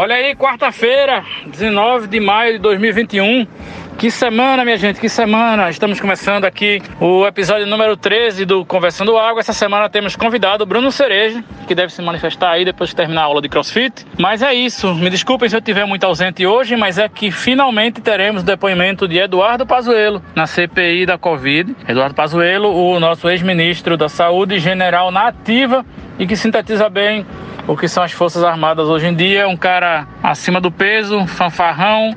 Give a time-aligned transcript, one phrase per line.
[0.00, 3.44] Olha aí, quarta-feira, 19 de maio de 2021.
[3.98, 5.68] Que semana, minha gente, que semana!
[5.70, 9.40] Estamos começando aqui o episódio número 13 do Conversando Água.
[9.40, 13.22] Essa semana temos convidado o Bruno Cereja, que deve se manifestar aí depois de terminar
[13.22, 14.06] a aula de crossfit.
[14.16, 18.00] Mas é isso, me desculpem se eu estiver muito ausente hoje, mas é que finalmente
[18.00, 21.74] teremos o depoimento de Eduardo Pazuello na CPI da Covid.
[21.88, 25.84] Eduardo Pazuello, o nosso ex-ministro da Saúde, general na ativa
[26.18, 27.24] e que sintetiza bem
[27.66, 29.46] o que são as Forças Armadas hoje em dia.
[29.46, 32.16] Um cara acima do peso, fanfarrão,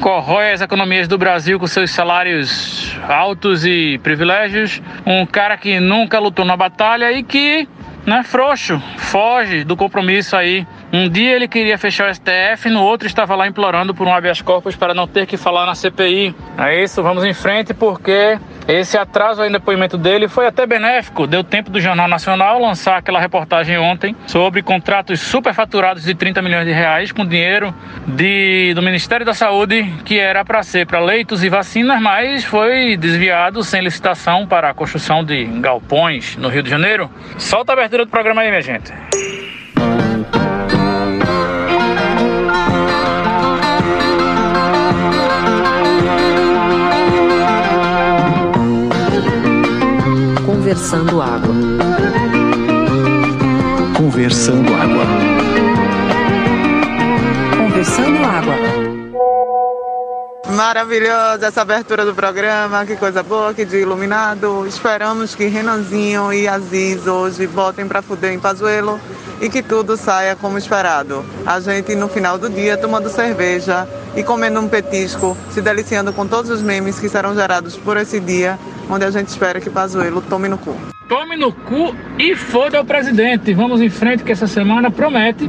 [0.00, 4.82] corrói as economias do Brasil com seus salários altos e privilégios.
[5.06, 7.66] Um cara que nunca lutou na batalha e que,
[8.04, 13.06] né, frouxo, foge do compromisso aí um dia ele queria fechar o STF, no outro
[13.06, 16.34] estava lá implorando por um habeas corpus para não ter que falar na CPI.
[16.56, 21.26] É isso, vamos em frente porque esse atraso no depoimento dele foi até benéfico.
[21.26, 26.66] Deu tempo do Jornal Nacional lançar aquela reportagem ontem sobre contratos superfaturados de 30 milhões
[26.66, 27.74] de reais com dinheiro
[28.06, 32.96] de, do Ministério da Saúde que era para ser para leitos e vacinas, mas foi
[32.96, 37.10] desviado sem licitação para a construção de galpões no Rio de Janeiro.
[37.36, 38.92] Solta a abertura do programa aí, minha gente.
[50.68, 51.54] Conversando Água.
[53.96, 55.06] Conversando Água.
[57.56, 58.87] Conversando Água.
[60.54, 64.66] Maravilhosa essa abertura do programa, que coisa boa, que dia iluminado.
[64.66, 68.98] Esperamos que Renanzinho e Aziz hoje botem para fuder em Pazuelo
[69.42, 71.22] e que tudo saia como esperado.
[71.44, 73.86] A gente no final do dia tomando cerveja
[74.16, 78.18] e comendo um petisco, se deliciando com todos os memes que serão gerados por esse
[78.18, 78.58] dia,
[78.88, 80.74] onde a gente espera que Pazuello tome no cu.
[81.10, 83.52] Tome no cu e foda o presidente.
[83.52, 85.48] Vamos em frente que essa semana promete.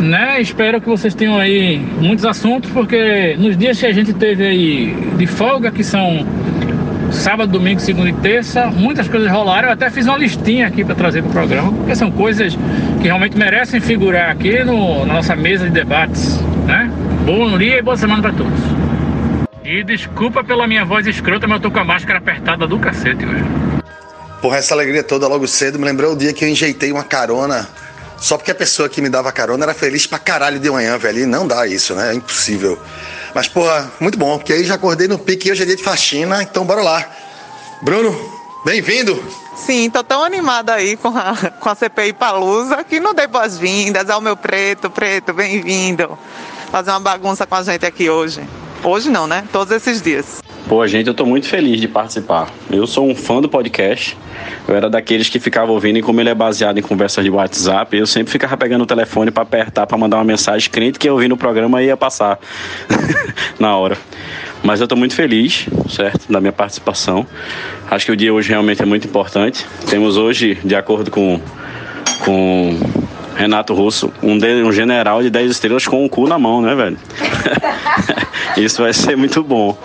[0.00, 0.40] Né?
[0.40, 4.94] Espero que vocês tenham aí muitos assuntos, porque nos dias que a gente teve aí
[5.16, 6.26] de folga, que são
[7.10, 9.68] sábado, domingo, segunda e terça, muitas coisas rolaram.
[9.68, 12.56] Eu até fiz uma listinha aqui para trazer para o programa, porque são coisas
[13.00, 16.40] que realmente merecem figurar aqui no, na nossa mesa de debates.
[16.66, 16.90] Né?
[17.24, 18.58] Bom dia e boa semana para todos.
[19.64, 23.24] E desculpa pela minha voz escrota, mas eu tô com a máscara apertada do cacete
[23.24, 23.44] hoje.
[24.42, 27.66] Porra, essa alegria toda logo cedo me lembrou o dia que eu enjeitei uma carona.
[28.24, 31.18] Só porque a pessoa que me dava carona era feliz pra caralho de manhã, velho.
[31.18, 32.10] E não dá isso, né?
[32.10, 32.78] É impossível.
[33.34, 35.82] Mas, porra, muito bom, porque aí já acordei no pique e hoje é dia de
[35.82, 37.06] faxina, então bora lá.
[37.82, 38.18] Bruno,
[38.64, 39.22] bem-vindo!
[39.54, 44.08] Sim, tô tão animada aí com a, com a CPI Palusa que não dei boas-vindas
[44.08, 46.18] ao meu preto, preto, bem-vindo.
[46.70, 48.42] Fazer uma bagunça com a gente aqui hoje.
[48.82, 49.46] Hoje não, né?
[49.52, 50.43] Todos esses dias.
[50.68, 52.48] Pô, gente, eu tô muito feliz de participar.
[52.70, 54.16] Eu sou um fã do podcast.
[54.66, 57.94] Eu era daqueles que ficava ouvindo e como ele é baseado em conversas de WhatsApp,
[57.94, 61.12] eu sempre ficava pegando o telefone para apertar para mandar uma mensagem crente que eu
[61.12, 62.38] ouvi no programa ia passar
[63.60, 63.98] na hora.
[64.62, 67.26] Mas eu tô muito feliz, certo, da minha participação.
[67.90, 69.66] Acho que o dia hoje realmente é muito importante.
[69.90, 71.38] Temos hoje, de acordo com
[72.24, 72.78] com
[73.34, 76.74] Renato Russo, um, de, um general de 10 estrelas com o cu na mão, né,
[76.74, 76.96] velho?
[78.56, 79.76] Isso vai ser muito bom.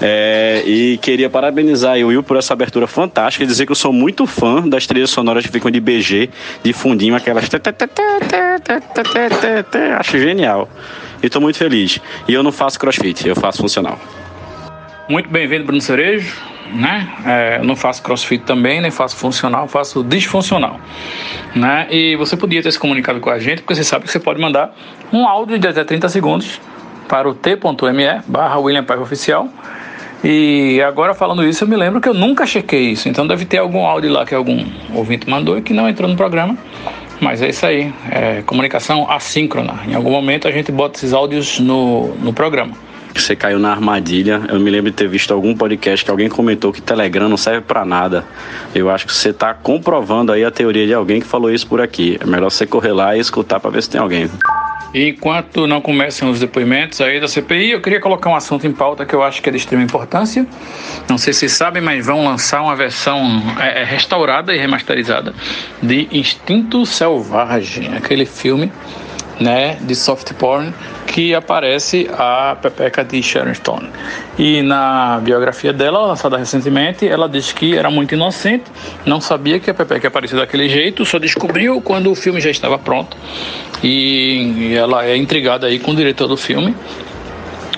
[0.00, 3.92] É, e queria parabenizar o Will por essa abertura fantástica e dizer que eu sou
[3.92, 6.30] muito fã das trilhas sonoras que ficam de BG,
[6.62, 7.48] de fundinho, aquelas.
[9.98, 10.68] Acho genial.
[11.22, 12.00] E tô muito feliz.
[12.28, 13.98] E eu não faço crossfit, eu faço funcional.
[15.08, 16.53] Muito bem-vindo, Bruno Cerejo.
[16.72, 17.08] Né?
[17.26, 20.80] É, não faço crossfit também, nem faço funcional, faço disfuncional.
[21.54, 21.86] Né?
[21.90, 24.40] E você podia ter se comunicado com a gente, porque você sabe que você pode
[24.40, 24.74] mandar
[25.12, 26.60] um áudio de até 30 segundos
[27.08, 27.58] para o t.me
[28.26, 29.48] barra William Paiva Oficial.
[30.22, 33.08] E agora falando isso, eu me lembro que eu nunca chequei isso.
[33.08, 34.64] Então deve ter algum áudio lá que algum
[34.94, 36.56] ouvinte mandou e que não entrou no programa.
[37.20, 39.80] Mas é isso aí, é comunicação assíncrona.
[39.86, 42.72] Em algum momento a gente bota esses áudios no, no programa
[43.20, 44.42] você caiu na armadilha.
[44.48, 47.60] Eu me lembro de ter visto algum podcast que alguém comentou que Telegram não serve
[47.60, 48.24] para nada.
[48.74, 51.80] Eu acho que você está comprovando aí a teoria de alguém que falou isso por
[51.80, 52.18] aqui.
[52.20, 54.28] É melhor você correr lá e escutar para ver se tem alguém.
[54.94, 59.04] Enquanto não começam os depoimentos aí da CPI, eu queria colocar um assunto em pauta
[59.04, 60.46] que eu acho que é de extrema importância.
[61.08, 65.34] Não sei se sabem, mas vão lançar uma versão é, é restaurada e remasterizada
[65.82, 68.70] de Instinto Selvagem, aquele filme
[69.40, 70.72] né, de soft porn
[71.06, 73.88] que aparece a Pepeca de Sharon Stone.
[74.38, 78.64] E na biografia dela, lançada recentemente, ela diz que era muito inocente,
[79.06, 82.78] não sabia que a Pepeca aparecia daquele jeito, só descobriu quando o filme já estava
[82.78, 83.16] pronto.
[83.82, 86.74] E ela é intrigada aí com o diretor do filme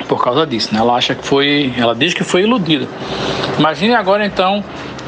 [0.08, 0.80] por causa disso, né?
[0.80, 2.86] Ela acha que foi, ela diz que foi iludida.
[3.58, 4.64] Imagine agora então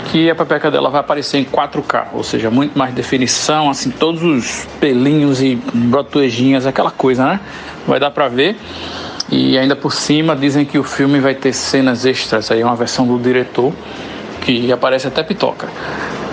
[0.06, 4.22] que a pepeca dela vai aparecer em 4K, ou seja, muito mais definição, assim, todos
[4.22, 7.40] os pelinhos e brotuejinhas, aquela coisa, né?
[7.86, 8.56] Vai dar pra ver.
[9.30, 12.76] E ainda por cima dizem que o filme vai ter cenas extras, aí é uma
[12.76, 13.72] versão do diretor
[14.40, 15.68] que aparece até pitoca.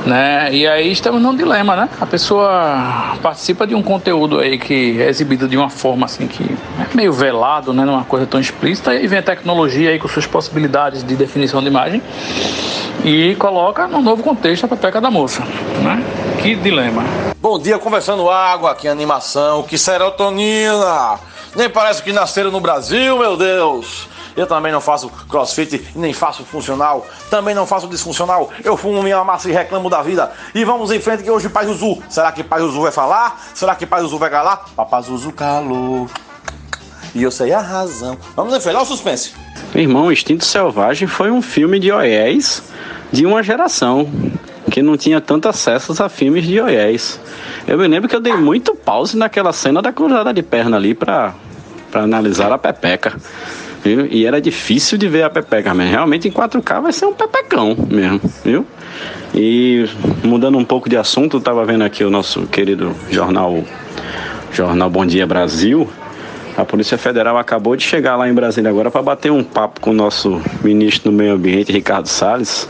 [0.06, 0.54] Né?
[0.54, 1.90] E aí estamos num dilema, né?
[2.00, 6.44] A pessoa participa de um conteúdo aí que é exibido de uma forma assim que
[6.44, 7.84] é meio velado, né?
[7.84, 11.16] Não é uma coisa tão explícita e vem a tecnologia aí com suas possibilidades de
[11.16, 12.04] definição de imagem
[13.04, 15.44] e coloca num novo contexto a pepeca da moça,
[15.82, 16.04] né?
[16.42, 17.04] Que dilema.
[17.42, 21.20] Bom dia, conversando água, que animação, que serotonina.
[21.56, 24.08] Nem parece que nasceram no Brasil, meu Deus.
[24.36, 28.50] Eu também não faço crossfit, nem faço funcional, também não faço disfuncional.
[28.64, 30.32] Eu fumo minha massa e reclamo da vida.
[30.54, 32.02] E vamos em frente que hoje Pai Zuzu.
[32.10, 33.42] Será que Pai Zuzu vai falar?
[33.54, 34.66] Será que Pai Zuzu vai calar?
[34.76, 36.10] Papai Zuzu calou.
[37.14, 38.18] E eu sei a razão.
[38.36, 39.34] Vamos em frente, olha o suspense.
[39.74, 42.62] Irmão, Instinto Selvagem foi um filme de oiés
[43.12, 44.10] de uma geração
[44.70, 47.20] que não tinha tanto acesso a filmes de oiés.
[47.66, 50.94] Eu me lembro que eu dei muito pause naquela cena da cruzada de perna ali
[50.94, 51.34] pra,
[51.90, 53.18] pra analisar a pepeca.
[53.86, 54.08] Viu?
[54.08, 57.78] E era difícil de ver a pepeca, mas realmente em 4K vai ser um pepecão
[57.88, 58.66] mesmo, viu?
[59.32, 59.86] E
[60.24, 63.64] mudando um pouco de assunto, estava vendo aqui o nosso querido jornal
[64.52, 65.88] Jornal Bom Dia Brasil.
[66.58, 69.92] A Polícia Federal acabou de chegar lá em Brasília agora para bater um papo com
[69.92, 72.68] o nosso ministro do Meio Ambiente, Ricardo Salles,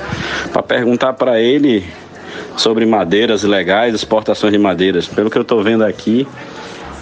[0.52, 1.86] para perguntar para ele
[2.58, 5.08] sobre madeiras ilegais, exportações de madeiras.
[5.08, 6.28] Pelo que eu estou vendo aqui,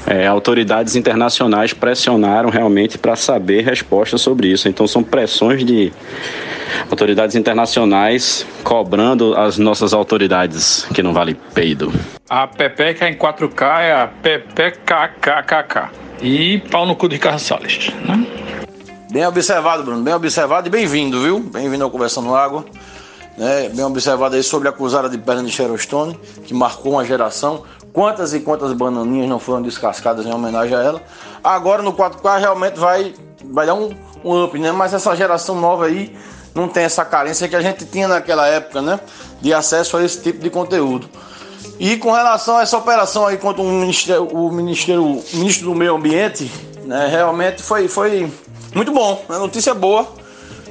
[0.06, 4.68] é, autoridades internacionais pressionaram realmente para saber respostas sobre isso.
[4.68, 5.92] Então são pressões de
[6.90, 11.92] autoridades internacionais cobrando as nossas autoridades que não vale peido.
[12.30, 15.90] A pepeca em 4K é a PPKKKK.
[16.22, 18.26] E pau no cu de Ricardo Salles, né?
[19.12, 21.40] Bem observado, Bruno, bem observado e bem-vindo, viu?
[21.40, 22.66] Bem-vindo ao Conversando Água.
[23.38, 23.70] Né?
[23.70, 27.64] Bem observado aí sobre a acusada de perna de Sherostone, que marcou uma geração.
[27.94, 31.04] Quantas e quantas bananinhas não foram descascadas em homenagem a ela.
[31.44, 33.14] Agora no 4K realmente vai,
[33.46, 34.72] vai dar um, um up, né?
[34.72, 36.18] Mas essa geração nova aí
[36.56, 39.00] não tem essa carência que a gente tinha naquela época, né?
[39.40, 41.08] De acesso a esse tipo de conteúdo.
[41.80, 45.76] E com relação a essa operação aí contra o Ministério, o Ministério, o Ministro do
[45.76, 46.52] Meio Ambiente,
[46.86, 47.08] né?
[47.08, 48.32] Realmente foi, foi
[48.74, 49.38] muito bom, né?
[49.38, 50.08] notícia boa.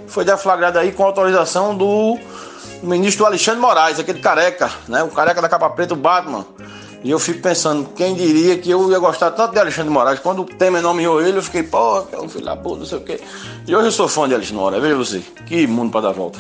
[0.08, 2.18] Foi deflagrada aí com autorização do
[2.82, 5.02] ministro Alexandre Moraes, aquele careca, né?
[5.04, 6.44] O careca da capa preta, o Batman.
[7.04, 10.20] E eu fico pensando, quem diria que eu ia gostar tanto de Alexandre de Moraes?
[10.20, 12.98] Quando o Temer nomeou ele, eu fiquei, pô, é um filho da puta, não sei
[12.98, 13.20] o quê.
[13.66, 16.12] E hoje eu sou fã de Alexandre de Moraes, veja você, que mundo para dar
[16.12, 16.38] volta.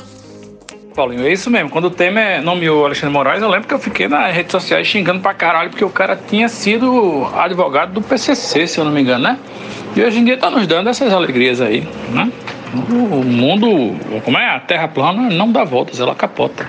[0.94, 1.70] Paulinho, é isso mesmo.
[1.70, 5.20] Quando o Temer nomeou Alexandre Moraes, eu lembro que eu fiquei nas redes sociais xingando
[5.20, 9.24] pra caralho, porque o cara tinha sido advogado do PCC, se eu não me engano,
[9.24, 9.38] né?
[9.96, 12.30] E hoje em dia tá nos dando essas alegrias aí, né?
[12.72, 13.68] O mundo,
[14.24, 14.54] como é?
[14.54, 16.68] A terra plana não dá voltas, ela capota.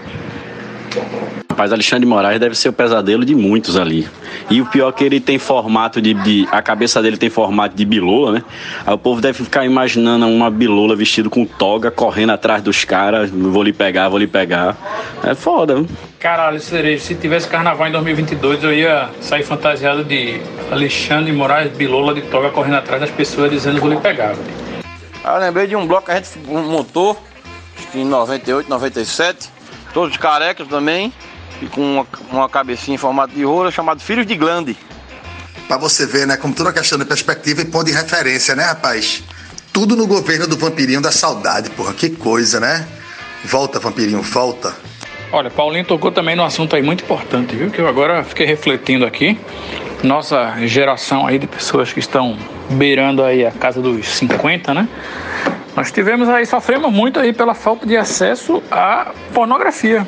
[1.49, 4.07] Rapaz, Alexandre de Moraes deve ser o pesadelo de muitos ali.
[4.49, 7.75] E o pior é que ele tem formato de, de, A cabeça dele tem formato
[7.75, 8.43] de bilola, né?
[8.85, 13.29] Aí o povo deve ficar imaginando uma bilola vestido com toga, correndo atrás dos caras.
[13.29, 14.75] Vou lhe pegar, vou lhe pegar.
[15.23, 15.87] É foda, viu?
[16.19, 20.39] Caralho, cereja, se tivesse carnaval em 2022, eu ia sair fantasiado de
[20.71, 24.33] Alexandre de Moraes, bilola de toga, correndo atrás das pessoas dizendo vou lhe pegar.
[24.33, 24.83] velho.
[25.23, 27.17] Ah, eu lembrei de um bloco que a gente montou,
[27.77, 29.49] acho que em 98, 97,
[29.93, 31.13] todos carecas também,
[31.61, 34.75] e com uma, uma cabecinha em formato de rola, chamado Filhos de Glande.
[35.67, 36.35] Pra você ver, né?
[36.35, 39.23] Como toda questão de perspectiva e ponto de referência, né, rapaz?
[39.71, 41.93] Tudo no governo do vampirinho da saudade, porra.
[41.93, 42.85] Que coisa, né?
[43.45, 44.73] Volta, vampirinho, volta.
[45.31, 47.71] Olha, Paulinho tocou também num assunto aí muito importante, viu?
[47.71, 49.39] Que eu agora fiquei refletindo aqui.
[50.03, 52.37] Nossa geração aí de pessoas que estão
[52.71, 54.87] beirando aí a casa dos 50, né?
[55.75, 60.07] Nós tivemos aí, sofremos muito aí pela falta de acesso à pornografia.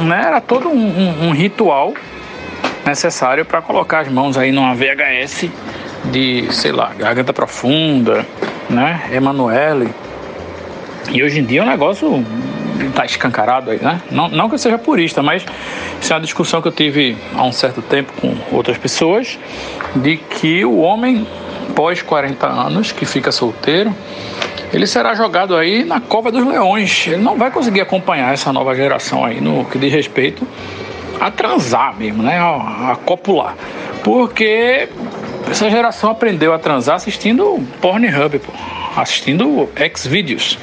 [0.00, 0.22] Né?
[0.26, 1.92] Era todo um, um- um ritual
[2.86, 5.50] necessário para colocar as mãos aí numa VHS
[6.06, 8.24] de, sei lá, Garganta Profunda,
[8.70, 9.08] né?
[9.12, 9.88] Emanuele.
[11.10, 12.24] E hoje em dia o negócio
[12.94, 14.00] tá escancarado aí, né?
[14.10, 15.44] Não, não que eu seja purista, mas
[16.00, 19.38] isso é uma discussão que eu tive há um certo tempo com outras pessoas,
[19.96, 21.26] de que o homem
[21.74, 23.94] pós 40 anos, que fica solteiro,
[24.72, 27.06] ele será jogado aí na cova dos leões.
[27.06, 30.46] Ele não vai conseguir acompanhar essa nova geração aí no que diz respeito
[31.20, 32.38] a transar mesmo, né?
[32.38, 33.56] A, a copular.
[34.02, 34.88] Porque
[35.50, 38.52] essa geração aprendeu a transar assistindo Pornhub, pô.
[38.96, 40.58] assistindo Xvideos,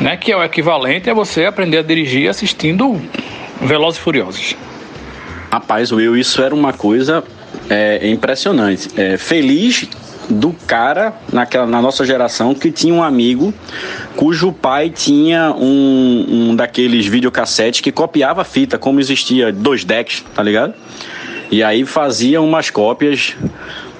[0.00, 0.16] né?
[0.16, 3.00] Que é o equivalente a você aprender a dirigir assistindo
[3.60, 4.56] Velozes e Furiosos.
[5.50, 7.24] Rapaz, Will, isso era uma coisa
[7.70, 8.88] é, impressionante.
[9.00, 9.88] É, feliz
[10.28, 13.52] do cara naquela, na nossa geração que tinha um amigo
[14.16, 20.42] cujo pai tinha um, um daqueles videocassetes que copiava fita, como existia dois decks, tá
[20.42, 20.74] ligado?
[21.50, 23.34] E aí fazia umas cópias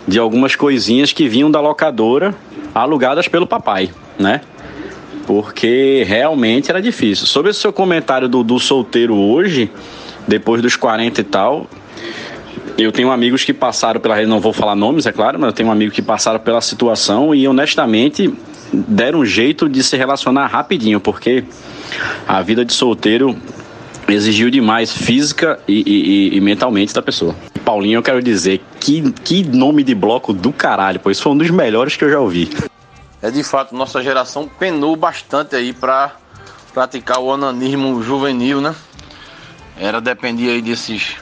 [0.07, 2.35] de algumas coisinhas que vinham da locadora
[2.75, 4.43] alugadas pelo papai, né?
[5.27, 7.27] Porque realmente era difícil.
[7.27, 9.71] Sobre o seu comentário do, do solteiro hoje,
[10.27, 11.67] depois dos 40 e tal,
[12.79, 15.71] eu tenho amigos que passaram pela não vou falar nomes, é claro, mas eu tenho
[15.71, 18.33] amigos que passaram pela situação e honestamente
[18.73, 21.45] deram um jeito de se relacionar rapidinho, porque
[22.27, 23.37] a vida de solteiro
[24.09, 25.83] exigiu demais física e,
[26.33, 27.35] e, e, mentalmente da pessoa.
[27.65, 31.51] Paulinho, eu quero dizer, que, que nome de bloco do caralho, pois foi um dos
[31.51, 32.49] melhores que eu já ouvi.
[33.21, 36.13] É de fato, nossa geração penou bastante aí para
[36.73, 38.75] praticar o onanismo juvenil, né?
[39.77, 41.17] Era depender aí desses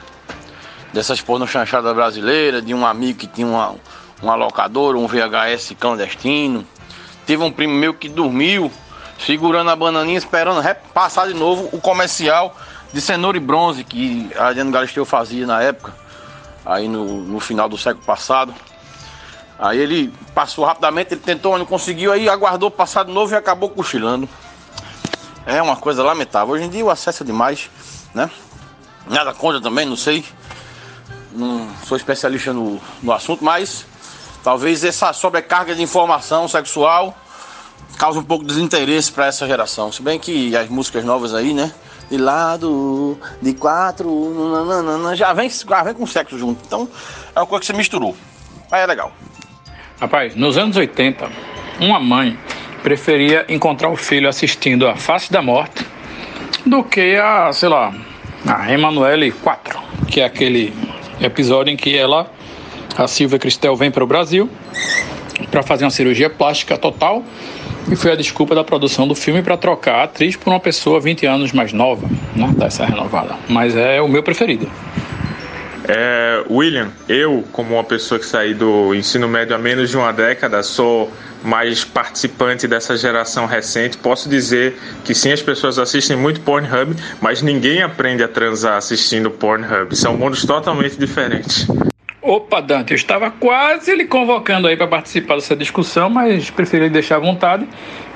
[0.96, 3.74] dessas pornochanchadas brasileiras, de um amigo que tinha uma,
[4.22, 6.66] uma locadora, um VHS clandestino.
[7.26, 8.72] Teve um primo meu que dormiu
[9.18, 10.62] segurando a bananinha, esperando
[10.94, 12.56] passar de novo o comercial
[12.94, 15.94] de cenoura e bronze que a Adriano Galisteu fazia na época,
[16.64, 18.54] aí no, no final do século passado.
[19.58, 23.68] Aí ele passou rapidamente, ele tentou, não conseguiu, aí aguardou passar de novo e acabou
[23.68, 24.26] cochilando.
[25.44, 26.54] É uma coisa lamentável.
[26.54, 27.70] Hoje em dia o acesso é demais,
[28.14, 28.30] né?
[29.06, 30.24] Nada contra também, não sei
[31.36, 33.86] não sou especialista no, no assunto, mas
[34.42, 37.14] talvez essa sobrecarga de informação sexual
[37.98, 39.90] cause um pouco de desinteresse para essa geração.
[39.90, 41.72] Se bem que as músicas novas aí, né?
[42.10, 46.62] De lado, de quatro, nananana, já vem, já vem com sexo junto.
[46.64, 46.88] Então
[47.34, 48.16] é uma coisa que se misturou.
[48.70, 49.12] Aí é legal.
[50.00, 51.28] Rapaz, nos anos 80,
[51.80, 52.38] uma mãe
[52.82, 55.84] preferia encontrar o filho assistindo a Face da Morte
[56.64, 57.92] do que a, sei lá,
[58.46, 60.72] a Emanuele 4, que é aquele
[61.20, 62.30] episódio em que ela,
[62.96, 64.48] a Silvia Cristel, vem para o Brasil
[65.50, 67.22] para fazer uma cirurgia plástica total
[67.90, 71.00] e foi a desculpa da produção do filme para trocar a atriz por uma pessoa
[71.00, 73.36] 20 anos mais nova, né, dessa renovada.
[73.48, 74.68] Mas é o meu preferido.
[75.88, 80.12] É, William, eu, como uma pessoa que saí do ensino médio há menos de uma
[80.12, 81.12] década, sou
[81.44, 87.40] mais participante dessa geração recente, posso dizer que sim, as pessoas assistem muito Pornhub, mas
[87.40, 89.94] ninguém aprende a transar assistindo Pornhub.
[89.94, 91.68] São mundos totalmente diferentes.
[92.20, 97.16] Opa, Dante, eu estava quase lhe convocando aí para participar dessa discussão, mas preferi deixar
[97.16, 97.68] à vontade.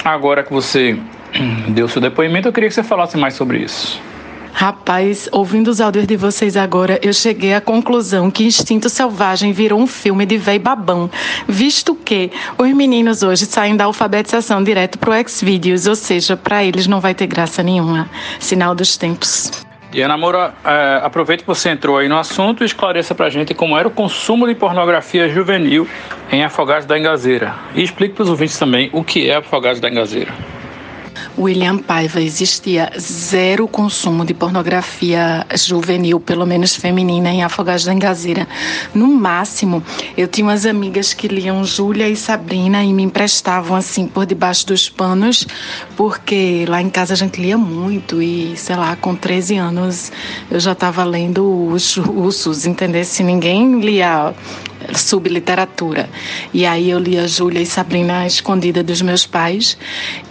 [0.04, 0.98] Agora que você
[1.68, 4.02] deu seu depoimento, eu queria que você falasse mais sobre isso.
[4.52, 9.80] Rapaz, ouvindo os áudios de vocês agora, eu cheguei à conclusão que Instinto Selvagem virou
[9.80, 11.10] um filme de véi babão,
[11.48, 16.86] visto que os meninos hoje saem da alfabetização direto pro Xvideos, ou seja, para eles
[16.86, 18.08] não vai ter graça nenhuma.
[18.38, 19.50] Sinal dos tempos.
[19.90, 23.76] Diana Moura, é, aproveite que você entrou aí no assunto e esclareça pra gente como
[23.76, 25.88] era o consumo de pornografia juvenil
[26.30, 27.54] em Afogados da Engazeira.
[27.74, 30.32] E explique para os ouvintes também o que é Afogados da Engazeira.
[31.38, 38.46] William Paiva existia zero consumo de pornografia juvenil, pelo menos feminina, em Afogados da Engazeira.
[38.94, 39.82] No máximo,
[40.16, 44.66] eu tinha umas amigas que liam Júlia e Sabrina e me emprestavam assim por debaixo
[44.66, 45.46] dos panos,
[45.96, 50.12] porque lá em casa a gente lia muito e, sei lá, com 13 anos
[50.50, 53.04] eu já estava lendo os russos, entendeu?
[53.04, 54.34] Se ninguém lia
[54.94, 56.08] subliteratura.
[56.52, 59.76] E aí eu lia Júlia e Sabrina escondida dos meus pais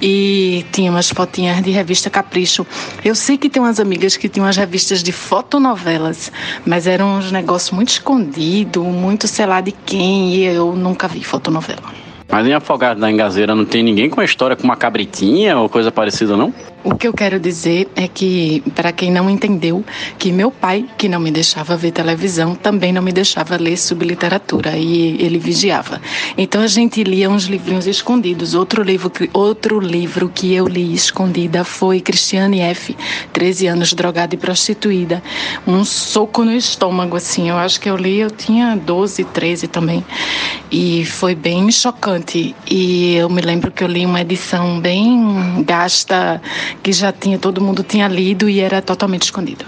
[0.02, 2.66] e tinha umas fotinhas de revista Capricho.
[3.04, 6.32] Eu sei que tem umas amigas que tinham umas revistas de fotonovelas,
[6.66, 11.22] mas eram uns negócios muito escondidos, muito sei lá de quem, e eu nunca vi
[11.22, 11.84] fotonovela.
[12.32, 15.68] Mas em Afogado da Engazeira não tem ninguém com uma história com uma cabritinha ou
[15.68, 16.54] coisa parecida, não?
[16.82, 19.84] O que eu quero dizer é que, para quem não entendeu,
[20.18, 24.78] que meu pai, que não me deixava ver televisão, também não me deixava ler subliteratura
[24.78, 26.02] e ele vigiava.
[26.38, 28.54] Então a gente lia uns livrinhos escondidos.
[28.54, 32.96] Outro livro, outro livro que eu li escondida foi Cristiane F.,
[33.34, 35.22] 13 anos, drogada e prostituída.
[35.68, 37.50] Um soco no estômago, assim.
[37.50, 40.06] Eu acho que eu li, eu tinha 12, 13 também.
[40.72, 42.56] E foi bem chocante.
[42.70, 46.42] E eu me lembro que eu li uma edição bem gasta
[46.82, 49.66] que já tinha, todo mundo tinha lido e era totalmente escondido.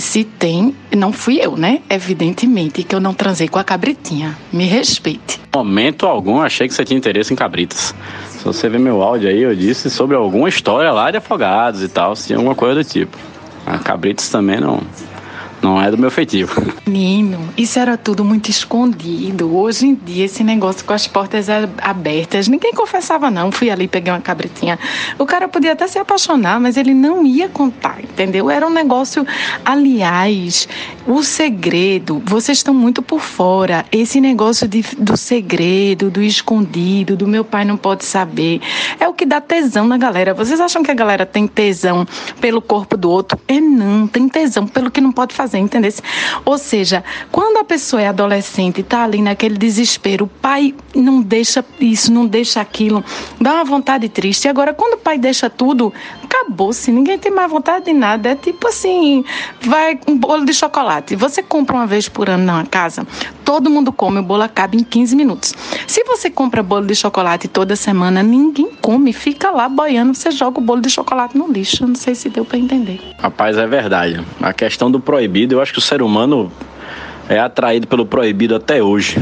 [0.00, 1.80] Se tem, não fui eu, né?
[1.88, 4.36] Evidentemente que eu não transei com a cabritinha.
[4.52, 5.40] Me respeite.
[5.54, 7.94] Momento algum achei que você tinha interesse em cabritas.
[8.30, 11.88] Se você ver meu áudio aí, eu disse sobre alguma história lá de afogados e
[11.88, 13.16] tal, se alguma coisa do tipo.
[13.66, 14.80] A cabritas também não,
[15.62, 16.52] não é do meu feitiço.
[16.86, 19.54] Menino, isso era tudo muito escondido.
[19.56, 21.46] Hoje em dia, esse negócio com as portas
[21.78, 23.52] abertas, ninguém confessava, não.
[23.52, 24.78] Fui ali, peguei uma cabritinha.
[25.18, 28.50] O cara podia até se apaixonar, mas ele não ia contar, entendeu?
[28.50, 29.26] Era um negócio.
[29.64, 30.68] Aliás,
[31.06, 33.84] O segredo, vocês estão muito por fora.
[33.90, 38.60] Esse negócio de, do segredo, do escondido, do meu pai não pode saber,
[38.98, 40.34] é o que dá tesão na galera.
[40.34, 42.06] Vocês acham que a galera tem tesão
[42.40, 43.40] pelo corpo do outro?
[43.48, 45.92] É não, tem tesão pelo que não pode fazer, entendeu?
[46.44, 47.02] Ou seja,
[47.32, 52.12] quando a pessoa é adolescente e tá ali naquele desespero, o pai não deixa isso,
[52.12, 53.04] não deixa aquilo,
[53.40, 54.48] dá uma vontade triste.
[54.48, 55.92] Agora, quando o pai deixa tudo,
[56.22, 58.30] acabou-se, ninguém tem mais vontade de nada.
[58.30, 59.24] É tipo assim,
[59.62, 61.16] vai um bolo de chocolate.
[61.16, 63.06] Você compra uma vez por ano na casa,
[63.44, 65.54] todo mundo come, o bolo acaba em 15 minutos.
[65.86, 70.58] Se você compra bolo de chocolate toda semana, ninguém come, fica lá boiando, você joga
[70.58, 71.86] o bolo de chocolate no lixo.
[71.86, 73.00] Não sei se deu para entender.
[73.18, 74.24] Rapaz, é verdade.
[74.40, 76.50] A questão do proibido, eu acho que o ser humano
[77.28, 79.16] é atraído pelo proibido até hoje.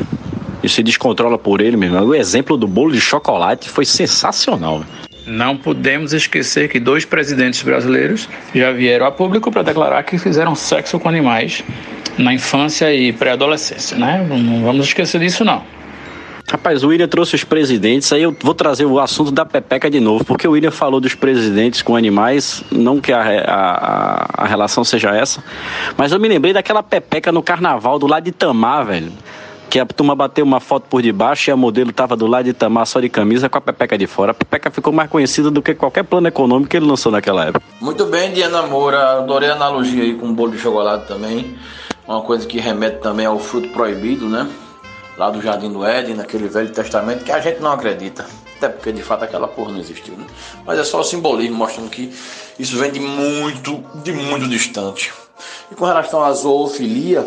[0.62, 1.96] E se descontrola por ele mesmo.
[2.00, 4.82] O exemplo do bolo de chocolate foi sensacional.
[5.24, 10.54] Não podemos esquecer que dois presidentes brasileiros já vieram a público para declarar que fizeram
[10.54, 11.62] sexo com animais
[12.16, 14.26] na infância e pré-adolescência, né?
[14.28, 15.62] Não vamos esquecer disso, não.
[16.50, 20.00] Rapaz, o William trouxe os presidentes, aí eu vou trazer o assunto da Pepeca de
[20.00, 24.82] novo, porque o William falou dos presidentes com animais, não que a, a, a relação
[24.82, 25.44] seja essa,
[25.96, 29.12] mas eu me lembrei daquela Pepeca no carnaval do lado de Tamar, velho
[29.68, 32.52] que a turma bateu uma foto por debaixo e a modelo estava do lado de
[32.52, 34.30] Tamar só de camisa com a Pepeca de fora.
[34.30, 37.62] A Pepeca ficou mais conhecida do que qualquer plano econômico que ele lançou naquela época.
[37.80, 39.18] Muito bem, Diana Moura.
[39.18, 41.54] Adorei a analogia aí com o bolo de chocolate também.
[42.06, 44.48] Uma coisa que remete também ao fruto proibido, né?
[45.18, 48.24] Lá do Jardim do Éden, naquele Velho Testamento, que a gente não acredita.
[48.56, 50.24] Até porque de fato aquela porra não existiu, né?
[50.64, 52.14] Mas é só o simbolismo mostrando que
[52.58, 55.12] isso vem de muito, de muito distante.
[55.70, 57.26] E com relação à zoofilia,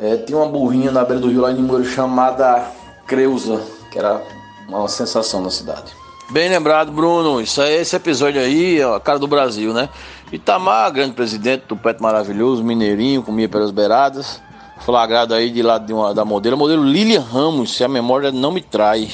[0.00, 2.66] é, tinha uma burrinha na beira do rio lá em Limoeiro chamada
[3.06, 4.22] Creuza, que era
[4.68, 5.92] uma sensação na cidade.
[6.30, 7.42] Bem lembrado, Bruno.
[7.42, 9.88] Isso aí, esse episódio aí a cara do Brasil, né?
[10.32, 14.40] Itamar, grande presidente do Pet Maravilhoso, mineirinho, comia pelas beiradas.
[14.84, 18.50] Flagrado aí de lado de uma, da modelo, modelo Lilian Ramos, se a memória não
[18.50, 19.10] me trai.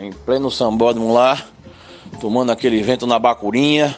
[0.00, 1.42] Em pleno sambódromo lá,
[2.20, 3.96] tomando aquele vento na bacurinha.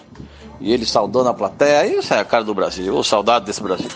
[0.60, 1.86] E ele saudando a plateia.
[1.86, 2.94] Isso é a cara do Brasil.
[2.94, 3.88] Ô, saudade desse Brasil.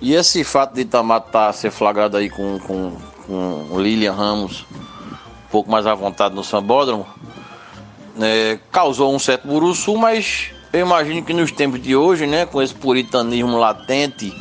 [0.00, 2.92] E esse fato de Itamar tá ser flagrado aí com, com,
[3.26, 4.64] com Lilian Ramos
[5.50, 7.04] um pouco mais à vontade no Sambódromo,
[8.14, 12.62] né, causou um certo buruçu, mas eu imagino que nos tempos de hoje, né, com
[12.62, 14.32] esse puritanismo latente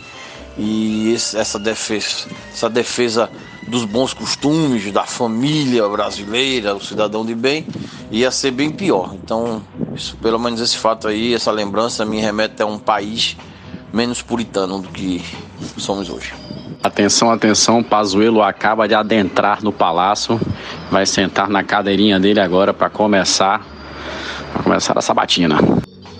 [0.59, 3.29] e esse, essa, defesa, essa defesa
[3.65, 7.65] dos bons costumes, da família brasileira, o cidadão de bem,
[8.11, 9.13] ia ser bem pior.
[9.13, 9.61] Então,
[9.95, 13.37] isso, pelo menos esse fato aí, essa lembrança me remete a um país
[13.93, 15.23] menos puritano do que
[15.77, 16.33] somos hoje.
[16.83, 20.39] Atenção, atenção, Pazuello acaba de adentrar no palácio,
[20.91, 23.65] vai sentar na cadeirinha dele agora para começar,
[24.53, 25.57] pra começar a sabatina.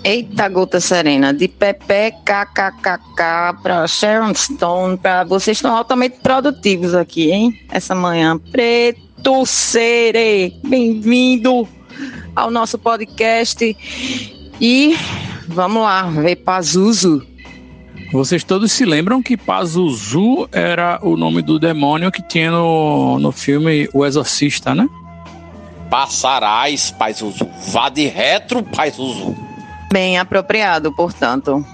[0.02, 7.30] Eita gota serena, de Pepe KKKK para Sharon Stone, para vocês estão altamente produtivos aqui,
[7.30, 7.60] hein?
[7.70, 8.38] Essa manhã.
[8.38, 11.68] Preto Sere, bem-vindo
[12.34, 13.76] ao nosso podcast.
[14.58, 14.96] E
[15.46, 17.26] vamos lá, ver Pazuzu.
[18.10, 23.30] Vocês todos se lembram que Pazuzu era o nome do demônio que tinha no, no
[23.32, 24.88] filme O Exorcista, né?
[25.90, 27.46] Passarás, Pazuzu.
[27.68, 29.49] Vá de retro, Pazuzu.
[29.92, 31.64] Bem apropriado, portanto.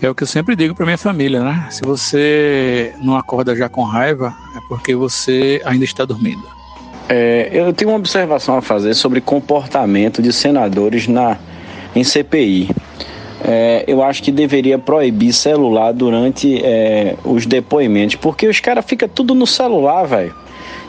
[0.00, 1.66] É o que eu sempre digo para minha família, né?
[1.70, 6.42] Se você não acorda já com raiva, é porque você ainda está dormindo.
[7.08, 11.38] É, eu tenho uma observação a fazer sobre comportamento de senadores na,
[11.96, 12.70] em CPI
[13.40, 19.08] é, eu acho que deveria proibir celular durante é, os depoimentos, porque os caras ficam
[19.08, 20.34] tudo no celular, velho.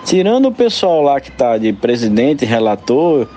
[0.05, 3.27] Tirando o pessoal lá que tá de presidente, relator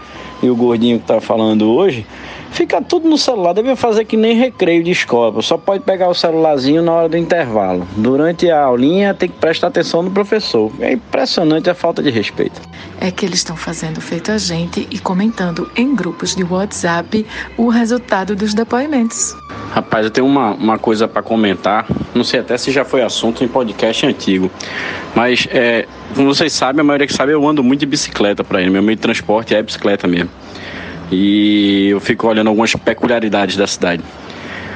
[0.42, 2.06] e o gordinho que tá falando hoje,
[2.52, 3.52] fica tudo no celular.
[3.52, 5.42] Deve fazer que nem recreio de escola.
[5.42, 7.86] Só pode pegar o celularzinho na hora do intervalo.
[7.96, 10.70] Durante a aulinha tem que prestar atenção no professor.
[10.80, 12.60] É impressionante a falta de respeito.
[13.00, 17.68] É que eles estão fazendo feito a gente e comentando em grupos de WhatsApp o
[17.68, 19.34] resultado dos depoimentos.
[19.72, 21.86] Rapaz, eu tenho uma, uma coisa para comentar.
[22.14, 24.50] Não sei até se já foi assunto em podcast antigo.
[25.14, 28.60] Mas, é, como vocês sabem, a maioria que sabe, eu ando muito de bicicleta para
[28.60, 28.70] ir.
[28.70, 30.30] Meu meio de transporte é bicicleta mesmo.
[31.12, 34.02] E eu fico olhando algumas peculiaridades da cidade.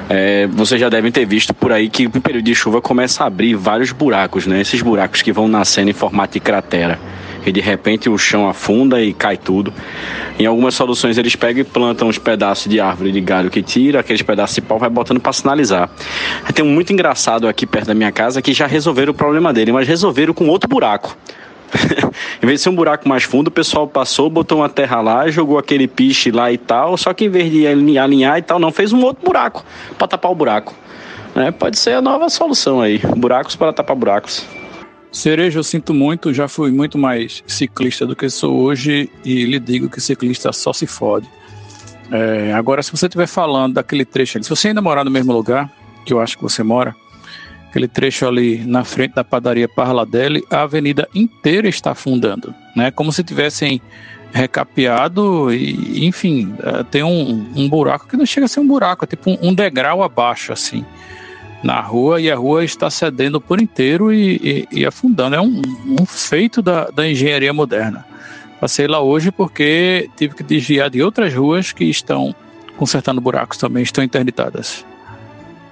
[0.09, 3.27] É, vocês já devem ter visto por aí que no período de chuva começa a
[3.27, 4.61] abrir vários buracos, né?
[4.61, 6.99] Esses buracos que vão nascendo em formato de cratera
[7.46, 9.72] e de repente o chão afunda e cai tudo.
[10.38, 14.01] Em algumas soluções eles pegam e plantam uns pedaços de árvore de galho que tira,
[14.01, 15.88] aqueles pedaços de pau vai botando para sinalizar.
[16.53, 19.72] Tem um muito engraçado aqui perto da minha casa que já resolveram o problema dele,
[19.72, 21.16] mas resolveram com outro buraco.
[22.43, 25.29] em vez de ser um buraco mais fundo, o pessoal passou, botou uma terra lá,
[25.29, 27.67] jogou aquele piche lá e tal, só que em vez de
[27.99, 29.65] alinhar e tal, não, fez um outro buraco
[29.99, 30.75] para tapar o buraco.
[31.35, 33.01] né, pode ser a nova solução aí.
[33.17, 34.47] Buracos para tapar buracos.
[35.13, 39.59] Cereja, eu sinto muito, já fui muito mais ciclista do que sou hoje e lhe
[39.59, 41.27] digo que ciclista só se fode.
[42.11, 45.33] É, agora, se você estiver falando daquele trecho ali, se você ainda morar no mesmo
[45.33, 45.71] lugar,
[46.05, 46.95] que eu acho que você mora,
[47.77, 52.91] aquele trecho ali na frente da padaria Parladelli, a avenida inteira está afundando, né?
[52.91, 53.83] Como se tivessem
[54.33, 59.05] recapeado e, enfim, é, tem um, um, buraco que não chega a ser um buraco,
[59.05, 60.87] é tipo um, degrau abaixo, assim,
[61.62, 65.37] na rua, e a rua está cedendo por inteiro e, e, e afundando.
[65.37, 65.61] É um,
[66.01, 68.07] um feito da, da engenharia moderna.
[68.59, 72.35] Passei lá hoje porque tive que desviar de outras ruas que estão
[72.79, 74.85] consertando buracos também, estão interditadas.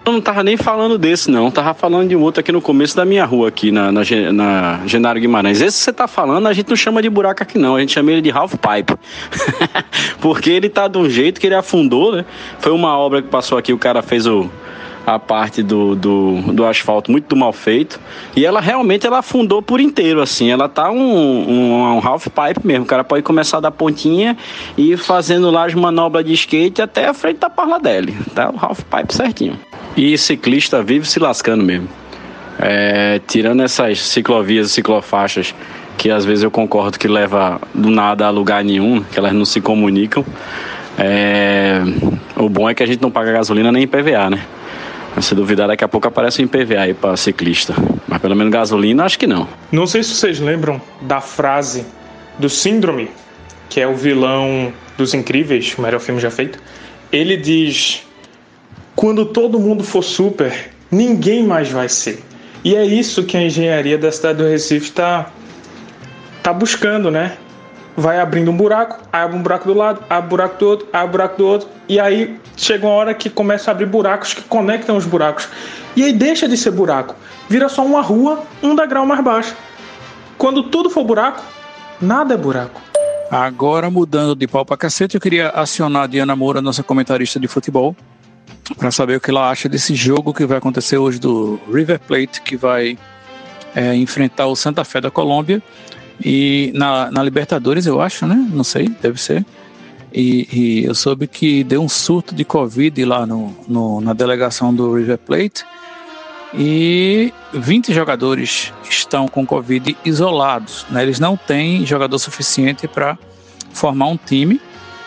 [0.07, 1.51] Eu não tava nem falando desse, não.
[1.51, 4.81] Tava falando de um outro aqui no começo da minha rua, aqui na, na, na
[4.87, 5.62] Genaro Guimarães.
[5.62, 7.77] Esse que você tá falando, a gente não chama de buraco aqui, não.
[7.77, 8.95] A gente chama ele de half pipe.
[10.21, 12.27] Porque ele tá de um jeito que ele afundou, né?
[12.59, 14.51] Foi uma obra que passou aqui, o cara fez o,
[15.07, 17.99] a parte do, do, do, asfalto muito mal feito.
[18.37, 20.51] E ela realmente ela afundou por inteiro, assim.
[20.51, 22.85] Ela tá um, um, um half pipe mesmo.
[22.85, 24.37] O cara pode começar da pontinha
[24.77, 28.14] e ir fazendo lá as manobras de skate até a frente da parla dele.
[28.35, 29.59] Tá o half pipe certinho.
[29.97, 31.89] E ciclista vive se lascando mesmo.
[32.59, 35.55] É, tirando essas ciclovias e ciclofaixas
[35.97, 39.45] que às vezes eu concordo que leva do nada a lugar nenhum, que elas não
[39.45, 40.25] se comunicam.
[40.99, 41.81] É,
[42.37, 44.45] o bom é que a gente não paga gasolina nem PVA, né?
[45.21, 47.75] Se duvidar, daqui a pouco aparece um IPVA aí para ciclista.
[48.09, 49.47] Mas pelo menos gasolina, acho que não.
[49.71, 51.87] Não sei se vocês lembram da frase
[52.39, 53.09] do Síndrome,
[53.69, 56.59] que é o vilão dos Incríveis, o melhor filme já feito.
[57.13, 58.05] Ele diz
[58.95, 62.23] quando todo mundo for super, ninguém mais vai ser.
[62.65, 65.31] E é isso que a engenharia da cidade do Recife está
[66.43, 67.37] tá buscando, né?
[67.97, 71.09] Vai abrindo um buraco, abre um buraco do lado, abre um buraco do outro, abre
[71.09, 74.43] um buraco do outro, e aí chega uma hora que começa a abrir buracos que
[74.43, 75.49] conectam os buracos.
[75.95, 77.15] E aí deixa de ser buraco,
[77.49, 79.55] vira só uma rua, um degrau mais baixo.
[80.39, 81.43] Quando tudo for buraco,
[82.01, 82.81] nada é buraco.
[83.31, 87.49] Agora, mudando de pau para cacete, eu queria acionar a Diana Moura, nossa comentarista de
[87.49, 87.97] futebol,
[88.77, 92.41] para saber o que ela acha desse jogo que vai acontecer hoje do River Plate,
[92.43, 92.99] que vai
[93.75, 95.63] é, enfrentar o Santa Fé da Colômbia.
[96.25, 98.49] E na, na Libertadores, eu acho, né?
[98.53, 99.45] Não sei, deve ser.
[100.13, 104.73] E, e, eu soube que deu um surto de Covid lá no, no, na delegação
[104.73, 105.65] do River Plate.
[106.57, 110.87] E 20 jogadores estão com Covid isolados.
[110.89, 111.03] Né?
[111.03, 113.19] Eles não têm jogador suficiente para
[113.73, 114.61] formar um time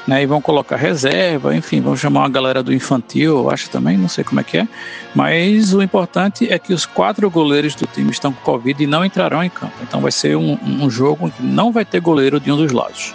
[0.08, 0.24] né?
[0.24, 4.08] E vão colocar reserva, enfim, vão chamar uma galera do infantil, eu acho também, não
[4.08, 4.68] sei como é que é.
[5.14, 9.04] Mas o importante é que os quatro goleiros do time estão com Covid e não
[9.04, 9.74] entrarão em campo.
[9.82, 13.14] Então vai ser um, um jogo que não vai ter goleiro de um dos lados.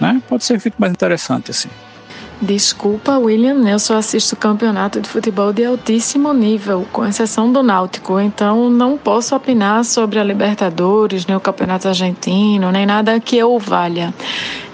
[0.00, 0.20] Né?
[0.28, 1.68] Pode ser que fique mais interessante assim.
[2.42, 8.18] Desculpa, William, eu só assisto campeonato de futebol de altíssimo nível, com exceção do Náutico,
[8.18, 13.56] então não posso opinar sobre a Libertadores, nem o Campeonato Argentino, nem nada que eu
[13.60, 14.12] valha.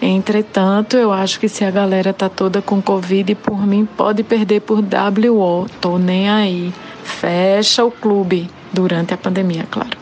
[0.00, 4.62] Entretanto, eu acho que se a galera tá toda com Covid, por mim pode perder
[4.62, 6.72] por WO, tô nem aí.
[7.04, 9.98] Fecha o clube durante a pandemia, claro.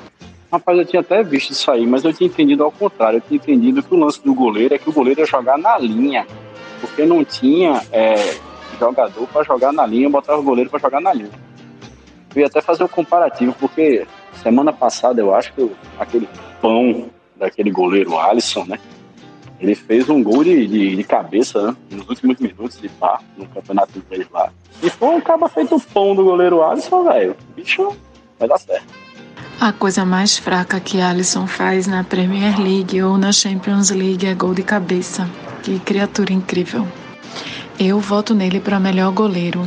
[0.52, 3.16] Rapaz, eu tinha até visto isso aí, mas eu tinha entendido ao contrário.
[3.16, 5.76] Eu tinha entendido que o lance do goleiro é que o goleiro ia jogar na
[5.78, 6.24] linha
[6.80, 8.36] porque não tinha é,
[8.78, 11.30] jogador para jogar na linha, botar o goleiro para jogar na linha.
[12.34, 14.06] Eu ia até fazer um comparativo, porque
[14.42, 16.28] semana passada eu acho que aquele
[16.60, 18.78] pão daquele goleiro Alisson, né?
[19.58, 21.76] Ele fez um gol de, de, de cabeça né?
[21.90, 24.52] nos últimos minutos de par no campeonato inglês lá.
[24.82, 27.34] E foi um cabo feito pão do goleiro Alisson, velho.
[27.54, 27.96] Bicho,
[28.38, 29.05] vai dar certo.
[29.58, 34.34] A coisa mais fraca que Alisson faz na Premier League ou na Champions League é
[34.34, 35.26] gol de cabeça.
[35.62, 36.86] Que criatura incrível.
[37.78, 39.66] Eu voto nele para melhor goleiro,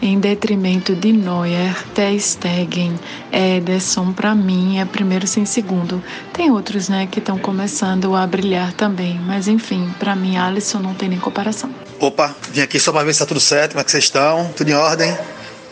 [0.00, 2.98] em detrimento de Neuer, Ter Stegen,
[3.32, 6.02] Ederson, para mim é primeiro sem segundo.
[6.34, 10.94] Tem outros, né, que estão começando a brilhar também, mas enfim, para mim Alisson não
[10.94, 11.70] tem nem comparação.
[11.98, 14.50] Opa, vim aqui só para ver se tá tudo certo, como é que vocês estão?
[14.54, 15.16] Tudo em ordem?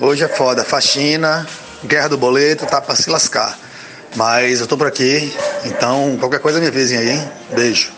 [0.01, 1.47] Hoje é foda, faxina,
[1.85, 3.59] guerra do boleto, tá para se lascar.
[4.17, 5.33] Mas eu tô por aqui,
[5.65, 7.29] então qualquer coisa me avisem aí, hein?
[7.55, 7.93] Beijo.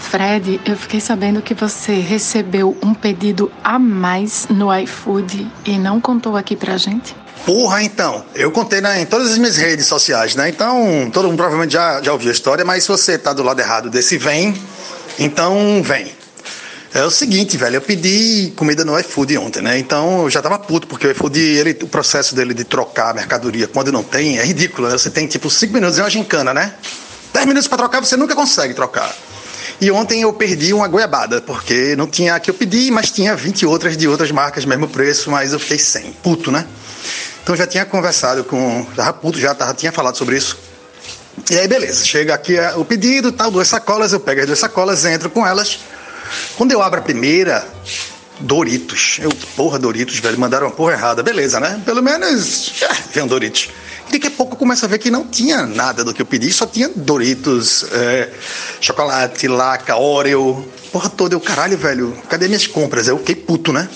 [0.00, 6.00] Fred, eu fiquei sabendo que você recebeu um pedido a mais no iFood e não
[6.00, 7.14] contou aqui pra gente.
[7.44, 8.24] Porra, então.
[8.34, 10.48] Eu contei né, em todas as minhas redes sociais, né?
[10.48, 13.60] Então, todo mundo provavelmente já, já ouviu a história, mas se você tá do lado
[13.60, 14.54] errado desse vem,
[15.18, 16.15] então vem.
[16.96, 19.78] É o seguinte, velho, eu pedi comida no iFood ontem, né?
[19.78, 23.12] Então eu já tava puto, porque o iFood, ele, o processo dele de trocar a
[23.12, 24.96] mercadoria quando não tem é ridículo, né?
[24.96, 26.72] Você tem tipo 5 minutos, é uma gincana, né?
[27.34, 29.14] 10 minutos para trocar, você nunca consegue trocar.
[29.78, 33.36] E ontem eu perdi uma goiabada, porque não tinha a que eu pedi, mas tinha
[33.36, 36.12] 20 outras de outras marcas, mesmo preço, mas eu fiquei sem.
[36.22, 36.66] Puto, né?
[37.42, 38.86] Então já tinha conversado com.
[38.96, 40.56] Tava puto, já tava, tinha falado sobre isso.
[41.50, 44.58] E aí, beleza, chega aqui é, o pedido, tal, duas sacolas, eu pego as duas
[44.58, 45.78] sacolas, entro com elas.
[46.56, 47.66] Quando eu abro a primeira,
[48.40, 49.18] Doritos.
[49.20, 51.22] Eu, porra, Doritos, velho, mandaram uma porra errada.
[51.22, 51.80] Beleza, né?
[51.84, 53.70] Pelo menos, é, vem um Doritos.
[54.08, 56.26] E daqui a pouco eu começo a ver que não tinha nada do que eu
[56.26, 58.30] pedi, só tinha Doritos, é,
[58.80, 61.34] chocolate, laca, Oreo, porra toda.
[61.34, 63.08] Eu, caralho, velho, cadê minhas compras?
[63.08, 63.88] Eu fiquei puto, né?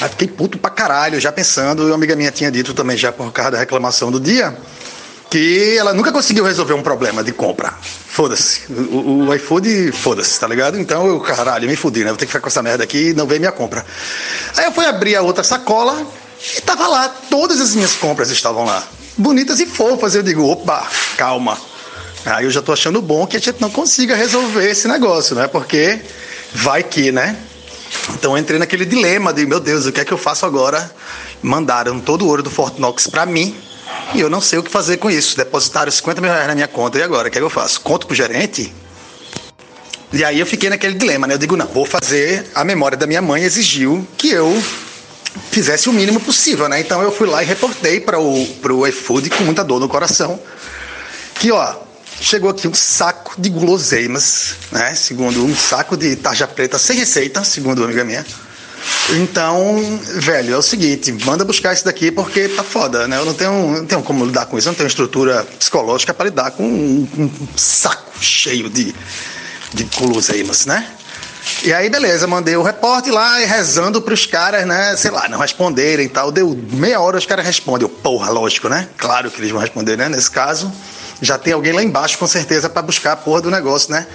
[0.00, 3.32] Aí fiquei puto pra caralho, já pensando, uma amiga minha tinha dito também, já por
[3.32, 4.56] causa da reclamação do dia,
[5.32, 7.72] que ela nunca conseguiu resolver um problema de compra.
[7.80, 8.70] Foda-se.
[8.70, 10.78] O, o iFood, foda-se, tá ligado?
[10.78, 12.08] Então eu, caralho, me fudi, né?
[12.08, 13.82] Vou ter que ficar com essa merda aqui e não veio minha compra.
[14.58, 16.06] Aí eu fui abrir a outra sacola
[16.54, 18.86] e tava lá, todas as minhas compras estavam lá.
[19.16, 20.14] Bonitas e fofas.
[20.14, 21.56] Eu digo, opa, calma.
[22.26, 25.48] Aí eu já tô achando bom que a gente não consiga resolver esse negócio, né?
[25.48, 25.98] Porque
[26.52, 27.38] vai que, né?
[28.10, 30.94] Então eu entrei naquele dilema de, meu Deus, o que é que eu faço agora?
[31.40, 33.71] Mandaram todo o ouro do Fortnox para mim
[34.14, 35.36] e eu não sei o que fazer com isso.
[35.36, 37.28] Depositaram 50 mil reais na minha conta e agora?
[37.28, 37.80] O que é que eu faço?
[37.80, 38.72] Conto pro gerente?
[40.12, 41.34] E aí eu fiquei naquele dilema, né?
[41.34, 42.46] Eu digo, não, vou fazer.
[42.54, 44.62] A memória da minha mãe exigiu que eu
[45.50, 46.80] fizesse o mínimo possível, né?
[46.80, 50.38] Então eu fui lá e reportei para o pro iFood com muita dor no coração.
[51.36, 51.76] Que, ó,
[52.20, 54.94] chegou aqui um saco de guloseimas, né?
[54.94, 58.26] Segundo um saco de tarja preta sem receita, segundo uma amiga minha.
[59.10, 63.18] Então, velho, é o seguinte, manda buscar isso daqui porque tá foda, né?
[63.18, 66.26] Eu não tenho, não tenho como lidar com isso, eu não tenho estrutura psicológica para
[66.26, 68.94] lidar com um, um, saco cheio de,
[69.74, 70.86] de guloseimas, né?
[71.64, 74.96] E aí, beleza, mandei o reporte lá e rezando pros caras, né?
[74.96, 76.30] Sei lá, não responderem e tal.
[76.30, 77.88] Deu meia hora, os caras respondem.
[77.88, 78.88] Porra, lógico, né?
[78.96, 80.08] Claro que eles vão responder, né?
[80.08, 80.72] Nesse caso,
[81.22, 84.06] já tem alguém lá embaixo, com certeza, para buscar a porra do negócio, né?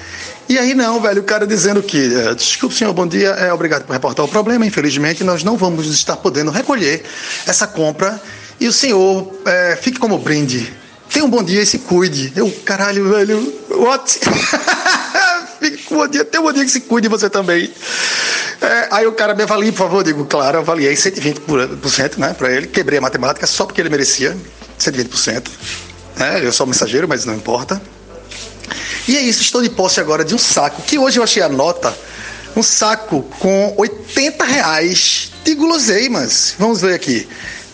[0.50, 3.86] E aí não, velho, o cara dizendo que, é, desculpe senhor, bom dia, é obrigado
[3.86, 7.06] por reportar o problema, infelizmente nós não vamos estar podendo recolher
[7.48, 8.22] essa compra
[8.60, 10.72] e o senhor é, fique como brinde.
[11.10, 12.34] Tenha um bom dia e se cuide.
[12.36, 14.20] Eu, caralho, velho, what?
[15.60, 17.72] fique com um bom dia, tenha um bom dia que se cuide você também.
[18.62, 22.52] É, aí o cara me avalia, por favor, eu digo, claro, avaliei 120%, né, para
[22.52, 24.36] ele, quebrei a matemática só porque ele merecia
[24.78, 25.48] 120%.
[26.18, 27.82] Né, eu sou mensageiro, mas não importa.
[29.08, 31.48] E é isso, estou de posse agora de um saco, que hoje eu achei a
[31.48, 31.96] nota,
[32.56, 36.56] um saco com 80 reais de guloseimas.
[36.60, 37.28] Vamos ver aqui.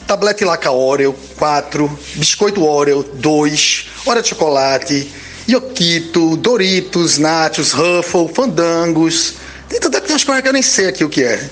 [0.06, 2.00] Tablete Laca Oreo, 4.
[2.16, 3.86] Biscoito Oreo, 2.
[4.06, 5.12] Hora de chocolate.
[5.50, 9.36] Yokito, Doritos, Nachos, Ruffle, Fandangos.
[9.68, 11.50] Tem tanta umas coisas que eu nem sei aqui o que é.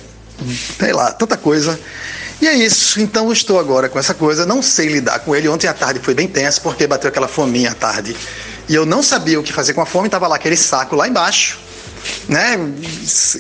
[0.80, 1.80] Sei lá, tanta coisa.
[2.42, 3.00] E é isso.
[3.00, 4.46] Então eu estou agora com essa coisa.
[4.46, 5.48] Não sei lidar com ele.
[5.48, 8.16] Ontem à tarde foi bem tenso porque bateu aquela fominha à tarde
[8.72, 11.06] e eu não sabia o que fazer com a fome, tava lá aquele saco lá
[11.06, 11.60] embaixo,
[12.30, 12.58] né,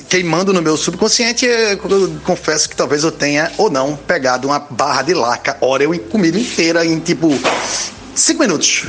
[0.09, 1.45] queimando no meu subconsciente.
[1.45, 1.77] Eu
[2.25, 6.37] confesso que talvez eu tenha ou não pegado uma barra de laca Oreo e comido
[6.37, 7.29] inteira em tipo
[8.13, 8.87] cinco minutos.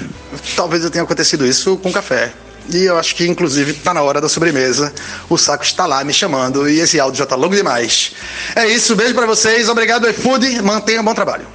[0.57, 2.33] Talvez eu tenha acontecido isso com café.
[2.71, 4.93] E eu acho que, inclusive, está na hora da sobremesa.
[5.29, 8.13] O saco está lá me chamando e esse áudio já está longo demais.
[8.55, 9.69] É isso, beijo para vocês.
[9.69, 10.63] Obrigado, iFood.
[10.63, 11.47] Mantenha bom trabalho.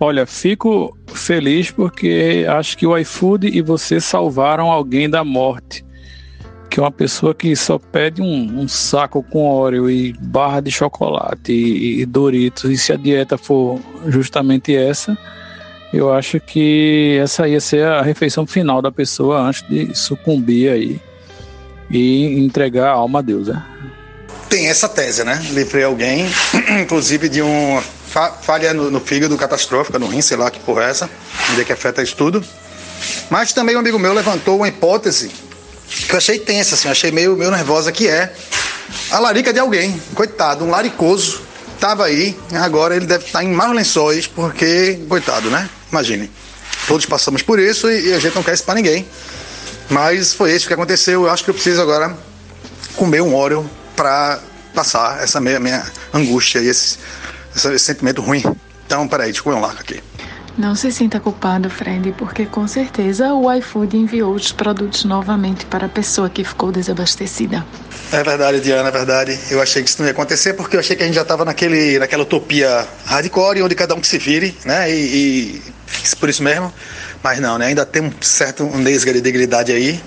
[0.00, 5.84] Olha, fico feliz porque acho que o iFood e você salvaram alguém da morte.
[6.70, 10.70] Que é uma pessoa que só pede um, um saco com óleo e barra de
[10.70, 15.16] chocolate e, e Doritos, e se a dieta for justamente essa,
[15.92, 21.00] eu acho que essa ia ser a refeição final da pessoa antes de sucumbir aí
[21.90, 23.64] e entregar a alma a Deus, né?
[24.48, 25.40] Tem essa tese, né?
[25.50, 26.26] Livrei alguém,
[26.82, 27.80] inclusive de um
[28.42, 31.10] falha no, no, fígado catastrófica, no rim, sei lá que porra é essa,
[31.50, 32.42] onde é que afeta isso tudo.
[33.30, 35.30] Mas também um amigo meu levantou uma hipótese
[35.88, 38.32] que eu achei tensa, assim, achei meio, meio nervosa, que é
[39.10, 40.00] a larica de alguém.
[40.14, 41.42] Coitado, um laricoso,
[41.78, 45.68] tava aí, agora ele deve estar em maus lençóis, porque, coitado, né?
[45.90, 46.30] Imagine.
[46.86, 49.06] Todos passamos por isso e, e a gente não quer isso pra ninguém.
[49.90, 51.24] Mas foi isso que aconteceu.
[51.24, 52.16] Eu acho que eu preciso agora
[52.96, 54.40] comer um óleo para
[54.74, 56.98] passar essa minha, minha angústia e esse,
[57.54, 58.42] esse sentimento ruim.
[58.86, 60.02] Então, peraí, deixa eu comer um largo aqui.
[60.56, 65.86] Não se sinta culpado, Fred, porque com certeza o iFood enviou os produtos novamente para
[65.86, 67.64] a pessoa que ficou desabastecida.
[68.10, 69.38] É verdade, Diana, é verdade.
[69.50, 71.44] Eu achei que isso não ia acontecer porque eu achei que a gente já estava
[71.44, 74.90] naquele, naquela utopia hardcore, onde cada um que se vire, né?
[74.90, 75.62] E, e
[76.18, 76.72] por isso mesmo.
[77.22, 77.66] Mas não, né?
[77.66, 80.00] Ainda tem um certo um de dignidade aí.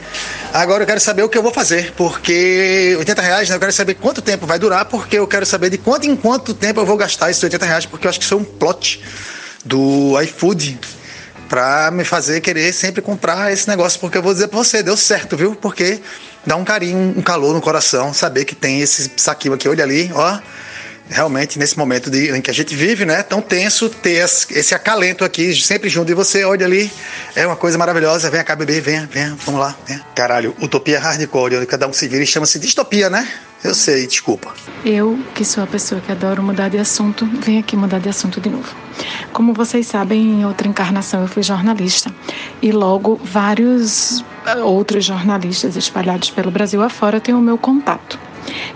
[0.51, 3.55] Agora eu quero saber o que eu vou fazer, porque 80 reais, né?
[3.55, 6.55] Eu quero saber quanto tempo vai durar, porque eu quero saber de quanto em quanto
[6.55, 9.03] tempo eu vou gastar esses 80 reais, porque eu acho que isso é um plot
[9.63, 10.79] do iFood
[11.47, 14.95] para me fazer querer sempre comprar esse negócio, porque eu vou dizer para você, deu
[14.95, 15.53] certo, viu?
[15.53, 15.99] Porque
[16.45, 20.11] dá um carinho, um calor no coração, saber que tem esse saquinho aqui, olha ali,
[20.13, 20.39] ó.
[21.09, 23.21] Realmente nesse momento de, em que a gente vive, né?
[23.23, 26.91] Tão tenso, ter esse acalento aqui, sempre junto de você, olha ali,
[27.35, 28.29] é uma coisa maravilhosa.
[28.29, 29.75] Vem cá, bebê, venha, venha, vamos lá.
[30.15, 33.27] Caralho, utopia hardcore, onde cada um se vira e chama-se distopia, né?
[33.63, 34.53] Eu sei, desculpa.
[34.83, 38.41] Eu, que sou a pessoa que adoro mudar de assunto, venho aqui mudar de assunto
[38.41, 38.75] de novo.
[39.31, 42.11] Como vocês sabem, em outra encarnação eu fui jornalista
[42.59, 48.19] e logo vários eh, outros jornalistas espalhados pelo Brasil afora têm o meu contato.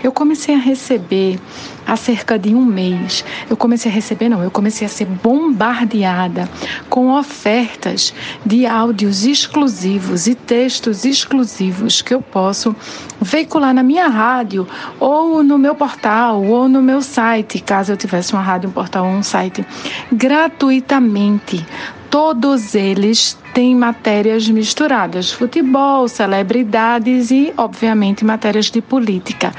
[0.02, 1.38] Eu comecei a receber
[1.86, 3.24] há cerca de um mês.
[3.48, 6.48] Eu comecei a receber, não, eu comecei a ser bombardeada
[6.90, 8.12] com ofertas
[8.44, 12.74] de áudios exclusivos e textos exclusivos que eu posso
[13.20, 14.66] veicular na minha rádio
[14.98, 19.06] ou no meu portal ou no meu site, caso eu tivesse uma rádio, um portal
[19.06, 19.64] ou um site,
[20.12, 21.64] gratuitamente
[22.10, 29.50] todos eles têm matérias misturadas: futebol, celebridades e, obviamente, matérias de política.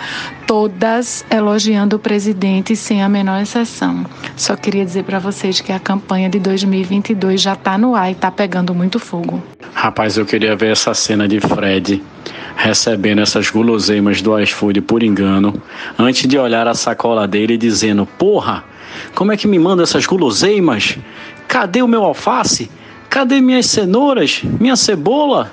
[0.45, 4.05] Todas elogiando o presidente sem a menor exceção.
[4.35, 8.11] Só queria dizer para vocês que a campanha de 2022 já está no ar e
[8.11, 9.41] está pegando muito fogo.
[9.73, 12.03] Rapaz, eu queria ver essa cena de Fred
[12.55, 15.59] recebendo essas guloseimas do iFood por engano,
[15.97, 18.63] antes de olhar a sacola dele e dizendo: Porra,
[19.15, 20.99] como é que me manda essas guloseimas?
[21.47, 22.69] Cadê o meu alface?
[23.09, 24.41] Cadê minhas cenouras?
[24.43, 25.51] Minha cebola?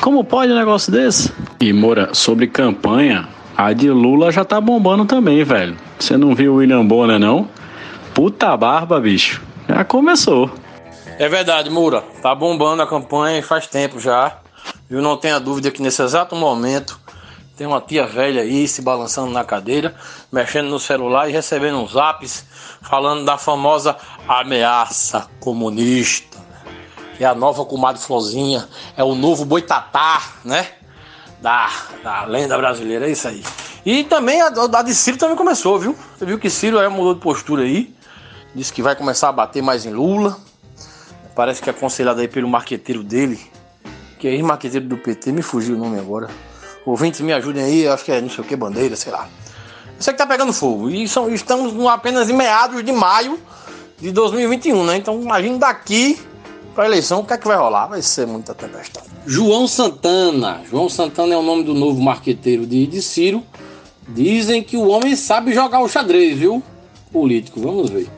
[0.00, 1.32] Como pode um negócio desse?
[1.60, 5.76] E Moura, sobre campanha, a de Lula já tá bombando também, velho.
[5.98, 7.48] Você não viu o William Bonner, não?
[8.12, 9.42] Puta barba, bicho.
[9.68, 10.50] Já começou.
[11.18, 12.02] É verdade, Moura.
[12.20, 14.38] Tá bombando a campanha faz tempo já.
[14.90, 17.00] Eu não tenho dúvida que nesse exato momento
[17.56, 19.94] tem uma tia velha aí se balançando na cadeira,
[20.32, 22.44] mexendo no celular e recebendo uns zaps
[22.82, 26.33] falando da famosa ameaça comunista,
[27.18, 30.68] é a nova comadre Flozinha, é o novo boitatá, né?
[31.40, 31.70] Da,
[32.02, 33.42] da lenda brasileira, é isso aí.
[33.84, 35.96] E também a, a de Ciro também começou, viu?
[36.16, 37.94] Você viu que Ciro aí mudou de postura aí,
[38.54, 40.38] disse que vai começar a bater mais em Lula.
[41.34, 43.38] Parece que é aconselhado aí pelo marqueteiro dele,
[44.18, 46.28] que é ex-marqueteiro do PT, me fugiu o nome agora.
[46.86, 49.28] Ouvintes, me ajudem aí, acho que é não sei o que, bandeira, sei lá.
[49.98, 50.90] Isso aqui tá pegando fogo.
[50.90, 53.38] E são, estamos apenas em meados de maio
[53.98, 54.96] de 2021, né?
[54.96, 56.18] Então imagine daqui
[56.74, 57.86] para eleição o que é que vai rolar.
[57.86, 59.06] Vai ser muita tempestade.
[59.26, 60.62] João Santana.
[60.68, 63.42] João Santana é o nome do novo marqueteiro de, de Ciro.
[64.08, 66.62] Dizem que o homem sabe jogar o xadrez, viu?
[67.10, 68.08] Político, vamos ver.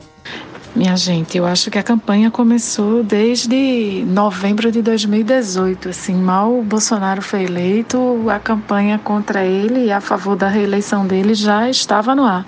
[0.77, 5.89] Minha gente, eu acho que a campanha começou desde novembro de 2018.
[5.89, 11.07] Assim, mal o Bolsonaro foi eleito, a campanha contra ele e a favor da reeleição
[11.07, 12.45] dele já estava no ar.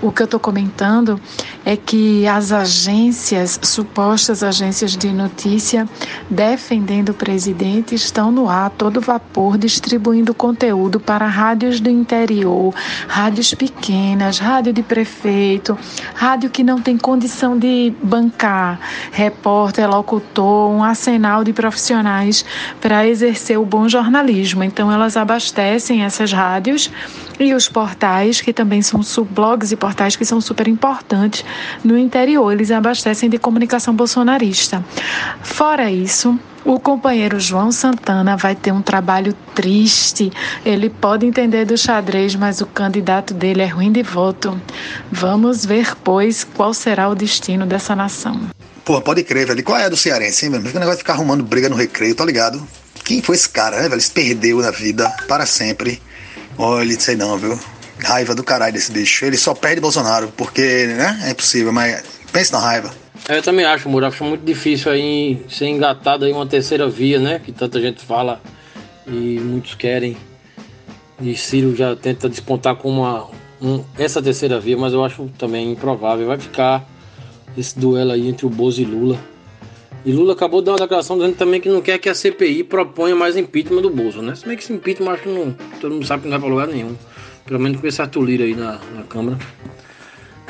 [0.00, 1.20] O que eu estou comentando
[1.66, 5.86] é que as agências, supostas agências de notícia,
[6.30, 12.74] defendendo o presidente, estão no ar, todo vapor, distribuindo conteúdo para rádios do interior,
[13.06, 15.76] rádios pequenas, rádio de prefeito,
[16.14, 18.78] rádio que não tem condição de de bancar
[19.10, 22.44] repórter, locutor, um arsenal de profissionais
[22.80, 24.62] para exercer o bom jornalismo.
[24.62, 26.90] Então, elas abastecem essas rádios
[27.40, 31.44] e os portais, que também são blogs e portais que são super importantes
[31.84, 34.84] no interior, eles abastecem de comunicação bolsonarista.
[35.42, 40.32] Fora isso, o companheiro João Santana vai ter um trabalho triste.
[40.64, 44.60] Ele pode entender do xadrez, mas o candidato dele é ruim de voto.
[45.10, 48.40] Vamos ver, pois, qual será o destino dessa nação.
[48.84, 49.62] Pô, pode crer, velho.
[49.62, 50.64] Qual é a do cearense, hein, velho?
[50.64, 52.60] Fica o negócio de ficar arrumando briga no recreio, tá ligado?
[53.04, 54.00] Quem foi esse cara, né, velho?
[54.00, 56.02] Se perdeu na vida para sempre.
[56.58, 57.58] Olha, sei não, viu?
[58.02, 59.24] Raiva do caralho desse bicho.
[59.24, 61.20] Ele só perde Bolsonaro, porque, né?
[61.24, 62.02] É impossível, mas
[62.32, 63.05] pense na raiva.
[63.28, 67.40] Eu também acho, Muro, acho muito difícil aí ser engatado aí uma terceira via, né?
[67.44, 68.40] Que tanta gente fala
[69.04, 70.16] e muitos querem.
[71.20, 73.28] E Ciro já tenta despontar com uma,
[73.60, 76.28] um, essa terceira via, mas eu acho também improvável.
[76.28, 76.88] Vai ficar
[77.58, 79.18] esse duelo aí entre o Bozo e Lula.
[80.04, 82.62] E Lula acabou de dar uma declaração dizendo também que não quer que a CPI
[82.62, 84.36] proponha mais impeachment do Bozo, né?
[84.36, 86.48] Se bem que esse impeachment acho que não, todo mundo sabe que não vai pra
[86.48, 86.94] lugar nenhum.
[87.44, 89.36] Pelo menos com esse Arthur Lira aí na, na Câmara,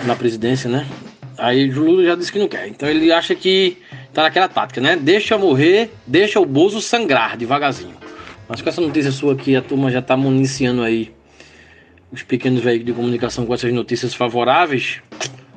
[0.04, 0.86] na presidência, né?
[1.38, 2.68] Aí o Lula já disse que não quer.
[2.68, 3.78] Então ele acha que
[4.12, 4.96] tá naquela tática, né?
[4.96, 7.94] Deixa morrer, deixa o Bozo sangrar devagarzinho.
[8.48, 11.12] Mas com essa notícia sua aqui, a turma já tá municiando aí
[12.12, 15.00] os pequenos veículos de comunicação com essas notícias favoráveis.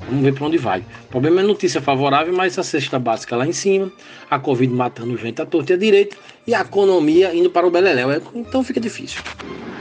[0.07, 0.79] Vamos ver para onde vai.
[0.79, 3.91] O problema é notícia favorável, mas a cesta básica lá em cima,
[4.29, 6.17] a Covid matando gente à torta e à direita
[6.49, 8.09] e a economia indo para o beleléu.
[8.33, 9.21] Então fica difícil.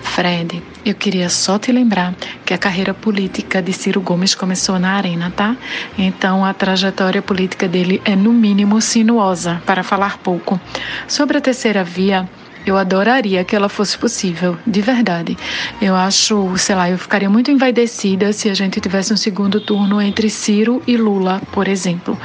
[0.03, 2.15] Fred, eu queria só te lembrar
[2.45, 5.57] que a carreira política de Ciro Gomes começou na Arena, tá?
[5.97, 10.61] Então a trajetória política dele é no mínimo sinuosa, para falar pouco.
[11.07, 12.29] Sobre a terceira via,
[12.69, 15.39] Eu adoraria que ela fosse possível, de verdade.
[15.81, 20.03] Eu acho, sei lá, eu ficaria muito envaidecida se a gente tivesse um segundo turno
[20.03, 22.19] entre Ciro e Lula, por exemplo.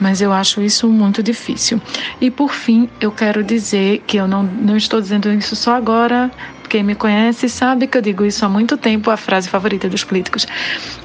[0.00, 1.78] Mas eu acho isso muito difícil.
[2.18, 6.30] E por fim, eu quero dizer que eu não, não estou dizendo isso só agora,
[6.70, 10.04] quem me conhece sabe que eu digo isso há muito tempo, a frase favorita dos
[10.04, 10.46] políticos.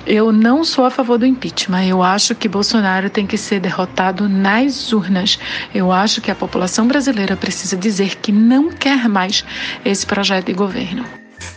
[0.05, 1.87] Eu não sou a favor do impeachment.
[1.87, 5.39] Eu acho que Bolsonaro tem que ser derrotado nas urnas.
[5.73, 9.43] Eu acho que a população brasileira precisa dizer que não quer mais
[9.83, 11.03] esse projeto de governo.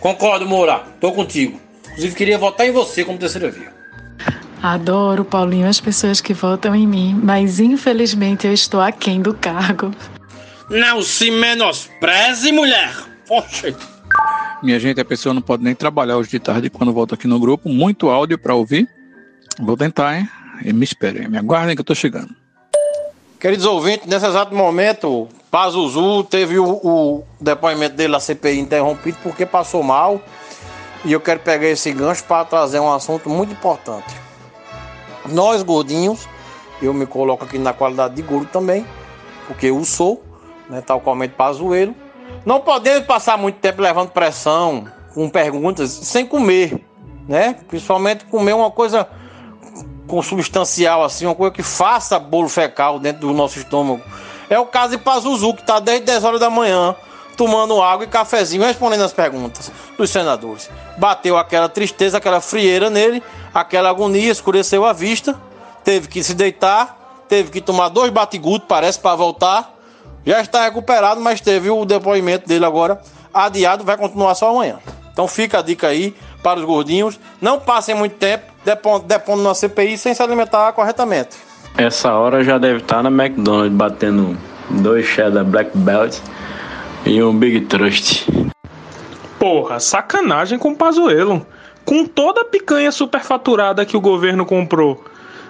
[0.00, 0.82] Concordo, Moura.
[0.98, 1.60] Tô contigo.
[1.88, 3.76] Inclusive, queria votar em você como terceira via.
[4.62, 9.92] Adoro, Paulinho, as pessoas que votam em mim, mas infelizmente eu estou aquém do cargo.
[10.70, 12.90] Não se menospreze, mulher!
[13.26, 13.76] Poxa!
[14.62, 17.38] Minha gente, a pessoa não pode nem trabalhar hoje de tarde quando volta aqui no
[17.38, 17.68] grupo.
[17.68, 18.88] Muito áudio para ouvir.
[19.60, 20.28] Vou tentar, hein?
[20.64, 22.34] E me esperem, me aguardem que eu tô chegando.
[23.38, 29.46] Queridos ouvintes, nesse exato momento, Pazuzu teve o, o depoimento dele na CPI interrompido porque
[29.46, 30.20] passou mal.
[31.04, 34.12] E eu quero pegar esse gancho para trazer um assunto muito importante.
[35.26, 36.28] Nós, gordinhos,
[36.82, 38.84] eu me coloco aqui na qualidade de gordo também,
[39.46, 40.24] porque eu sou,
[40.68, 41.94] né, tal qualmente Pazuelo
[42.48, 46.82] não podemos passar muito tempo levando pressão com perguntas sem comer,
[47.28, 47.58] né?
[47.68, 49.06] Principalmente comer uma coisa
[50.06, 54.00] consubstancial assim, uma coisa que faça bolo fecal dentro do nosso estômago.
[54.48, 56.96] É o caso de Pazuzu, que está desde 10 horas da manhã
[57.36, 60.70] tomando água e cafezinho, respondendo as perguntas dos senadores.
[60.96, 63.22] Bateu aquela tristeza, aquela frieira nele,
[63.52, 65.38] aquela agonia, escureceu a vista,
[65.84, 69.77] teve que se deitar, teve que tomar dois batigudos, parece, para voltar
[70.28, 73.00] já está recuperado, mas teve o depoimento dele agora
[73.32, 74.76] adiado, vai continuar só amanhã.
[75.10, 77.18] Então fica a dica aí para os gordinhos.
[77.40, 81.30] Não passem muito tempo depondo, depondo na CPI sem se alimentar corretamente.
[81.78, 84.36] Essa hora já deve estar na McDonald's batendo
[84.68, 86.18] dois cheddar Black Belt
[87.06, 88.26] e um Big Trust.
[89.38, 91.46] Porra, sacanagem com o Pazuelo.
[91.86, 95.02] Com toda a picanha superfaturada que o governo comprou,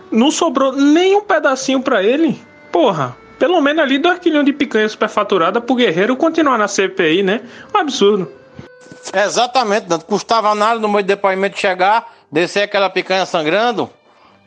[0.08, 2.40] não sobrou nem um pedacinho para ele?
[2.70, 7.40] Porra, pelo menos ali 2 quilos de picanha superfaturada pro guerreiro continuar na CPI, né?
[7.74, 8.32] Um absurdo.
[9.14, 13.88] Exatamente, não custava nada no meu depoimento chegar, descer aquela picanha sangrando,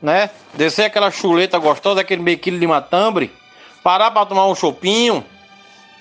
[0.01, 0.29] né?
[0.53, 3.31] Descer aquela chuleta gostosa, aquele meio quilo de matambre,
[3.83, 5.23] parar pra tomar um chopinho.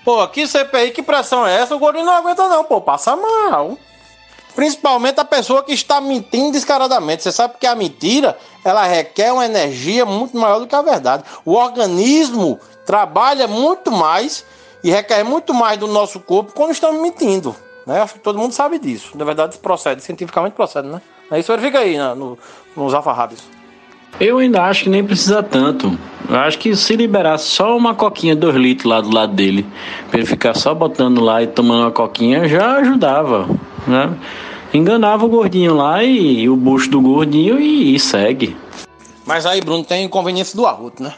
[0.05, 1.77] Pô, que CPI, que pressão é essa?
[1.77, 3.79] O gordinho não aguenta não, pô, passa mal.
[4.55, 7.23] Principalmente a pessoa que está mentindo descaradamente.
[7.23, 11.23] Você sabe que a mentira, ela requer uma energia muito maior do que a verdade.
[11.45, 12.59] O organismo
[12.91, 14.45] trabalha muito mais
[14.83, 17.55] e requer muito mais do nosso corpo quando estamos mentindo.
[17.87, 18.01] Né?
[18.03, 19.17] Acho que todo mundo sabe disso.
[19.17, 21.01] Na verdade, procede, cientificamente procede, né?
[21.39, 22.15] Isso verifica aí né?
[22.15, 22.37] no,
[22.77, 23.45] nos alfarrábios.
[24.19, 25.97] Eu ainda acho que nem precisa tanto.
[26.29, 29.65] Eu acho que se liberasse só uma coquinha, dois litros lá do lado dele,
[30.11, 33.49] para ele ficar só botando lá e tomando uma coquinha, já ajudava,
[33.87, 34.13] né?
[34.75, 38.57] Enganava o gordinho lá e, e o bucho do gordinho e, e, segue.
[39.25, 41.15] Mas aí, Bruno, tem inconveniência do arroto, né?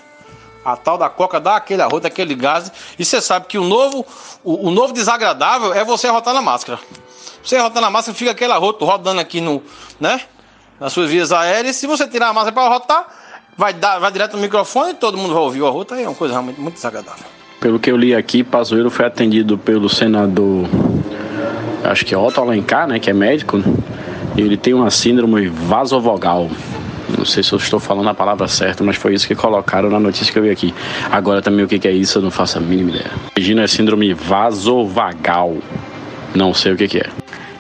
[0.65, 2.71] A tal da coca dá aquele arroto, aquele gás.
[2.99, 4.07] E você sabe que o novo,
[4.45, 6.79] o, o, novo desagradável é você rotar na máscara.
[7.43, 9.63] Você rotar na máscara, fica aquele arroto rodando aqui no,
[9.99, 10.21] né?
[10.79, 11.77] Nas suas vias aéreas.
[11.77, 13.07] Se você tirar a máscara para rotar,
[13.57, 15.95] vai, dar, vai direto no microfone e todo mundo vai ouvir o arroto.
[15.95, 17.25] Aí é uma coisa realmente muito desagradável.
[17.61, 20.67] Pelo que eu li aqui, Pazuello foi atendido pelo senador,
[21.85, 22.99] acho que é Otto Alencar, né?
[22.99, 23.63] Que é médico.
[24.37, 26.49] Ele tem uma síndrome vasovogal.
[27.17, 30.01] Não sei se eu estou falando a palavra certa, mas foi isso que colocaram na
[30.01, 30.75] notícia que eu vi aqui.
[31.11, 33.11] Agora também o que é isso eu não faço a mínima ideia.
[33.37, 35.57] Regina é síndrome vasovagal.
[36.35, 37.09] Não sei o que é.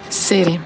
[0.09, 0.61] Sere,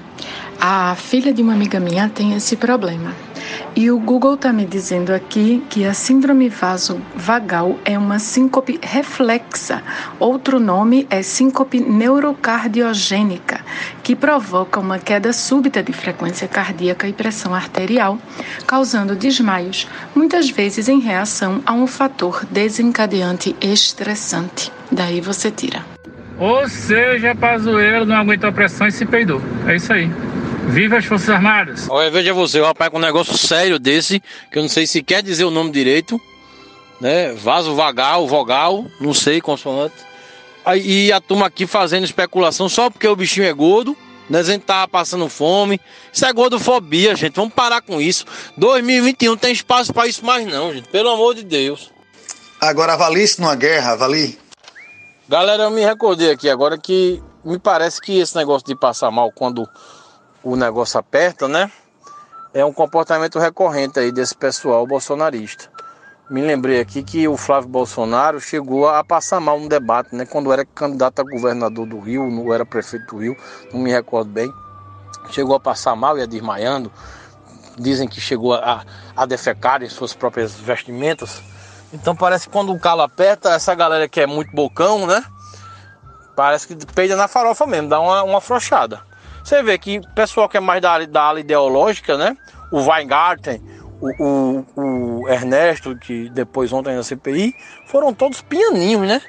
[0.59, 3.26] a filha de uma amiga minha tem esse problema.
[3.75, 9.83] E o Google está me dizendo aqui que a síndrome vasovagal é uma síncope reflexa.
[10.19, 13.61] Outro nome é síncope neurocardiogênica,
[14.03, 18.17] que provoca uma queda súbita de frequência cardíaca e pressão arterial,
[18.65, 24.71] causando desmaios, muitas vezes em reação a um fator desencadeante estressante.
[24.91, 25.85] Daí você tira.
[26.39, 29.41] Ou seja, Pazuello não aguentou a pressão e se peidou.
[29.67, 30.09] É isso aí.
[30.67, 31.87] Viva as Forças Armadas!
[31.89, 34.19] Olha, veja você, o rapaz com um negócio sério desse,
[34.51, 36.19] que eu não sei se quer dizer o nome direito,
[36.99, 37.31] né?
[37.33, 39.95] Vaso vagal, vogal, não sei, consoante.
[40.65, 43.95] Aí, e a turma aqui fazendo especulação só porque o bichinho é gordo,
[44.29, 44.39] né?
[44.39, 45.79] A gente tá passando fome.
[46.11, 47.35] Isso é gordofobia, gente.
[47.35, 48.25] Vamos parar com isso.
[48.57, 50.89] 2021 não tem espaço para isso mais não, gente.
[50.89, 51.91] Pelo amor de Deus.
[52.59, 54.37] Agora avalisse numa guerra, avalie.
[55.29, 59.31] Galera, eu me recordei aqui agora que me parece que esse negócio de passar mal
[59.31, 59.67] quando
[60.47, 61.69] o negócio aperta, né?
[62.53, 65.69] É um comportamento recorrente aí desse pessoal bolsonarista.
[66.29, 70.25] me lembrei aqui que o Flávio Bolsonaro chegou a passar mal no debate, né?
[70.25, 73.35] Quando era candidato a governador do Rio, não era prefeito do Rio,
[73.73, 74.49] não me recordo bem.
[75.31, 76.89] Chegou a passar mal, ia desmaiando.
[77.77, 78.85] Dizem que chegou a,
[79.17, 81.41] a defecar em suas próprias vestimentas.
[81.91, 85.23] Então parece que quando o calo aperta, essa galera que é muito bocão, né?
[86.37, 89.06] Parece que peida na farofa mesmo, dá uma, uma afrouxada.
[89.47, 92.35] Você vê que o pessoal que é mais da, da ala ideológica, né?
[92.69, 93.63] O Weingarten,
[94.01, 94.65] o, o,
[95.21, 99.21] o, Ernesto, que depois ontem na CPI, foram todos pianinhos, né?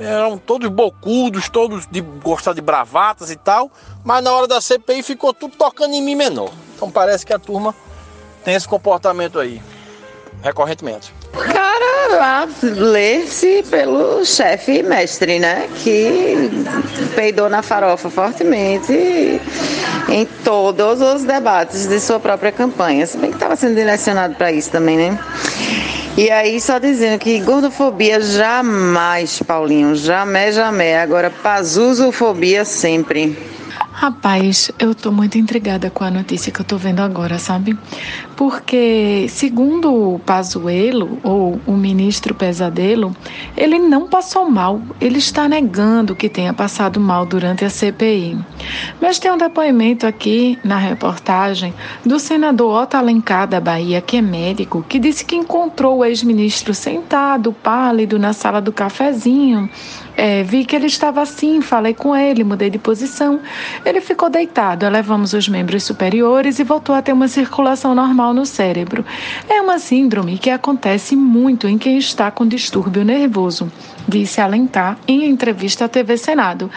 [0.00, 3.70] Eram todos bocudos, todos de gostar de bravatas e tal,
[4.02, 6.50] mas na hora da CPI ficou tudo tocando em mim menor.
[6.74, 7.74] Então parece que a turma
[8.42, 9.60] tem esse comportamento aí,
[10.42, 11.12] recorrentemente.
[11.32, 15.68] Cara, lê-se pelo chefe mestre, né?
[15.82, 16.50] Que
[17.14, 19.40] peidou na farofa fortemente
[20.08, 23.06] em todos os debates de sua própria campanha.
[23.06, 25.18] Se bem que estava sendo direcionado para isso também, né?
[26.14, 30.96] E aí, só dizendo que gordofobia jamais, Paulinho, jamais, jamais.
[30.98, 33.34] Agora, pazuzofobia sempre.
[34.02, 37.78] Rapaz, eu tô muito intrigada com a notícia que eu tô vendo agora, sabe?
[38.36, 43.14] Porque, segundo o Pazuello, ou o ministro Pesadelo,
[43.56, 44.82] ele não passou mal.
[45.00, 48.36] Ele está negando que tenha passado mal durante a CPI.
[49.00, 51.72] Mas tem um depoimento aqui na reportagem
[52.04, 56.74] do senador Otto Alencar da Bahia, que é médico, que disse que encontrou o ex-ministro
[56.74, 59.70] sentado, pálido, na sala do cafezinho
[60.22, 63.40] é, vi que ele estava assim, falei com ele, mudei de posição.
[63.84, 68.46] Ele ficou deitado, elevamos os membros superiores e voltou a ter uma circulação normal no
[68.46, 69.04] cérebro.
[69.48, 73.68] É uma síndrome que acontece muito em quem está com distúrbio nervoso,
[74.06, 76.70] disse Alencar em entrevista à TV Senado.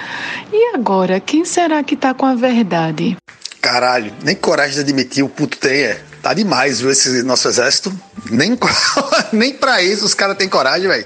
[0.51, 3.15] E agora, quem será que está com a verdade?
[3.61, 6.01] Caralho, nem coragem de admitir o puto tem, é.
[6.26, 7.93] Tá demais, viu, esse nosso exército.
[8.32, 8.57] Nem,
[9.32, 11.05] nem pra isso os caras têm coragem, velho.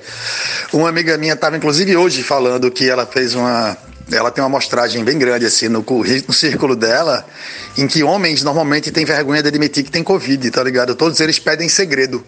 [0.72, 3.76] Uma amiga minha tava, inclusive, hoje falando que ela fez uma.
[4.10, 5.86] Ela tem uma amostragem bem grande, assim, no,
[6.26, 7.28] no círculo dela,
[7.78, 10.96] em que homens normalmente têm vergonha de admitir que tem Covid, tá ligado?
[10.96, 12.26] Todos eles pedem segredo.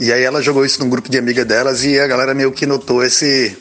[0.00, 2.64] E aí ela jogou isso num grupo de amiga delas e a galera meio que
[2.64, 3.54] notou esse.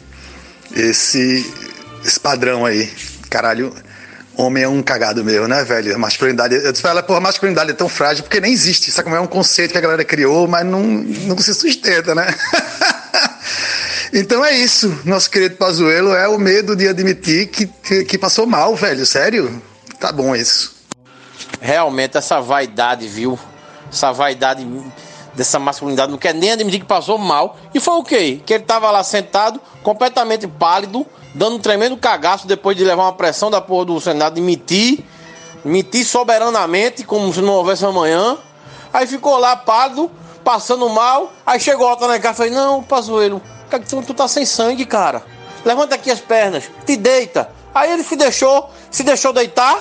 [0.73, 1.53] esse.
[2.05, 2.89] esse padrão aí.
[3.29, 3.73] Caralho
[4.35, 5.95] homem é um cagado meu, né, velho?
[5.95, 6.55] A masculinidade.
[6.55, 8.91] Eu falo, porra, a masculinidade é tão frágil porque nem existe.
[8.91, 12.33] Sabe como é um conceito que a galera criou, mas não, não se sustenta, né?
[14.13, 14.99] então é isso.
[15.05, 17.67] Nosso querido Pazuelo é o medo de admitir que,
[18.03, 19.05] que passou mal, velho.
[19.05, 19.61] Sério?
[19.99, 20.73] Tá bom isso.
[21.61, 23.39] Realmente, essa vaidade, viu?
[23.91, 24.65] Essa vaidade
[25.35, 27.57] dessa masculinidade não quer nem admitir que passou mal.
[27.73, 28.41] E foi o quê?
[28.45, 33.13] Que ele tava lá sentado, completamente pálido dando um tremendo cagaço depois de levar uma
[33.13, 35.03] pressão da porra do Senado de mentir,
[35.65, 38.37] mentir soberanamente, como se não houvesse amanhã.
[38.93, 40.11] Aí ficou lá pálido,
[40.43, 41.31] passando mal.
[41.45, 43.41] Aí chegou outra na casa e falei: Não, Pazuelo,
[44.05, 45.23] tu tá sem sangue, cara.
[45.65, 47.49] Levanta aqui as pernas, te deita.
[47.73, 49.79] Aí ele se deixou, se deixou deitar,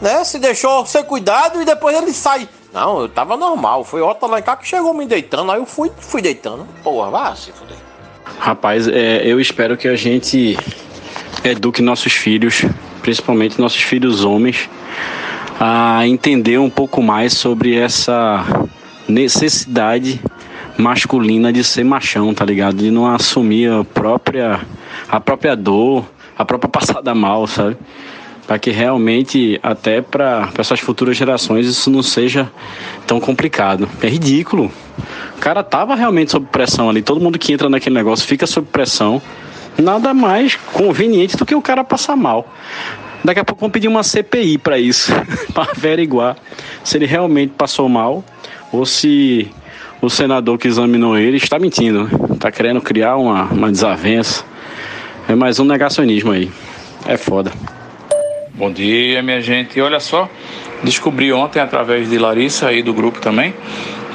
[0.00, 0.22] né?
[0.22, 2.48] Se deixou ser cuidado e depois ele sai.
[2.76, 3.84] Não, eu tava normal.
[3.84, 5.50] Foi em cá que chegou me deitando.
[5.50, 6.66] Aí eu fui, fui deitando.
[6.84, 7.78] Porra, vá se fuder.
[8.38, 10.58] Rapaz, é, eu espero que a gente
[11.42, 12.66] eduque nossos filhos,
[13.00, 14.68] principalmente nossos filhos homens,
[15.58, 18.44] a entender um pouco mais sobre essa
[19.08, 20.20] necessidade
[20.76, 22.76] masculina de ser machão, tá ligado?
[22.76, 24.60] De não assumir a própria
[25.08, 26.04] a própria dor,
[26.36, 27.78] a própria passada mal, sabe?
[28.46, 32.50] Para que realmente até para essas futuras gerações isso não seja
[33.06, 33.88] tão complicado.
[34.00, 34.70] É ridículo.
[35.36, 37.02] O cara tava realmente sob pressão ali.
[37.02, 39.20] Todo mundo que entra naquele negócio fica sob pressão.
[39.76, 42.48] Nada mais conveniente do que o cara passar mal.
[43.24, 45.12] Daqui a pouco vão pedir uma CPI para isso,
[45.52, 46.36] para averiguar
[46.84, 48.24] se ele realmente passou mal
[48.72, 49.50] ou se
[50.00, 52.10] o senador que examinou ele está mentindo, né?
[52.32, 54.44] está querendo criar uma, uma desavença.
[55.28, 56.50] É mais um negacionismo aí.
[57.06, 57.50] É foda.
[58.56, 59.78] Bom dia, minha gente.
[59.78, 60.30] E olha só,
[60.82, 63.52] descobri ontem através de Larissa aí do grupo também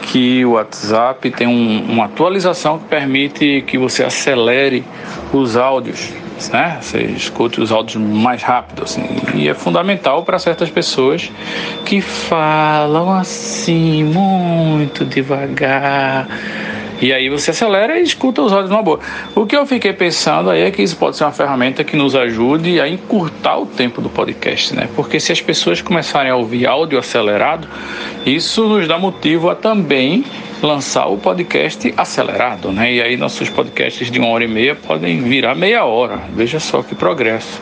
[0.01, 4.83] que o WhatsApp tem um, uma atualização que permite que você acelere
[5.31, 6.09] os áudios,
[6.51, 6.79] né?
[6.81, 9.05] Você escute os áudios mais rápido, assim.
[9.35, 11.31] E é fundamental para certas pessoas
[11.85, 16.27] que falam assim muito devagar
[17.01, 18.99] e aí você acelera e escuta os áudios numa boa.
[19.33, 22.15] O que eu fiquei pensando aí é que isso pode ser uma ferramenta que nos
[22.15, 24.87] ajude a encurtar o tempo do podcast, né?
[24.95, 27.67] Porque se as pessoas começarem a ouvir áudio acelerado,
[28.25, 30.23] isso nos dá motivo a também
[30.61, 32.93] lançar o podcast acelerado, né?
[32.93, 36.19] E aí nossos podcasts de uma hora e meia podem virar meia hora.
[36.33, 37.61] Veja só que progresso,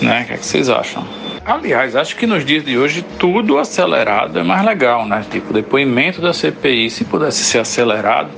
[0.00, 0.22] né?
[0.22, 1.06] O que, é que vocês acham?
[1.44, 5.24] Aliás, acho que nos dias de hoje tudo acelerado é mais legal, né?
[5.28, 8.30] Tipo, depoimento da CPI, se pudesse ser acelerado,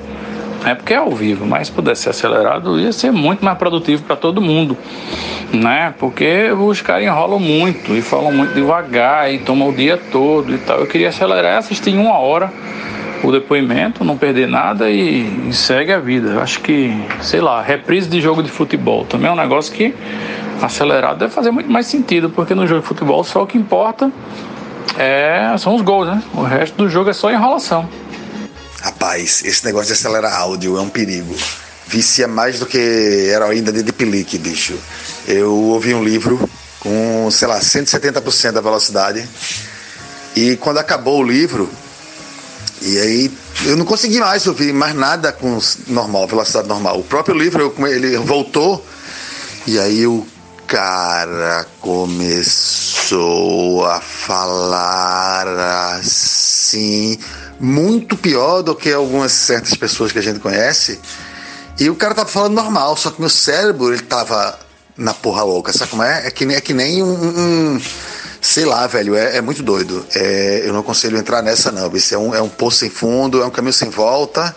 [0.64, 4.02] É porque é ao vivo, mas se pudesse ser acelerado, ia ser muito mais produtivo
[4.04, 4.74] para todo mundo,
[5.52, 5.92] né?
[5.98, 10.58] Porque os caras enrolam muito e falam muito devagar e tomam o dia todo e
[10.58, 10.78] tal.
[10.78, 12.50] Eu queria acelerar e assistir em uma hora
[13.24, 16.40] o depoimento, não perder nada e, e segue a vida.
[16.40, 19.94] Acho que, sei lá, reprise de jogo de futebol também é um negócio que
[20.60, 24.12] acelerado deve fazer muito mais sentido, porque no jogo de futebol só o que importa
[24.98, 26.22] é, são os gols, né?
[26.34, 27.88] O resto do jogo é só enrolação.
[28.80, 31.34] Rapaz, esse negócio de acelerar áudio é um perigo.
[31.86, 34.78] Vicia mais do que heroína de pelique, bicho.
[35.26, 36.48] Eu ouvi um livro
[36.80, 39.26] com, sei lá, 170% da velocidade.
[40.36, 41.70] E quando acabou o livro,
[42.82, 43.30] e aí
[43.64, 46.98] eu não consegui mais ouvir mais nada com normal, velocidade normal.
[46.98, 48.84] O próprio livro, ele voltou,
[49.66, 50.26] e aí o
[50.66, 53.04] cara começou
[53.86, 55.46] a falar
[55.98, 57.18] assim
[57.60, 60.98] muito pior do que algumas certas pessoas que a gente conhece.
[61.78, 64.58] E o cara tava falando normal, só que meu cérebro ele tava
[64.96, 65.72] na porra louca.
[65.72, 66.26] Sabe como é?
[66.26, 67.80] É que, é que nem um, um
[68.44, 70.04] sei lá, velho, é, é muito doido.
[70.14, 71.90] É, eu não aconselho entrar nessa, não.
[71.96, 74.54] Isso é um, é um poço sem fundo, é um caminho sem volta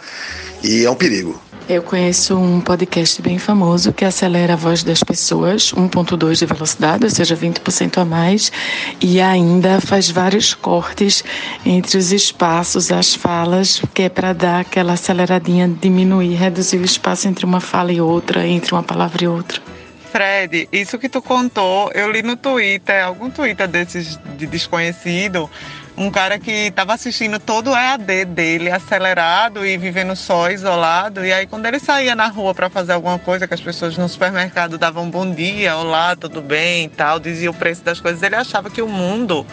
[0.62, 1.42] e é um perigo.
[1.70, 7.04] Eu conheço um podcast bem famoso que acelera a voz das pessoas, 1.2 de velocidade,
[7.04, 8.54] ou seja, 20% a mais,
[9.02, 11.26] e ainda faz vários cortes
[11.66, 17.28] entre os espaços, as falas, que é para dar aquela aceleradinha, diminuir, reduzir o espaço
[17.28, 19.67] entre uma fala e outra, entre uma palavra e outra.
[20.12, 25.50] Fred, isso que tu contou, eu li no Twitter, algum Twitter desses de desconhecido,
[25.98, 31.26] um cara que estava assistindo todo o EAD dele acelerado e vivendo só, isolado.
[31.26, 34.08] E aí, quando ele saía na rua para fazer alguma coisa, que as pessoas no
[34.08, 38.36] supermercado davam bom dia, olá, tudo bem e tal, dizia o preço das coisas, ele
[38.36, 39.46] achava que o mundo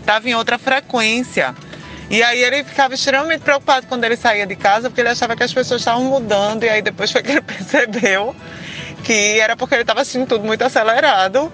[0.00, 1.54] estava em outra frequência.
[2.10, 5.42] E aí ele ficava extremamente preocupado quando ele saía de casa, porque ele achava que
[5.42, 6.64] as pessoas estavam mudando.
[6.64, 8.34] E aí depois foi que ele percebeu
[9.02, 11.52] que era porque ele estava assistindo tudo muito acelerado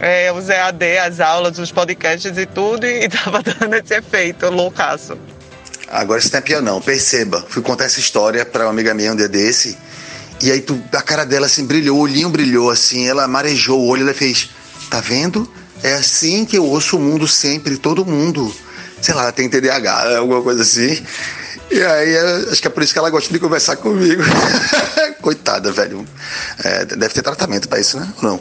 [0.00, 5.16] é, os EAD, as aulas, os podcasts e tudo, e tava dando esse efeito loucaço.
[5.88, 7.44] Agora não é pior não, perceba.
[7.48, 9.76] Fui contar essa história para uma amiga minha um dia desse,
[10.40, 13.86] e aí tu, a cara dela assim brilhou, o olhinho brilhou assim, ela marejou o
[13.86, 14.48] olho, ela fez,
[14.88, 15.50] tá vendo?
[15.82, 18.54] É assim que eu ouço o mundo sempre, todo mundo.
[19.02, 21.02] Sei lá, tem TDAH, alguma coisa assim.
[21.70, 22.16] E aí,
[22.50, 24.22] acho que é por isso que ela gosta de conversar comigo.
[25.22, 26.04] Coitada, velho.
[26.64, 28.12] É, deve ter tratamento para isso, né?
[28.20, 28.40] Não?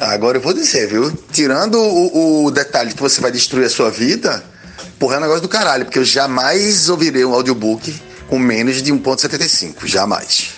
[0.00, 1.10] Agora eu vou dizer, viu?
[1.32, 4.44] Tirando o, o detalhe que você vai destruir a sua vida,
[4.98, 7.94] porra, é um negócio do caralho, porque eu jamais ouvirei um audiobook
[8.28, 10.54] com menos de 1.75, jamais.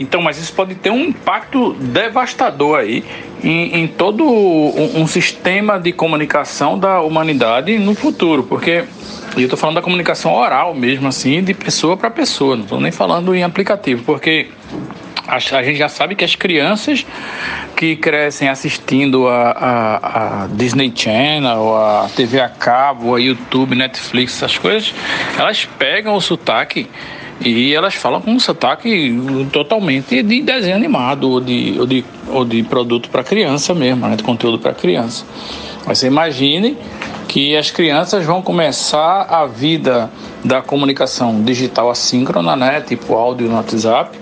[0.00, 3.04] Então, mas isso pode ter um impacto devastador aí
[3.44, 8.84] em, em todo um, um, sistema de comunicação da humanidade no futuro, porque
[9.36, 12.90] eu estou falando da comunicação oral mesmo, assim, de pessoa para pessoa, não estou nem
[12.90, 14.48] falando em aplicativo, porque
[15.28, 17.04] a, a, gente já sabe que as crianças
[17.76, 24.36] que crescem assistindo a, a, a, Disney Channel, a TV a cabo, a YouTube, Netflix,
[24.36, 24.94] essas coisas,
[25.38, 26.88] elas pegam o sotaque
[27.40, 29.18] e elas falam com um sotaque
[29.52, 34.16] totalmente de desenho animado ou de, ou de, ou de produto para criança mesmo, né,
[34.16, 35.24] de conteúdo para criança.
[35.86, 36.76] Mas você imagine
[37.26, 40.10] que as crianças vão começar a vida
[40.44, 44.18] da comunicação digital assíncrona, né, tipo áudio no WhatsApp,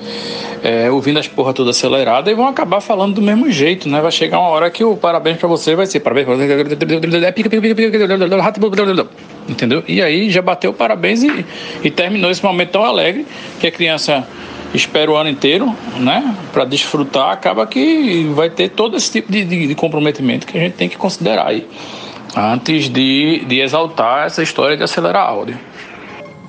[0.63, 4.01] é, ouvindo as porra toda acelerada e vão acabar falando do mesmo jeito, né?
[4.01, 6.27] Vai chegar uma hora que o parabéns para você vai ser parabéns
[9.49, 9.83] entendeu?
[9.89, 11.47] E aí já bateu parabéns e,
[11.83, 13.27] e terminou esse momento tão alegre
[13.59, 14.27] que a criança
[14.75, 19.45] espera o ano inteiro, né, para desfrutar, acaba que vai ter todo esse tipo de,
[19.45, 21.67] de, de comprometimento que a gente tem que considerar aí
[22.37, 25.59] antes de, de exaltar essa história de acelerar áudio.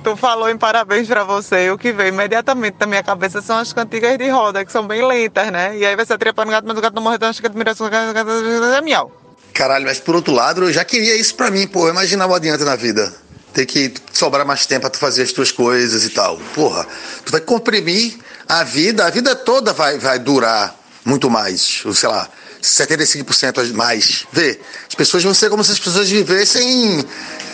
[0.02, 3.72] Tu falou em parabéns para você o que veio imediatamente na minha cabeça são as
[3.72, 5.76] cantigas de roda, que são bem lentas, né?
[5.76, 7.88] E aí vai ser trepando gato, mas o gato não morreu, então acho que admiração
[8.82, 9.12] miau.
[9.52, 11.88] Caralho, mas por outro lado, eu já queria isso pra mim, pô.
[11.88, 13.12] Imagina o adianta na vida.
[13.52, 16.38] Ter que sobrar mais tempo pra tu fazer as tuas coisas e tal.
[16.54, 16.86] Porra,
[17.24, 20.74] tu vai comprimir a vida, a vida toda vai, vai durar
[21.04, 21.82] muito mais.
[21.94, 22.28] Sei lá,
[22.62, 24.26] 75% mais.
[24.32, 27.04] Vê, as pessoas vão ser como se as pessoas vivessem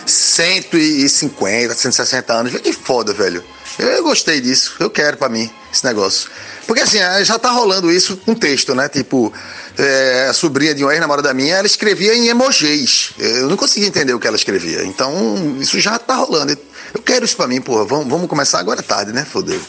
[0.06, 2.52] 150, 160 anos.
[2.60, 3.44] Que foda, velho.
[3.78, 6.30] Eu gostei disso, eu quero para mim esse negócio.
[6.66, 8.88] Porque assim, é, já tá rolando isso com texto, né?
[8.88, 9.32] Tipo,
[9.76, 13.10] é, a sobrinha de uma ex-namorada minha, ela escrevia em emojis.
[13.18, 14.82] Eu não conseguia entender o que ela escrevia.
[14.84, 16.56] Então, isso já tá rolando.
[16.94, 17.84] Eu quero isso pra mim, porra.
[17.84, 19.24] Vamos, vamos começar agora tarde, né?
[19.24, 19.60] Fodeu.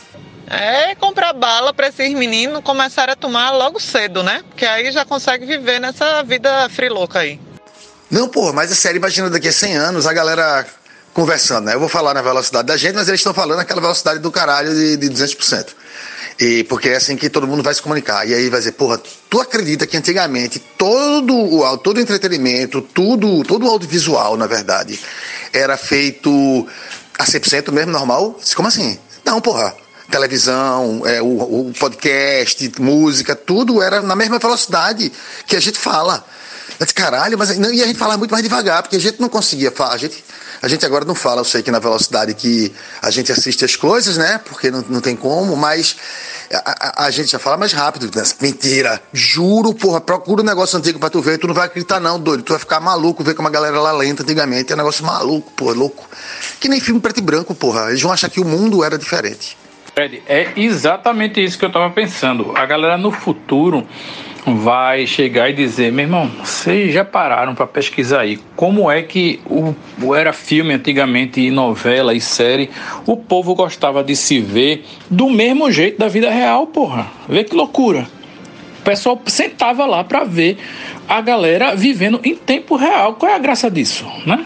[0.50, 4.44] É comprar bala para esses meninos começarem a tomar logo cedo, né?
[4.48, 7.40] Porque aí já consegue viver nessa vida frilouca aí.
[8.10, 10.66] Não, pô, mas é sério, imagina daqui a 100 anos a galera
[11.14, 11.74] conversando, né?
[11.74, 14.74] Eu vou falar na velocidade da gente, mas eles estão falando aquela velocidade do caralho
[14.74, 15.68] de, de 200%.
[16.40, 18.26] E porque é assim que todo mundo vai se comunicar.
[18.26, 23.66] E aí vai dizer, porra, tu acredita que antigamente todo o todo entretenimento, tudo, todo
[23.66, 25.00] o audiovisual, na verdade,
[25.52, 26.66] era feito
[27.18, 28.40] a 100% mesmo, normal?
[28.56, 28.98] Como assim?
[29.26, 29.76] Não, porra.
[30.10, 35.12] Televisão, é, o, o podcast, música, tudo era na mesma velocidade
[35.46, 36.26] que a gente fala.
[36.80, 39.20] Eu disse, caralho, mas não, e a gente falava muito mais devagar, porque a gente
[39.20, 39.94] não conseguia falar.
[39.94, 40.24] A gente,
[40.62, 43.76] a gente agora não fala, eu sei que na velocidade que a gente assiste as
[43.76, 44.40] coisas, né?
[44.46, 45.96] Porque não, não tem como, mas
[46.54, 48.10] a, a, a gente já fala mais rápido.
[48.16, 48.24] Né?
[48.40, 49.02] Mentira.
[49.12, 52.44] Juro, porra, procura um negócio antigo pra tu ver, tu não vai acreditar, não, doido.
[52.44, 54.72] Tu vai ficar maluco ver como a galera lá lenta antigamente.
[54.72, 56.08] É um negócio maluco, porra, louco.
[56.60, 57.90] Que nem filme preto e branco, porra.
[57.90, 59.58] Eles vão achar que o mundo era diferente.
[59.98, 62.56] Fred, é exatamente isso que eu tava pensando.
[62.56, 63.84] A galera no futuro
[64.46, 69.40] vai chegar e dizer, meu irmão, vocês já pararam para pesquisar aí como é que
[69.50, 72.70] o, era filme antigamente e novela e série,
[73.08, 77.08] o povo gostava de se ver do mesmo jeito da vida real, porra.
[77.28, 78.08] Vê que loucura.
[78.82, 80.60] O pessoal sentava lá para ver
[81.10, 83.16] a galera vivendo em tempo real.
[83.16, 84.46] Qual é a graça disso, né?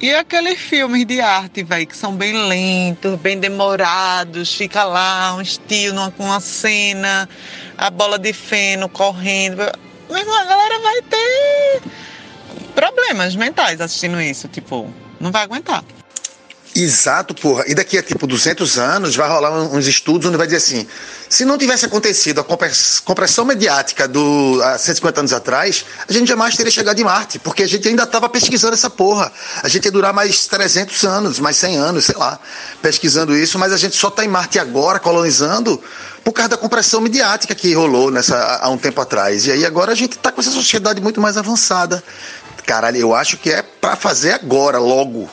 [0.00, 5.40] E aqueles filmes de arte, velho, que são bem lentos, bem demorados, fica lá um
[5.40, 7.28] estilo, uma, uma cena,
[7.78, 9.62] a bola de feno correndo.
[10.10, 11.82] Meu irmão, a galera vai ter
[12.74, 15.84] problemas mentais assistindo isso, tipo, não vai aguentar.
[16.76, 17.64] Exato, porra.
[17.68, 20.84] E daqui a tipo 200 anos vai rolar uns estudos onde vai dizer assim:
[21.28, 22.44] se não tivesse acontecido a
[23.04, 27.62] compressão mediática do há 150 anos atrás, a gente jamais teria chegado em Marte, porque
[27.62, 29.32] a gente ainda estava pesquisando essa porra.
[29.62, 32.40] A gente ia durar mais 300 anos, mais 100 anos, sei lá,
[32.82, 35.80] pesquisando isso, mas a gente só está em Marte agora, colonizando,
[36.24, 39.46] por causa da compressão mediática que rolou nessa, há um tempo atrás.
[39.46, 42.02] E aí agora a gente está com essa sociedade muito mais avançada.
[42.66, 45.30] Caralho, eu acho que é para fazer agora, logo.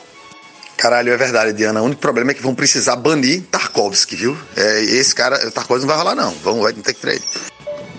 [0.82, 1.80] Caralho, é verdade, Diana.
[1.80, 4.36] O único problema é que vão precisar banir Tarkovsky, viu?
[4.56, 6.32] É, esse cara, Tarkovsky não vai rolar, não.
[6.42, 7.22] Vamos, vai ter que trade.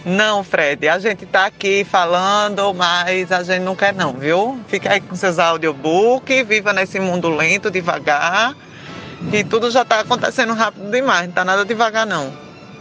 [0.03, 4.59] Não, Fred, a gente tá aqui falando, mas a gente não quer não, viu?
[4.67, 8.53] Fica aí com seus audiobooks, viva nesse mundo lento, devagar,
[9.31, 12.33] que tudo já tá acontecendo rápido demais, não tá nada devagar não.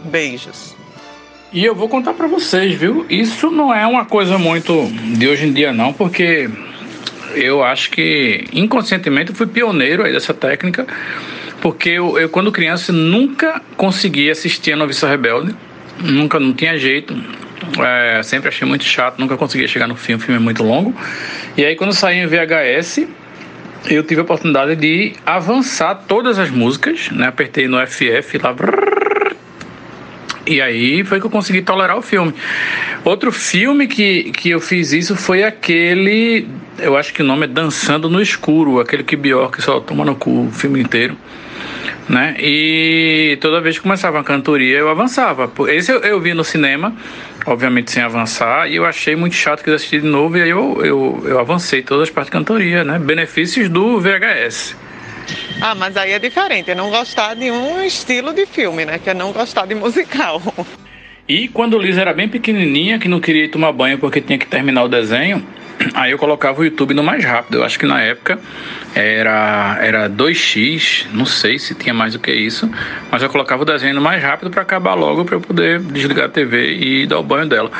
[0.03, 0.75] Beijos.
[1.53, 3.05] E eu vou contar para vocês, viu?
[3.09, 4.85] Isso não é uma coisa muito
[5.17, 6.49] de hoje em dia não, porque
[7.33, 10.85] eu acho que inconscientemente eu fui pioneiro aí dessa técnica,
[11.61, 15.55] porque eu, eu quando criança nunca consegui assistir a Noviça Rebelde,
[15.99, 17.15] nunca não tinha jeito.
[17.79, 20.93] É, sempre achei muito chato, nunca conseguia chegar no filme, o filme é muito longo.
[21.57, 23.07] E aí quando saí em VHS,
[23.89, 27.27] eu tive a oportunidade de avançar todas as músicas, né?
[27.27, 28.55] Apertei no FF lá.
[30.45, 32.33] E aí foi que eu consegui tolerar o filme.
[33.05, 36.47] Outro filme que, que eu fiz isso foi aquele
[36.79, 40.15] eu acho que o nome é Dançando no Escuro, aquele que Bjork só toma no
[40.15, 41.17] cu o filme inteiro.
[42.07, 42.35] Né?
[42.37, 45.51] E toda vez que começava a cantoria eu avançava.
[45.69, 46.93] Esse eu, eu vi no cinema,
[47.45, 50.49] obviamente sem avançar, e eu achei muito chato que eu assisti de novo, e aí
[50.49, 52.99] eu, eu, eu avancei todas as partes de cantoria, né?
[52.99, 54.75] Benefícios do VHS.
[55.61, 58.99] Ah, mas aí é diferente, é não gostar de um estilo de filme, né?
[58.99, 60.41] Que é não gostar de musical.
[61.27, 64.83] E quando Liz era bem pequenininha, que não queria tomar banho porque tinha que terminar
[64.83, 65.43] o desenho,
[65.93, 67.57] Aí eu colocava o YouTube no mais rápido.
[67.57, 68.39] Eu acho que na época
[68.95, 72.69] era, era 2x, não sei se tinha mais do que isso,
[73.11, 76.25] mas eu colocava o desenho no mais rápido para acabar logo para eu poder desligar
[76.25, 77.71] a TV e dar o banho dela.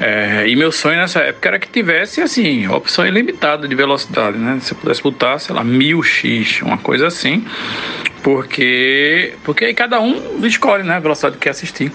[0.00, 4.58] É, e meu sonho nessa época era que tivesse assim, opção ilimitada de velocidade, né?
[4.60, 7.44] Se eu pudesse botar, sei lá, 1000x, uma coisa assim,
[8.22, 11.92] porque porque aí cada um escolhe, né, a velocidade que quer assistir.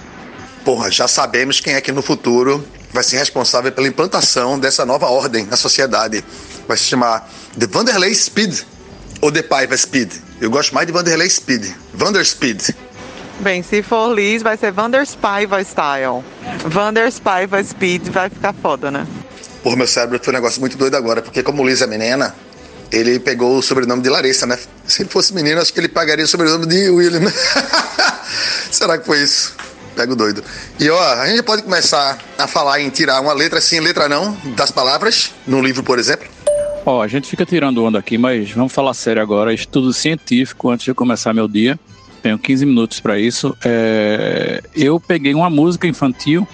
[0.64, 5.06] Porra, já sabemos quem é que no futuro vai ser responsável pela implantação dessa nova
[5.06, 6.24] ordem na sociedade.
[6.68, 8.60] Vai se chamar The Vanderlei Speed
[9.20, 10.12] ou The Paiva Speed.
[10.40, 11.66] Eu gosto mais de Vanderlei Speed.
[11.94, 12.70] Vander Speed.
[13.40, 16.22] Bem, se for Liz, vai ser Vander Spaiva Style.
[16.66, 19.06] Vander Spaiva Speed vai ficar foda, né?
[19.62, 22.34] Porra, meu cérebro foi um negócio muito doido agora, porque como Liz é menina,
[22.92, 24.58] ele pegou o sobrenome de Larissa, né?
[24.86, 27.32] Se ele fosse menino, acho que ele pagaria o sobrenome de William.
[28.70, 29.54] Será que foi isso?
[30.00, 30.42] Pego doido.
[30.78, 34.34] E ó, a gente pode começar a falar em tirar uma letra sim, letra não,
[34.56, 36.26] das palavras, no livro, por exemplo?
[36.86, 39.52] Ó, a gente fica tirando onda aqui, mas vamos falar sério agora.
[39.52, 41.78] Estudo científico antes de começar meu dia.
[42.22, 43.54] Tenho 15 minutos para isso.
[43.62, 44.62] É...
[44.74, 46.48] Eu peguei uma música infantil,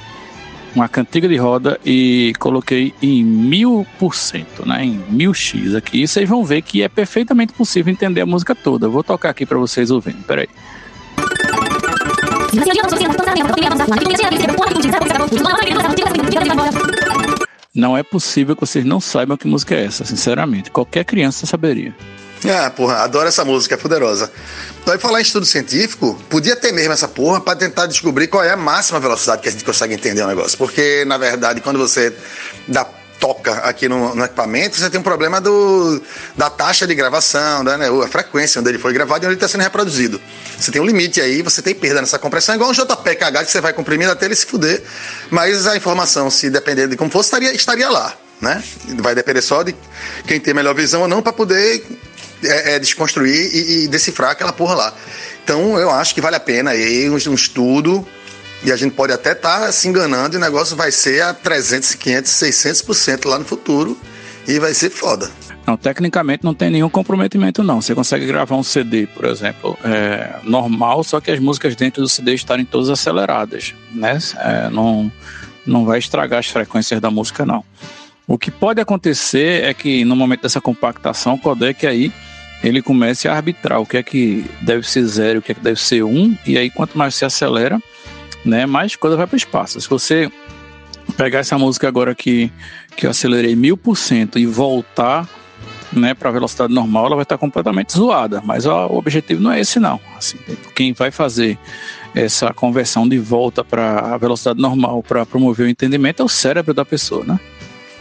[0.74, 4.84] uma cantiga de roda, e coloquei em mil por cento, né?
[4.84, 6.03] Em mil x aqui.
[6.03, 8.88] E vocês vão ver que é perfeitamente possível entender a música toda.
[8.88, 10.20] vou tocar aqui para vocês ouvirem.
[10.22, 10.49] Peraí.
[17.74, 20.70] Não é possível que vocês não saibam que música é essa, sinceramente.
[20.70, 21.94] Qualquer criança saberia.
[22.44, 24.30] Ah, porra, adoro essa música, é poderosa.
[24.84, 28.50] Vai falar em estudo científico, podia ter mesmo essa porra para tentar descobrir qual é
[28.50, 30.57] a máxima velocidade que a gente consegue entender o negócio.
[30.57, 32.14] Porque, na verdade, quando você
[32.68, 32.84] dá
[33.19, 36.03] toca aqui no, no, equipamento, você tem um problema do,
[36.37, 39.37] da taxa de gravação, da, né, a frequência onde ele foi gravado e onde ele
[39.37, 40.21] está sendo reproduzido.
[40.59, 43.61] Você tem um limite aí, você tem perda nessa compressão, igual um JPEG que você
[43.61, 44.83] vai comprimindo até ele se fuder,
[45.31, 48.14] mas a informação, se depender de como fosse, estaria, estaria lá.
[48.41, 48.62] Né?
[48.99, 49.75] Vai depender só de
[50.27, 51.83] quem tem melhor visão ou não para poder
[52.45, 54.95] é, é, desconstruir e, e, decifrar aquela porra lá.
[55.43, 58.07] Então eu acho que vale a pena aí um, um estudo
[58.64, 61.34] e a gente pode até estar tá se enganando e o negócio vai ser a
[61.34, 63.98] 300, 500, 600% lá no futuro
[64.46, 65.30] e vai ser foda.
[65.66, 67.80] Não, tecnicamente não tem nenhum comprometimento não.
[67.80, 72.09] Você consegue gravar um CD, por exemplo, é, normal, só que as músicas dentro do
[72.09, 74.16] CD estarem todas aceleradas, né?
[74.38, 75.11] É, não,
[75.66, 77.64] não vai estragar as frequências da música não.
[78.28, 82.12] O que pode acontecer é que no momento dessa compactação, o codec aí
[82.62, 85.61] ele comece a arbitrar o que é que deve ser zero, o que é que
[85.61, 87.80] deve ser um, e aí quanto mais se acelera,
[88.47, 89.80] né, mais coisa vai para o espaço.
[89.80, 90.30] Se você
[91.16, 92.51] pegar essa música agora que,
[92.97, 95.28] que eu acelerei mil por cento e voltar
[95.92, 98.40] né, para a velocidade normal, ela vai estar completamente zoada.
[98.44, 100.01] Mas ó, o objetivo não é esse, não.
[100.16, 100.38] Assim,
[100.74, 101.59] quem vai fazer
[102.14, 106.72] essa conversão de volta para a velocidade normal para promover o entendimento é o cérebro
[106.72, 107.38] da pessoa, né?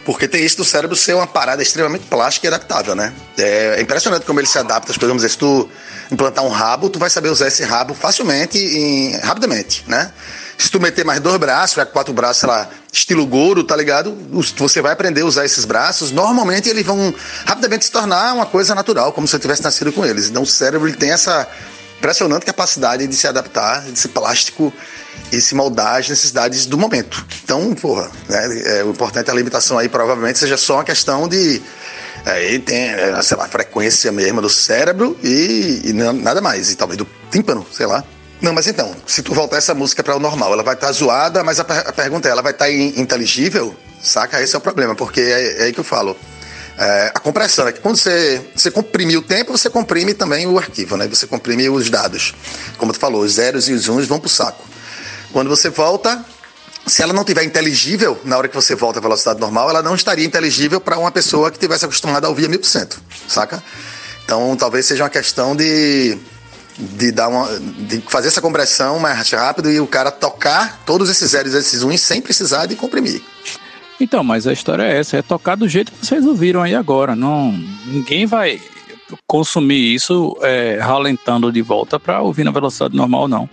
[0.06, 3.12] Porque tem isso do cérebro ser uma parada extremamente plástica e adaptável, né?
[3.36, 4.94] É impressionante como ele se adapta.
[4.94, 5.68] Por exemplo, se tu
[6.12, 10.12] implantar um rabo, tu vai saber usar esse rabo facilmente e rapidamente, né?
[10.56, 14.16] Se tu meter mais dois braços, quatro braços, sei lá, estilo Goro, tá ligado?
[14.58, 16.12] Você vai aprender a usar esses braços.
[16.12, 17.12] Normalmente eles vão
[17.44, 20.28] rapidamente se tornar uma coisa natural, como se você tivesse nascido com eles.
[20.28, 21.48] Então o cérebro ele tem essa
[21.98, 24.72] impressionante capacidade de se adaptar, de ser plástico
[25.32, 27.26] e se moldar às necessidades do momento.
[27.42, 31.28] Então, porra, né, é, o importante é a limitação aí provavelmente seja só uma questão
[31.28, 31.62] de
[32.24, 36.76] aí tem, é, sei lá, a frequência mesmo do cérebro e, e nada mais, e
[36.76, 38.04] talvez do tímpano, sei lá.
[38.40, 40.92] Não, mas então, se tu voltar essa música para o normal, ela vai estar tá
[40.92, 43.74] zoada, mas a, a, pergunta é, ela vai estar tá inteligível?
[44.02, 44.42] Saca?
[44.42, 46.16] Esse é o problema, porque é, é aí que eu falo.
[46.78, 50.58] É, a compressão é que quando você, você comprime o tempo, você comprime também o
[50.58, 51.06] arquivo, né?
[51.08, 52.34] Você comprime os dados.
[52.76, 54.62] Como tu falou, os zeros e os uns vão pro saco.
[55.32, 56.22] Quando você volta,
[56.86, 59.94] se ela não tiver inteligível na hora que você volta à velocidade normal, ela não
[59.94, 63.62] estaria inteligível para uma pessoa que tivesse acostumada a ouvir a mil por cento, saca?
[64.24, 66.18] Então talvez seja uma questão de,
[66.78, 71.30] de, dar uma, de fazer essa compressão mais rápido e o cara tocar todos esses
[71.30, 73.22] zeros e esses uns sem precisar de comprimir.
[74.00, 77.16] Então, mas a história é essa, é tocar do jeito que vocês ouviram aí agora.
[77.16, 77.52] Não,
[77.86, 78.60] ninguém vai
[79.26, 83.48] consumir isso é, ralentando de volta para ouvir na velocidade normal, não.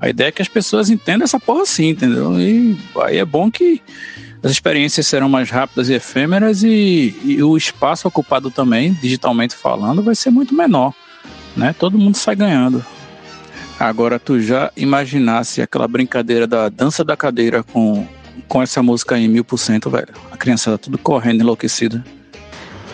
[0.00, 2.38] A ideia é que as pessoas entendam essa porra assim, entendeu?
[2.40, 3.80] E aí é bom que
[4.42, 10.02] as experiências serão mais rápidas e efêmeras e, e o espaço ocupado também, digitalmente falando,
[10.02, 10.92] vai ser muito menor,
[11.56, 11.74] né?
[11.78, 12.84] Todo mundo sai ganhando.
[13.78, 18.06] Agora, tu já imaginasse aquela brincadeira da dança da cadeira com,
[18.48, 20.08] com essa música aí, mil por cento, velho?
[20.30, 22.02] A criança tá tudo correndo, enlouquecida.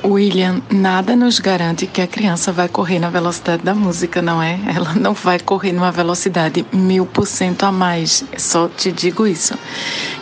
[0.04, 4.58] William, nada nos garante que a criança vai correr na velocidade da música, não é?
[4.74, 8.24] Ela não vai correr numa velocidade mil por cento a mais.
[8.36, 9.54] Só te digo isso.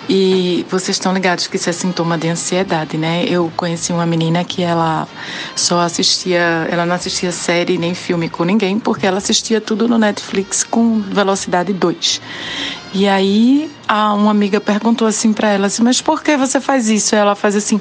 [0.09, 3.25] E vocês estão ligados que isso é sintoma de ansiedade, né?
[3.25, 5.09] Eu conheci uma menina que ela
[5.57, 9.99] só assistia, ela não assistia série nem filme com ninguém, porque ela assistia tudo no
[9.99, 12.21] Netflix com velocidade 2.
[12.95, 16.89] E aí a uma amiga perguntou assim para ela assim, mas por que você faz
[16.89, 17.15] isso?
[17.15, 17.81] Ela faz assim,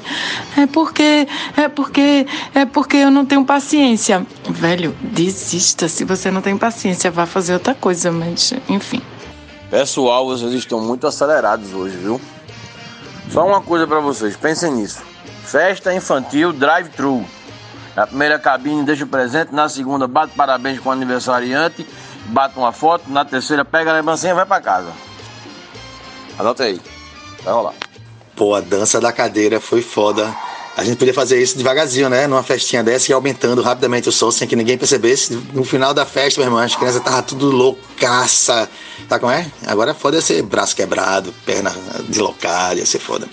[0.56, 4.26] é porque, é porque, é porque eu não tenho paciência.
[4.50, 5.88] Velho, desista.
[5.88, 9.00] Se você não tem paciência, vá fazer outra coisa, mas enfim.
[9.70, 12.20] Pessoal, vocês estão muito acelerados hoje, viu?
[13.30, 15.02] Só uma coisa para vocês, pensem nisso.
[15.44, 17.24] Festa infantil drive-thru.
[17.96, 21.86] Na primeira cabine deixa o presente, na segunda bate parabéns com o aniversariante,
[22.26, 24.92] bate uma foto, na terceira pega a lembrancinha e vai para casa.
[26.38, 26.80] Anota aí.
[27.42, 27.74] Vai rolar.
[28.36, 30.32] Pô, a dança da cadeira foi foda.
[30.76, 32.26] A gente podia fazer isso devagarzinho, né?
[32.26, 35.32] Numa festinha dessa e aumentando rapidamente o som sem que ninguém percebesse.
[35.54, 38.68] No final da festa, meu irmão, as crianças estavam tudo loucaça.
[39.08, 39.50] Tá como é?
[39.66, 41.74] Agora foda ser braço quebrado, perna
[42.06, 43.26] deslocada, ia ser foda.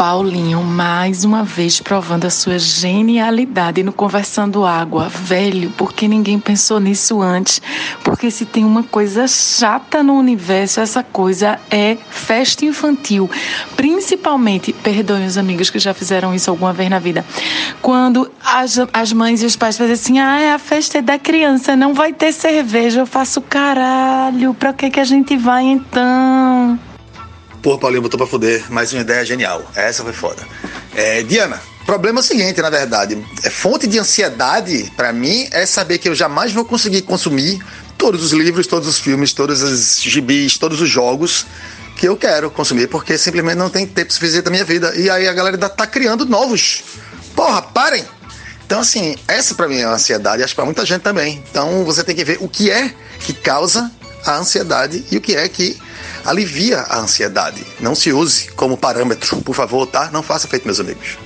[0.00, 5.10] Paulinho, mais uma vez provando a sua genialidade no Conversando Água.
[5.10, 7.60] Velho, porque ninguém pensou nisso antes?
[8.02, 13.30] Porque se tem uma coisa chata no universo, essa coisa é festa infantil.
[13.76, 17.22] Principalmente, perdoem os amigos que já fizeram isso alguma vez na vida,
[17.82, 21.76] quando as, as mães e os pais fazem assim: ah, a festa é da criança,
[21.76, 23.00] não vai ter cerveja.
[23.00, 26.89] Eu faço caralho, pra que, que a gente vai então?
[27.62, 29.70] Pô, Paulinho botou pra fuder, mais uma ideia genial.
[29.74, 30.42] Essa foi foda.
[30.94, 33.22] É, Diana, problema é o seguinte, na verdade.
[33.42, 37.62] É, fonte de ansiedade, para mim, é saber que eu jamais vou conseguir consumir
[37.98, 41.46] todos os livros, todos os filmes, todos os gibis, todos os jogos
[41.96, 44.94] que eu quero consumir, porque simplesmente não tem tempo suficiente da minha vida.
[44.96, 46.82] E aí a galera tá criando novos.
[47.36, 48.02] Porra, parem!
[48.64, 51.44] Então, assim, essa para mim é a ansiedade, acho que pra muita gente também.
[51.50, 53.90] Então, você tem que ver o que é que causa
[54.24, 55.78] a ansiedade e o que é que
[56.24, 57.64] alivia a ansiedade.
[57.80, 60.10] Não se use como parâmetro, por favor, tá?
[60.12, 61.18] Não faça feito, meus amigos.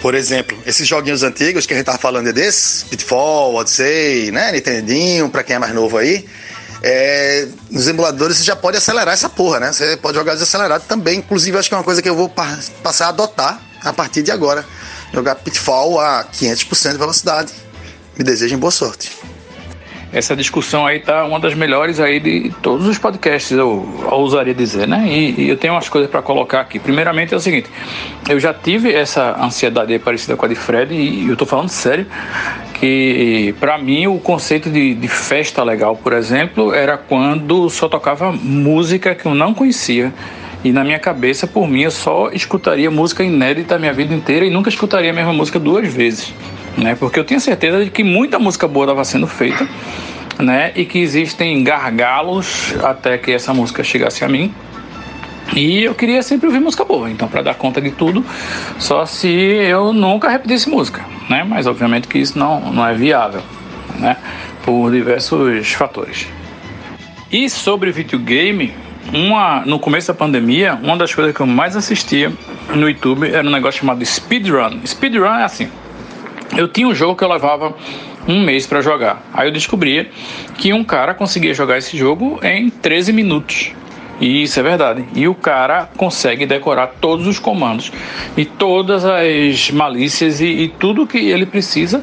[0.00, 4.52] Por exemplo, esses joguinhos antigos que a gente tava falando é desses, Pitfall, Odyssey, né,
[4.52, 6.26] Nintendinho, pra quem é mais novo aí,
[6.82, 9.72] é, nos emuladores você já pode acelerar essa porra, né?
[9.72, 11.18] Você pode jogar desacelerado também.
[11.18, 14.22] Inclusive, acho que é uma coisa que eu vou pa passar a adotar a partir
[14.22, 14.64] de agora.
[15.12, 17.52] Jogar Pitfall a 500% de velocidade.
[18.16, 19.10] Me desejem boa sorte
[20.16, 24.88] essa discussão aí tá uma das melhores aí de todos os podcasts, eu, ousaria dizer,
[24.88, 25.04] né?
[25.06, 26.78] E, e eu tenho umas coisas para colocar aqui.
[26.78, 27.68] Primeiramente é o seguinte,
[28.26, 32.06] eu já tive essa ansiedade parecida com a de Fred e eu tô falando sério
[32.80, 38.32] que para mim o conceito de, de festa legal, por exemplo, era quando só tocava
[38.32, 40.14] música que eu não conhecia.
[40.64, 44.46] E na minha cabeça, por mim, eu só escutaria música inédita a minha vida inteira
[44.46, 46.34] e nunca escutaria a mesma música duas vezes
[46.76, 46.94] né?
[46.94, 49.66] Porque eu tinha certeza de que muita música boa estava sendo feita,
[50.38, 50.72] né?
[50.74, 54.52] E que existem gargalos até que essa música chegasse a mim.
[55.54, 58.24] E eu queria sempre ouvir música boa, então para dar conta de tudo,
[58.78, 61.44] só se eu nunca repetisse música, né?
[61.44, 63.42] Mas obviamente que isso não, não é viável,
[63.98, 64.16] né?
[64.64, 66.26] Por diversos fatores.
[67.30, 68.74] E sobre videogame,
[69.12, 72.32] uma, no começo da pandemia, uma das coisas que eu mais assistia
[72.74, 74.80] no YouTube era um negócio chamado speedrun.
[74.84, 75.68] Speedrun é assim:
[76.56, 77.74] eu tinha um jogo que eu levava
[78.26, 79.22] um mês para jogar.
[79.32, 80.10] Aí eu descobria
[80.58, 83.72] que um cara conseguia jogar esse jogo em 13 minutos.
[84.20, 85.04] E isso é verdade.
[85.14, 87.92] E o cara consegue decorar todos os comandos
[88.36, 92.02] e todas as malícias e, e tudo que ele precisa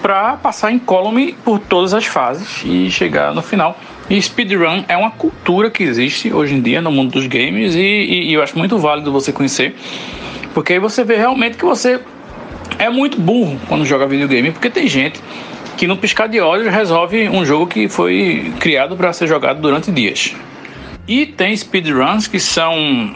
[0.00, 3.78] para passar incólume por todas as fases e chegar no final.
[4.08, 7.80] E speedrun é uma cultura que existe hoje em dia no mundo dos games e,
[7.80, 9.76] e, e eu acho muito válido você conhecer,
[10.52, 12.00] porque aí você vê realmente que você
[12.78, 15.20] é muito burro quando joga videogame, porque tem gente
[15.76, 19.90] que no piscar de olhos resolve um jogo que foi criado para ser jogado durante
[19.90, 20.34] dias.
[21.08, 23.14] E tem speedruns que são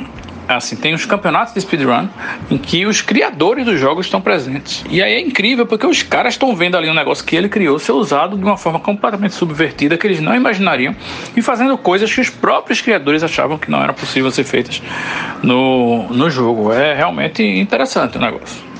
[0.48, 2.08] assim, tem os campeonatos de speedrun
[2.50, 4.84] em que os criadores dos jogos estão presentes.
[4.90, 7.78] E aí é incrível porque os caras estão vendo ali um negócio que ele criou
[7.78, 10.94] ser usado de uma forma completamente subvertida que eles não imaginariam
[11.36, 14.82] e fazendo coisas que os próprios criadores achavam que não era possível ser feitas
[15.42, 16.72] no, no jogo.
[16.72, 18.73] É realmente interessante o negócio.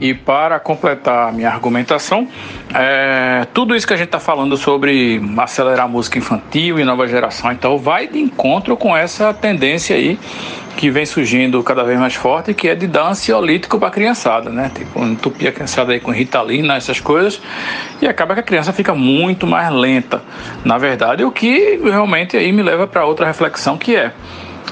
[0.00, 2.26] E para completar a minha argumentação,
[2.74, 7.06] é, tudo isso que a gente está falando sobre acelerar a música infantil e nova
[7.06, 10.18] geração, então vai de encontro com essa tendência aí
[10.76, 14.48] que vem surgindo cada vez mais forte, que é de dar ansiolítico para a criançada,
[14.48, 14.70] né?
[14.74, 17.38] Tipo, entupir a criançada aí com ritalina, essas coisas,
[18.00, 20.22] e acaba que a criança fica muito mais lenta.
[20.64, 24.12] Na verdade, o que realmente aí me leva para outra reflexão que é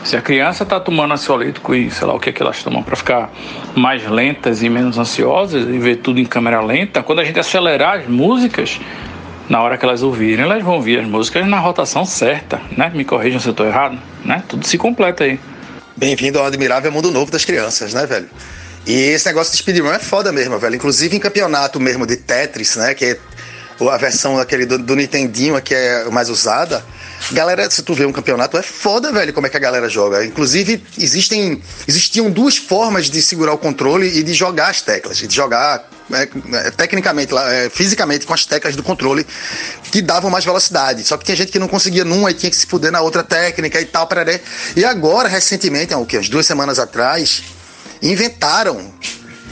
[0.05, 2.83] se a criança está tomando ansiolítico e sei lá o que, é que elas tomam
[2.83, 3.31] para ficar
[3.75, 7.99] mais lentas e menos ansiosas e ver tudo em câmera lenta, quando a gente acelerar
[7.99, 8.81] as músicas,
[9.49, 12.91] na hora que elas ouvirem, elas vão ouvir as músicas na rotação certa, né?
[12.95, 14.43] Me corrijam se eu estou errado, né?
[14.47, 15.41] Tudo se completa aí.
[15.97, 18.29] Bem-vindo ao admirável mundo novo das crianças, né, velho?
[18.87, 20.77] E esse negócio de speedrun é foda mesmo, velho.
[20.77, 22.95] Inclusive em campeonato mesmo de Tetris, né?
[22.95, 23.19] Que é
[23.91, 26.85] a versão daquele do, do Nintendinho que é mais usada
[27.33, 30.25] Galera, se tu vê um campeonato, é foda, velho, como é que a galera joga.
[30.25, 35.35] Inclusive, existem, existiam duas formas de segurar o controle e de jogar as teclas, de
[35.35, 39.27] jogar é, é, tecnicamente, é, fisicamente com as teclas do controle
[39.91, 41.05] que davam mais velocidade.
[41.05, 43.23] Só que tinha gente que não conseguia numa e tinha que se fuder na outra
[43.23, 44.41] técnica e tal, pararé.
[44.75, 47.43] E agora, recentemente, o que, umas duas semanas atrás,
[48.01, 48.93] inventaram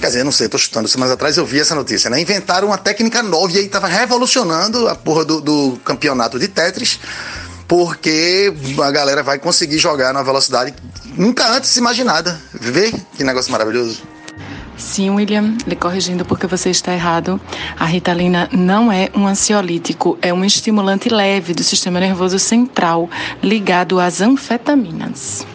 [0.01, 0.87] Quer dizer, não sei, tô chutando.
[0.89, 2.21] Semanas atrás eu vi essa notícia, né?
[2.21, 7.01] Inventaram uma técnica nova e aí tava revolucionando a porra do, do campeonato de Tetris
[7.69, 8.53] porque
[8.83, 10.75] a galera vai conseguir jogar numa velocidade
[11.17, 12.39] nunca antes imaginada.
[12.53, 14.03] Vê que negócio maravilhoso.
[14.77, 17.41] Sim, William, lhe corrigindo porque você está errado.
[17.79, 23.09] A ritalina não é um ansiolítico, é um estimulante leve do sistema nervoso central
[23.43, 25.47] ligado às anfetaminas.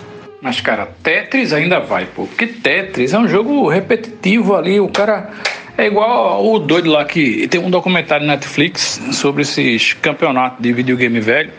[0.42, 2.26] Mas, cara, Tetris ainda vai, pô.
[2.26, 4.80] Porque Tetris é um jogo repetitivo ali.
[4.80, 5.30] O cara
[5.78, 10.72] é igual o doido lá que tem um documentário na Netflix sobre esses campeonatos de
[10.74, 11.52] videogame velho.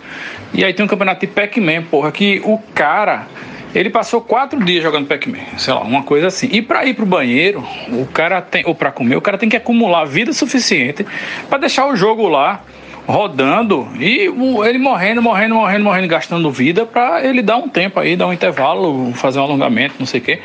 [0.54, 3.26] E aí tem um campeonato de Pac-Man, porra, que o cara.
[3.74, 6.46] Ele passou quatro dias jogando Pac-Man, sei lá, uma coisa assim.
[6.52, 9.56] E para ir pro banheiro, o cara tem, ou para comer, o cara tem que
[9.56, 11.06] acumular vida suficiente
[11.48, 12.62] para deixar o jogo lá
[13.06, 14.30] rodando e
[14.64, 18.32] ele morrendo, morrendo, morrendo, morrendo, gastando vida para ele dar um tempo aí, dar um
[18.32, 20.40] intervalo, fazer um alongamento, não sei o quê.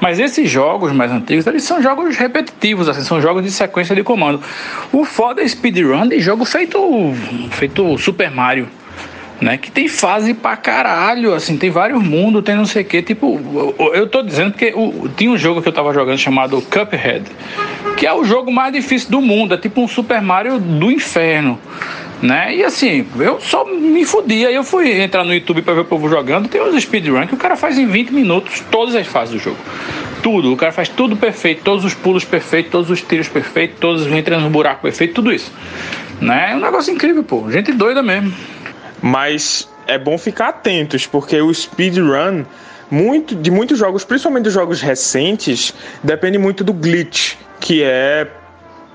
[0.00, 4.02] Mas esses jogos mais antigos, eles são jogos repetitivos, assim, são jogos de sequência de
[4.02, 4.42] comando.
[4.92, 6.78] O foda é speedrun de jogo feito
[7.50, 8.68] feito Super Mario
[9.42, 9.58] né?
[9.58, 13.02] Que tem fase pra caralho, assim, tem vários mundos, tem não sei o que.
[13.02, 17.24] Tipo, eu tô dizendo porque o, tinha um jogo que eu tava jogando chamado Cuphead,
[17.96, 21.58] que é o jogo mais difícil do mundo, é tipo um Super Mario do inferno.
[22.22, 22.54] Né?
[22.54, 24.46] E assim, eu só me fudi.
[24.46, 26.48] Aí eu fui entrar no YouTube para ver o povo jogando.
[26.48, 29.56] Tem uns speedrun que o cara faz em 20 minutos todas as fases do jogo.
[30.22, 30.52] Tudo.
[30.52, 34.44] O cara faz tudo perfeito, todos os pulos perfeitos, todos os tiros perfeitos, todos entrando
[34.44, 35.50] no buraco perfeito, tudo isso.
[36.20, 36.52] Né?
[36.52, 37.50] É um negócio incrível, pô.
[37.50, 38.32] Gente doida mesmo.
[39.02, 42.44] Mas é bom ficar atentos, porque o speedrun
[42.90, 48.28] muito, de muitos jogos, principalmente dos jogos recentes, depende muito do glitch, que é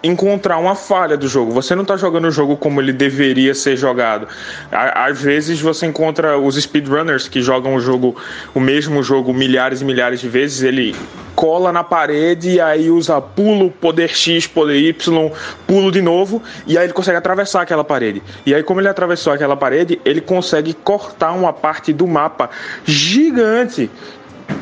[0.08, 1.52] encontrar uma falha do jogo.
[1.52, 4.28] Você não está jogando o jogo como ele deveria ser jogado.
[4.72, 8.16] Às vezes você encontra os speedrunners que jogam o jogo,
[8.54, 10.96] o mesmo jogo milhares e milhares de vezes, ele
[11.36, 15.32] cola na parede e aí usa pulo, poder X, poder Y,
[15.68, 18.24] pulo de novo e aí ele consegue atravessar aquela parede.
[18.44, 22.50] E aí como ele atravessou aquela parede, ele consegue cortar uma parte do mapa
[22.84, 23.88] gigante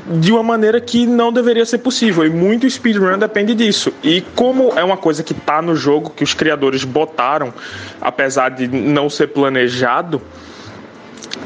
[0.07, 2.25] de uma maneira que não deveria ser possível.
[2.25, 3.91] E muito speedrun depende disso.
[4.03, 7.53] E como é uma coisa que tá no jogo, que os criadores botaram,
[7.99, 10.21] apesar de não ser planejado,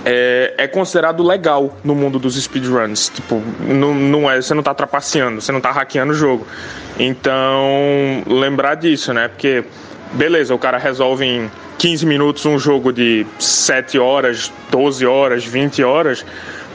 [0.05, 3.09] é, é, considerado legal no mundo dos speedruns.
[3.09, 6.45] Tipo, não, não é, você não tá trapaceando, você não tá hackeando o jogo.
[6.97, 9.27] Então, lembrar disso, né?
[9.27, 9.63] Porque,
[10.13, 15.83] beleza, o cara resolve em 15 minutos um jogo de 7 horas, 12 horas, 20
[15.83, 16.25] horas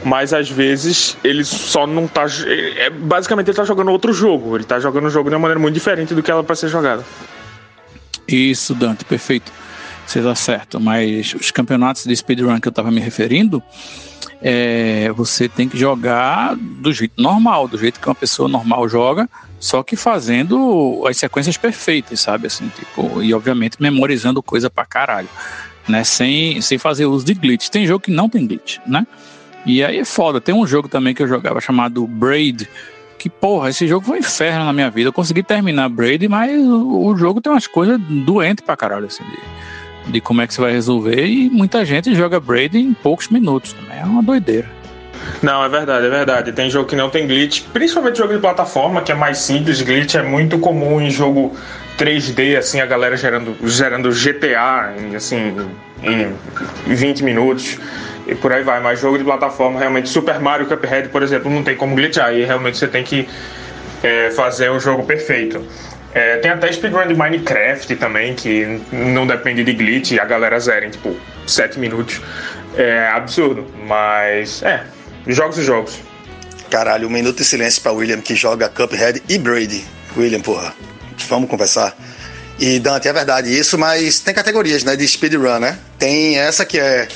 [0.03, 2.25] mas às vezes ele só não tá.
[2.45, 4.55] É, basicamente ele tá jogando outro jogo.
[4.55, 6.69] Ele tá jogando o jogo de uma maneira muito diferente do que ela para ser
[6.69, 7.03] jogada.
[8.27, 9.51] Isso, Dante, perfeito.
[10.05, 13.61] Você tá certo, mas os campeonatos de speedrun que eu tava me referindo,
[14.41, 19.27] é, você tem que jogar do jeito normal, do jeito que uma pessoa normal joga,
[19.59, 22.45] só que fazendo as sequências perfeitas, sabe?
[22.45, 25.29] Assim, tipo, e obviamente memorizando coisa pra caralho,
[25.87, 26.03] né?
[26.03, 27.69] Sem, sem fazer uso de glitch.
[27.69, 29.07] Tem jogo que não tem glitch, né?
[29.65, 30.39] E aí é foda.
[30.39, 32.69] Tem um jogo também que eu jogava chamado Braid.
[33.17, 35.09] Que porra, esse jogo foi um inferno na minha vida.
[35.09, 39.23] Eu consegui terminar Braid, mas o, jogo tem umas coisas doentes pra caralho, assim,
[40.05, 41.25] de, de como é que você vai resolver.
[41.25, 43.99] E muita gente joga Braid em poucos minutos também.
[43.99, 44.69] É uma doideira.
[45.41, 46.51] Não, é verdade, é verdade.
[46.51, 49.81] Tem jogo que não tem glitch, principalmente jogo de plataforma, que é mais simples.
[49.81, 51.55] Glitch é muito comum em jogo
[51.97, 55.55] 3D, assim, a galera gerando, gerando GTA, assim,
[56.03, 57.79] em 20 minutos
[58.27, 58.79] e por aí vai.
[58.79, 62.33] Mas jogo de plataforma, realmente, Super Mario Cuphead, por exemplo, não tem como glitchar.
[62.33, 63.27] E realmente você tem que
[64.03, 65.65] é, fazer o jogo perfeito.
[66.13, 70.57] É, tem até speedrun de Minecraft também, que não depende de glitch e a galera
[70.59, 71.15] zera em tipo
[71.45, 72.21] 7 minutos.
[72.77, 74.83] É absurdo, mas é,
[75.27, 75.99] jogos e jogos.
[76.69, 79.85] Caralho, um minuto de silêncio para William que joga Cuphead e Brady.
[80.15, 80.73] William, porra,
[81.27, 81.95] vamos conversar.
[82.57, 85.77] E Dante, é verdade isso, mas tem categorias, né, de speedrun, né?
[85.99, 87.07] Tem essa que é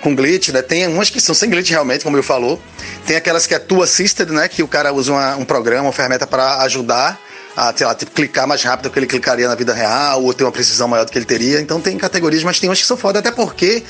[0.00, 0.62] com glitch, né?
[0.62, 2.60] Tem umas que são sem glitch realmente, como eu falou.
[3.06, 4.48] Tem aquelas que é tool assisted, né?
[4.48, 7.18] Que o cara usa uma, um programa, uma ferramenta para ajudar
[7.56, 10.32] a, sei lá, tipo, clicar mais rápido do que ele clicaria na vida real, ou
[10.32, 11.60] ter uma precisão maior do que ele teria.
[11.60, 13.82] Então tem categorias, mas tem umas que são foda, até porque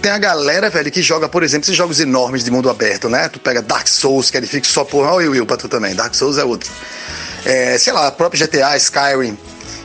[0.00, 3.28] tem a galera, velho, que joga, por exemplo, esses jogos enormes de mundo aberto, né?
[3.28, 5.12] Tu pega Dark Souls, que é difícil só porra.
[5.12, 5.94] Olha o Will pra tu também.
[5.94, 6.70] Dark Souls é outro.
[7.44, 9.36] É, sei lá, próprio GTA, Skyrim,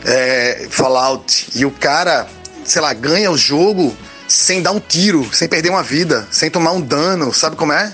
[0.06, 1.48] é, Fallout.
[1.54, 2.28] E o cara,
[2.64, 3.96] sei lá, ganha o jogo
[4.28, 7.94] sem dar um tiro, sem perder uma vida, sem tomar um dano, sabe como é?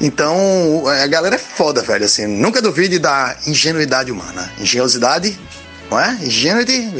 [0.00, 4.50] Então, a galera é foda, velho, assim, nunca duvide da ingenuidade humana.
[4.58, 5.38] Engenhosidade,
[5.90, 6.18] não é?
[6.22, 6.90] Ingenuity,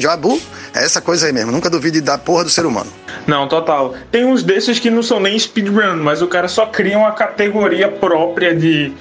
[0.00, 0.40] Jabu,
[0.74, 2.92] é essa coisa aí mesmo, nunca duvide da porra do ser humano.
[3.26, 3.94] Não, total.
[4.10, 7.88] Tem uns desses que não são nem speedrun, mas o cara só cria uma categoria
[7.88, 8.92] própria de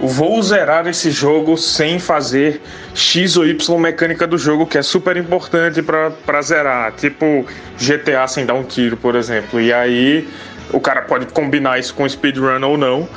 [0.00, 2.60] vou zerar esse jogo sem fazer
[2.94, 6.92] X ou Y mecânica do jogo, que é super importante para zerar.
[6.92, 7.46] Tipo
[7.78, 9.60] GTA sem dar um tiro, por exemplo.
[9.60, 10.28] E aí
[10.72, 13.08] o cara pode combinar isso com speedrun ou não.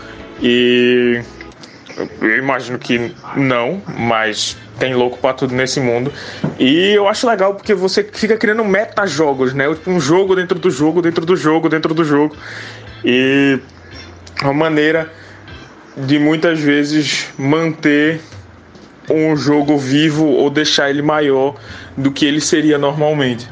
[0.41, 1.21] E
[2.21, 6.11] eu imagino que não, mas tem louco para tudo nesse mundo.
[6.59, 9.65] E eu acho legal porque você fica criando meta-jogos, né?
[9.87, 12.35] Um jogo dentro do jogo, dentro do jogo, dentro do jogo.
[13.03, 13.59] E
[14.41, 15.11] uma maneira
[15.97, 18.21] de muitas vezes manter
[19.09, 21.55] um jogo vivo ou deixar ele maior
[21.95, 23.47] do que ele seria normalmente.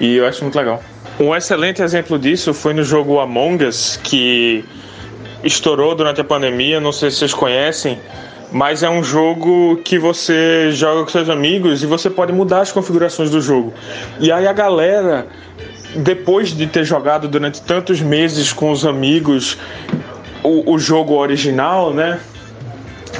[0.00, 0.82] E eu acho muito legal.
[1.18, 4.64] Um excelente exemplo disso foi no jogo Among Us, que
[5.42, 6.80] estourou durante a pandemia.
[6.80, 7.98] Não sei se vocês conhecem.
[8.52, 12.72] mas é um jogo que você joga com seus amigos e você pode mudar as
[12.72, 13.74] configurações do jogo.
[14.20, 15.26] E aí a galera,
[15.96, 19.58] depois de ter jogado durante tantos meses com os amigos
[20.46, 22.20] o, o jogo original, né?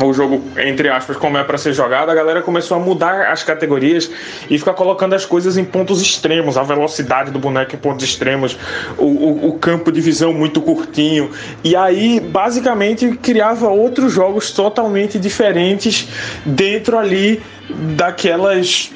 [0.05, 3.43] o jogo, entre aspas, como é para ser jogado, a galera começou a mudar as
[3.43, 4.11] categorias
[4.51, 8.59] e ficar colocando as coisas em pontos extremos, a velocidade do boneco em pontos extremos,
[8.99, 11.31] o, o, o campo de visão muito curtinho.
[11.65, 16.09] E aí, basicamente, criava outros jogos totalmente diferentes
[16.45, 18.91] dentro ali daquelas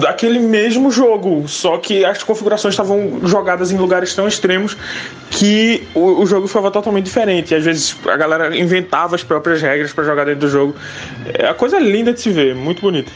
[0.00, 4.76] daquele mesmo jogo, só que as configurações estavam jogadas em lugares tão extremos
[5.30, 7.52] que o, o jogo ficava totalmente diferente.
[7.52, 10.74] E às vezes a galera inventava as próprias regras para jogar dentro do jogo.
[11.34, 13.10] É a coisa linda de se ver, muito bonito.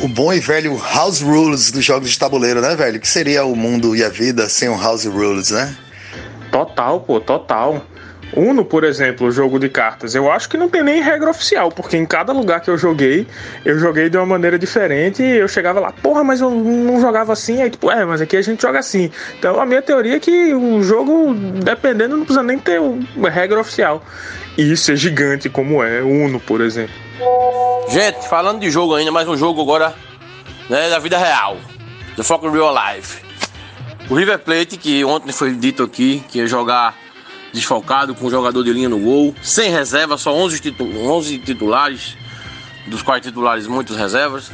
[0.00, 3.00] O bom e velho House Rules dos jogos de tabuleiro, né, velho?
[3.00, 5.76] Que seria o mundo e a vida sem o House Rules, né?
[6.52, 7.84] Total, pô, total.
[8.36, 11.96] Uno, por exemplo, jogo de cartas, eu acho que não tem nem regra oficial, porque
[11.96, 13.26] em cada lugar que eu joguei,
[13.64, 17.32] eu joguei de uma maneira diferente e eu chegava lá, porra, mas eu não jogava
[17.32, 19.10] assim, aí tipo, é, mas aqui a gente joga assim.
[19.38, 23.60] Então a minha teoria é que o jogo, dependendo, não precisa nem ter uma regra
[23.60, 24.04] oficial.
[24.56, 26.94] E isso é gigante como é, Uno, por exemplo.
[27.88, 29.94] Gente, falando de jogo ainda, mais um jogo agora,
[30.68, 31.56] né, da vida real.
[32.16, 33.22] The Fucking Real Life.
[34.10, 36.94] O River Plate, que ontem foi dito aqui, que ia jogar
[37.52, 42.16] desfalcado, com um jogador de linha no gol, sem reserva, só 11, titu 11 titulares,
[42.86, 44.50] dos quais titulares muitos reservas.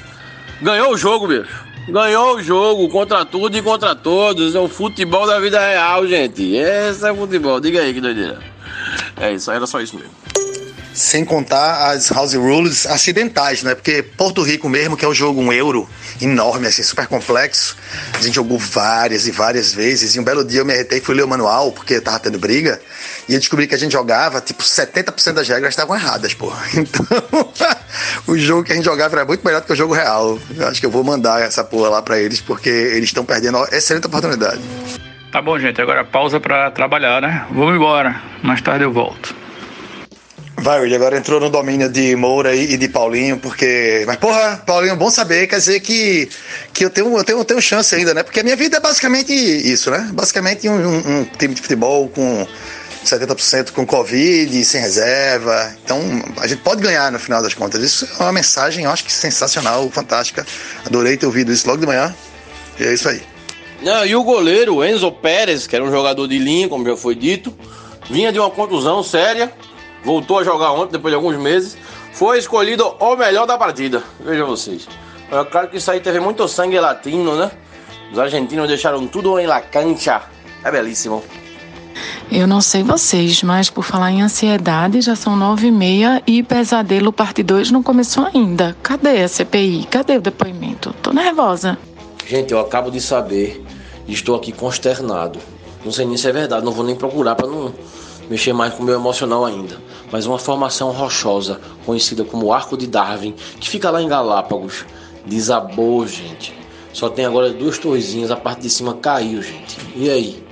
[0.60, 1.64] Ganhou o jogo, bicho.
[1.88, 4.54] Ganhou o jogo contra tudo e contra todos.
[4.54, 6.54] É o futebol da vida real, gente.
[6.54, 7.60] Esse é futebol.
[7.60, 8.38] Diga aí que doideira.
[9.16, 10.23] É isso, era só isso mesmo.
[10.94, 13.74] Sem contar as house rules acidentais, né?
[13.74, 15.88] Porque Porto Rico mesmo, que é o jogo um euro
[16.22, 17.76] enorme, assim, super complexo,
[18.12, 20.14] a gente jogou várias e várias vezes.
[20.14, 22.38] E um belo dia eu me arretei e fui ler o manual, porque tava tendo
[22.38, 22.80] briga.
[23.28, 26.52] E eu descobri que a gente jogava, tipo, 70% das regras estavam erradas, pô.
[26.74, 27.06] Então,
[28.26, 30.38] o jogo que a gente jogava era muito melhor do que o jogo real.
[30.56, 33.58] Eu acho que eu vou mandar essa porra lá pra eles, porque eles estão perdendo
[33.58, 34.60] uma excelente oportunidade.
[35.32, 35.80] Tá bom, gente.
[35.80, 37.44] Agora pausa pra trabalhar, né?
[37.50, 38.22] Vamos embora.
[38.42, 39.34] Mais tarde eu volto.
[40.56, 44.04] Vai, ele agora entrou no domínio de Moura e de Paulinho, porque.
[44.06, 46.28] Mas, porra, Paulinho, bom saber, quer dizer que,
[46.72, 48.22] que eu, tenho, eu, tenho, eu tenho chance ainda, né?
[48.22, 50.08] Porque a minha vida é basicamente isso, né?
[50.12, 52.46] Basicamente um, um, um time de futebol com
[53.04, 55.74] 70% com Covid, sem reserva.
[55.84, 56.00] Então,
[56.38, 57.82] a gente pode ganhar no final das contas.
[57.82, 60.46] Isso é uma mensagem, eu acho que sensacional, fantástica.
[60.86, 62.14] Adorei ter ouvido isso logo de manhã.
[62.78, 63.22] E é isso aí.
[63.82, 67.14] Não, e o goleiro Enzo Pérez, que era um jogador de linha, como já foi
[67.14, 67.54] dito,
[68.08, 69.52] vinha de uma contusão séria
[70.04, 71.76] voltou a jogar ontem, depois de alguns meses,
[72.12, 74.02] foi escolhido o melhor da partida.
[74.20, 74.86] Vejam vocês.
[75.30, 77.50] É claro que isso aí teve muito sangue latino, né?
[78.12, 80.22] Os argentinos deixaram tudo em la cancha.
[80.62, 81.22] É belíssimo.
[82.30, 86.42] Eu não sei vocês, mas por falar em ansiedade, já são nove e meia e
[86.42, 88.76] Pesadelo Parte 2 não começou ainda.
[88.82, 89.86] Cadê a CPI?
[89.90, 90.94] Cadê o depoimento?
[91.02, 91.78] Tô nervosa.
[92.26, 93.64] Gente, eu acabo de saber
[94.06, 95.38] e estou aqui consternado.
[95.84, 97.72] Não sei nem se é verdade, não vou nem procurar para não
[98.28, 99.80] mexer mais com o meu emocional ainda.
[100.10, 104.84] Mas uma formação rochosa, conhecida como Arco de Darwin, que fica lá em Galápagos,
[105.26, 106.54] desabou, gente.
[106.92, 109.76] Só tem agora duas torrezinhas, a parte de cima caiu, gente.
[109.96, 110.44] E aí?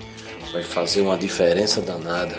[0.53, 2.37] Vai fazer uma diferença danada.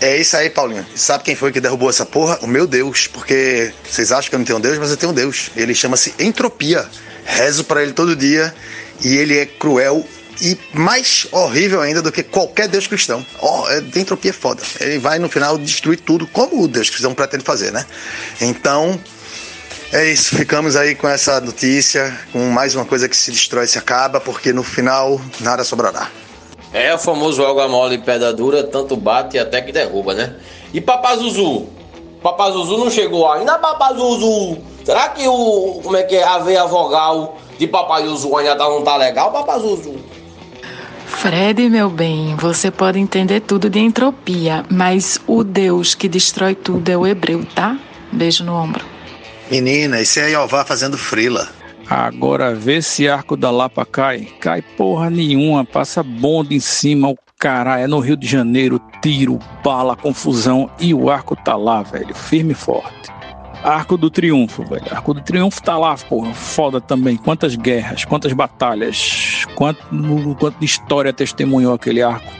[0.00, 0.84] É isso aí, Paulinho.
[0.96, 2.38] Sabe quem foi que derrubou essa porra?
[2.42, 3.06] O meu Deus.
[3.06, 5.50] Porque vocês acham que eu não tenho um Deus, mas eu tenho um Deus.
[5.54, 6.88] Ele chama-se Entropia.
[7.24, 8.52] Rezo para ele todo dia
[9.04, 10.04] e ele é cruel
[10.40, 13.24] e mais horrível ainda do que qualquer Deus cristão.
[13.40, 14.62] Oh, é, entropia é foda.
[14.80, 17.84] Ele vai no final destruir tudo, como o Deus cristão pretende fazer, né?
[18.40, 18.98] Então,
[19.92, 20.36] é isso.
[20.36, 24.52] Ficamos aí com essa notícia, com mais uma coisa que se destrói se acaba, porque
[24.52, 26.08] no final nada sobrará.
[26.72, 30.36] É o famoso água mole e pedra dura, tanto bate até que derruba, né?
[30.72, 31.66] E Papazuzu?
[32.22, 34.58] Papazuzu não chegou ainda, Papazuzu?
[34.84, 35.80] Será que o.
[35.82, 36.22] Como é que é?
[36.22, 39.96] A veia vogal de Papazuzu ainda não tá legal, Papazuzu?
[41.10, 46.88] Fred, meu bem, você pode entender tudo de entropia, mas o Deus que destrói tudo
[46.88, 47.78] é o hebreu, tá?
[48.10, 48.82] Beijo no ombro.
[49.50, 51.48] Menina, esse é Jeová fazendo frila.
[51.88, 54.28] Agora vê se arco da Lapa cai.
[54.40, 57.82] Cai porra nenhuma, passa bonde em cima, o caralho.
[57.82, 62.52] É no Rio de Janeiro, tiro, bala, confusão e o arco tá lá, velho, firme
[62.52, 63.19] e forte.
[63.62, 64.82] Arco do Triunfo, velho.
[64.90, 66.32] Arco do Triunfo tá lá, porra.
[66.32, 67.16] Foda também.
[67.16, 69.84] Quantas guerras, quantas batalhas, quanto,
[70.38, 72.32] quanto de história testemunhou aquele arco.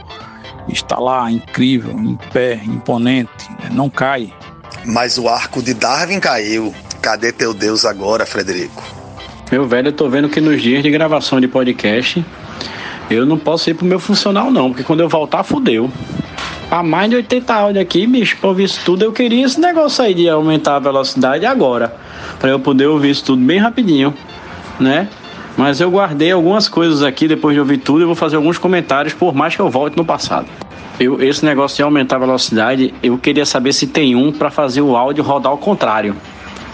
[0.69, 3.71] Está lá, incrível, em pé, imponente, né?
[3.73, 4.33] não cai.
[4.85, 6.75] Mas o arco de Darwin caiu.
[7.03, 8.83] Cadê teu Deus agora, Frederico?
[9.51, 12.25] Meu velho, eu tô vendo que nos dias de gravação de podcast
[13.11, 15.91] eu não posso ir pro meu funcional, não, porque quando eu voltar, fudeu.
[16.71, 20.05] A mais de 80 áudios aqui, bicho, pra ouvir isso tudo, eu queria esse negócio
[20.05, 21.93] aí de aumentar a velocidade agora.
[22.39, 24.15] Pra eu poder ouvir isso tudo bem rapidinho,
[24.79, 25.09] né?
[25.57, 29.13] Mas eu guardei algumas coisas aqui depois de ouvir tudo e vou fazer alguns comentários,
[29.13, 30.47] por mais que eu volte no passado.
[30.99, 34.81] Eu, esse negócio de aumentar a velocidade, eu queria saber se tem um para fazer
[34.81, 36.15] o áudio rodar ao contrário.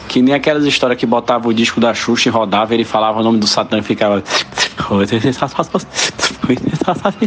[0.08, 3.22] Que nem aquelas histórias que botava o disco da Xuxa e rodava, ele falava o
[3.22, 4.22] nome do Satã e ficava.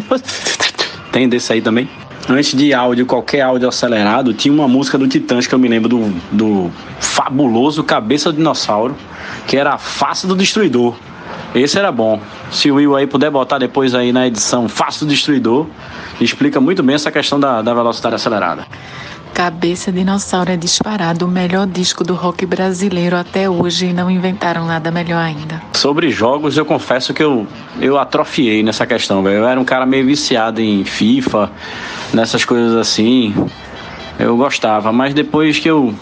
[1.12, 1.90] Tem desse aí também?
[2.32, 5.90] Antes de áudio, qualquer áudio acelerado, tinha uma música do Titãs que eu me lembro
[5.90, 8.96] do, do fabuloso Cabeça do Dinossauro,
[9.48, 10.96] que era a Face do Destruidor.
[11.56, 12.22] Esse era bom.
[12.52, 15.66] Se o Will aí puder botar depois aí na edição Face do Destruidor,
[16.22, 18.68] explica muito bem essa questão da, da velocidade acelerada.
[19.40, 24.66] Cabeça Dinossauro é disparado o melhor disco do rock brasileiro até hoje e não inventaram
[24.66, 25.62] nada melhor ainda.
[25.72, 27.48] Sobre jogos, eu confesso que eu,
[27.80, 29.38] eu atrofiei nessa questão, velho.
[29.38, 31.50] Eu era um cara meio viciado em FIFA,
[32.14, 33.34] nessas coisas assim.
[34.20, 35.96] Eu gostava, mas depois que eu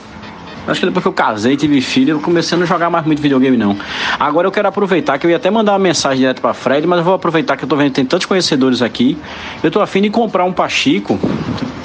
[0.68, 3.22] Acho que depois que eu casei, tive filho, eu comecei a não jogar mais muito
[3.22, 3.78] videogame, não.
[4.20, 7.00] Agora eu quero aproveitar, que eu ia até mandar uma mensagem direto pra Fred, mas
[7.00, 9.18] eu vou aproveitar que eu tô vendo que tem tantos conhecedores aqui.
[9.64, 11.18] Eu tô afim de comprar um Pachico,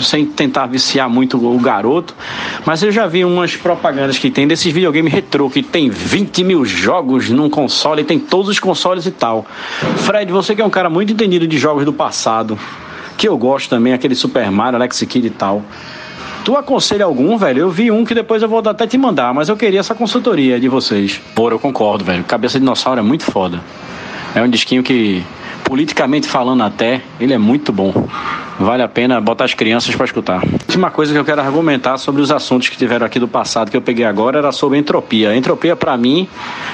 [0.00, 2.14] sem tentar viciar muito o garoto,
[2.66, 6.64] mas eu já vi umas propagandas que tem desses videogames retrô, que tem 20 mil
[6.64, 9.46] jogos num console, tem todos os consoles e tal.
[9.98, 12.58] Fred, você que é um cara muito entendido de jogos do passado,
[13.16, 15.62] que eu gosto também, aquele Super Mario, Alex Kidd e tal.
[16.44, 17.60] Tu aconselha algum, velho?
[17.60, 20.58] Eu vi um que depois eu vou até te mandar, mas eu queria essa consultoria
[20.58, 21.20] de vocês.
[21.34, 22.24] Pô, eu concordo, velho.
[22.24, 23.60] Cabeça de dinossauro é muito foda.
[24.34, 25.22] É um disquinho que,
[25.72, 28.06] politicamente falando até, ele é muito bom.
[28.60, 30.42] Vale a pena botar as crianças para escutar.
[30.44, 33.76] Última coisa que eu quero argumentar sobre os assuntos que tiveram aqui do passado que
[33.76, 35.34] eu peguei agora era sobre entropia.
[35.34, 36.28] Entropia para mim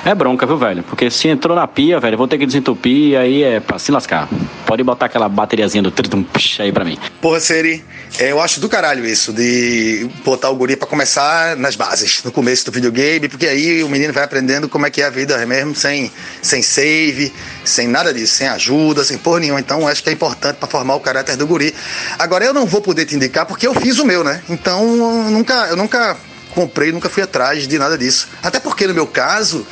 [0.04, 0.82] é bronca, viu, velho?
[0.82, 3.92] Porque se entrou na pia, velho, vou ter que desentupir e aí é pra se
[3.92, 4.28] lascar.
[4.66, 6.24] Pode botar aquela bateriazinha do tritum
[6.58, 6.98] aí pra mim.
[7.22, 7.84] Porra, Seri,
[8.18, 12.32] é, eu acho do caralho isso, de botar o guri pra começar nas bases, no
[12.32, 15.38] começo do videogame, porque aí o menino vai aprendendo como é que é a vida
[15.46, 16.10] mesmo, sem,
[16.42, 17.32] sem save,
[17.64, 19.60] sem nada disso, sem ajuda, sem porra nenhuma.
[19.60, 21.74] Então acho que é importante para formar o caráter do guri.
[22.18, 24.42] Agora eu não vou poder te indicar porque eu fiz o meu, né?
[24.48, 24.82] Então
[25.24, 26.16] eu nunca, eu nunca
[26.54, 28.28] comprei, nunca fui atrás de nada disso.
[28.42, 29.66] Até porque no meu caso,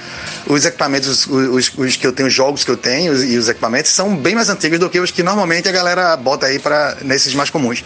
[0.47, 3.91] os equipamentos, os, os que eu tenho, os jogos que eu tenho e os equipamentos
[3.91, 7.35] são bem mais antigos do que os que normalmente a galera bota aí para nesses
[7.35, 7.85] mais comuns.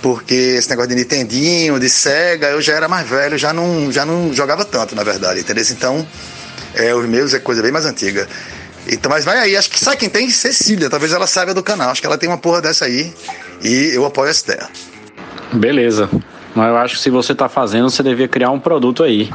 [0.00, 4.06] Porque esse negócio de Nintendinho, de Sega, eu já era mais velho, já não, já
[4.06, 5.64] não jogava tanto, na verdade, entendeu?
[5.70, 6.06] Então,
[6.74, 8.28] é, os meus é coisa bem mais antiga.
[8.88, 10.30] Então, mas vai aí, acho que sabe quem tem?
[10.30, 13.12] Cecília, talvez ela saiba do canal, acho que ela tem uma porra dessa aí
[13.62, 14.68] e eu apoio essa ideia.
[15.52, 16.08] Beleza.
[16.54, 19.30] Mas eu acho que se você tá fazendo, você devia criar um produto aí.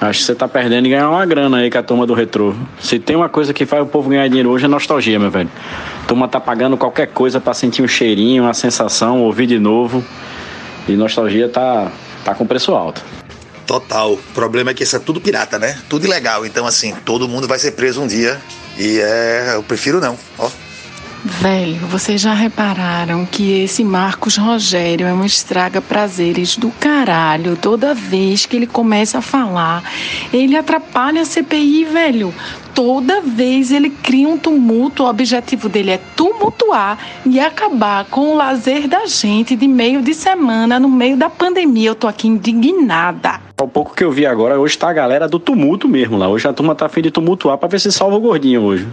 [0.00, 2.52] Acho que você tá perdendo e ganhar uma grana aí com a turma do retrô.
[2.80, 5.48] Se tem uma coisa que faz o povo ganhar dinheiro hoje é nostalgia, meu velho.
[6.02, 10.04] A turma tá pagando qualquer coisa para sentir um cheirinho, uma sensação, ouvir de novo.
[10.88, 11.92] E nostalgia tá,
[12.24, 13.00] tá com preço alto.
[13.64, 14.14] Total.
[14.14, 15.78] O problema é que isso é tudo pirata, né?
[15.88, 16.44] Tudo ilegal.
[16.44, 18.40] Então, assim, todo mundo vai ser preso um dia.
[18.76, 19.52] E é.
[19.54, 20.18] Eu prefiro não.
[20.38, 20.50] Ó.
[21.26, 27.56] Velho, vocês já repararam que esse Marcos Rogério é um estraga prazeres do caralho.
[27.56, 29.82] Toda vez que ele começa a falar,
[30.30, 32.34] ele atrapalha a CPI, velho.
[32.74, 35.04] Toda vez ele cria um tumulto.
[35.04, 40.12] O objetivo dele é tumultuar e acabar com o lazer da gente de meio de
[40.12, 41.88] semana, no meio da pandemia.
[41.88, 43.40] Eu tô aqui indignada.
[43.58, 46.28] O pouco que eu vi agora, hoje tá a galera do tumulto mesmo lá.
[46.28, 48.86] Hoje a turma tá afim de tumultuar pra ver se salva o gordinho hoje.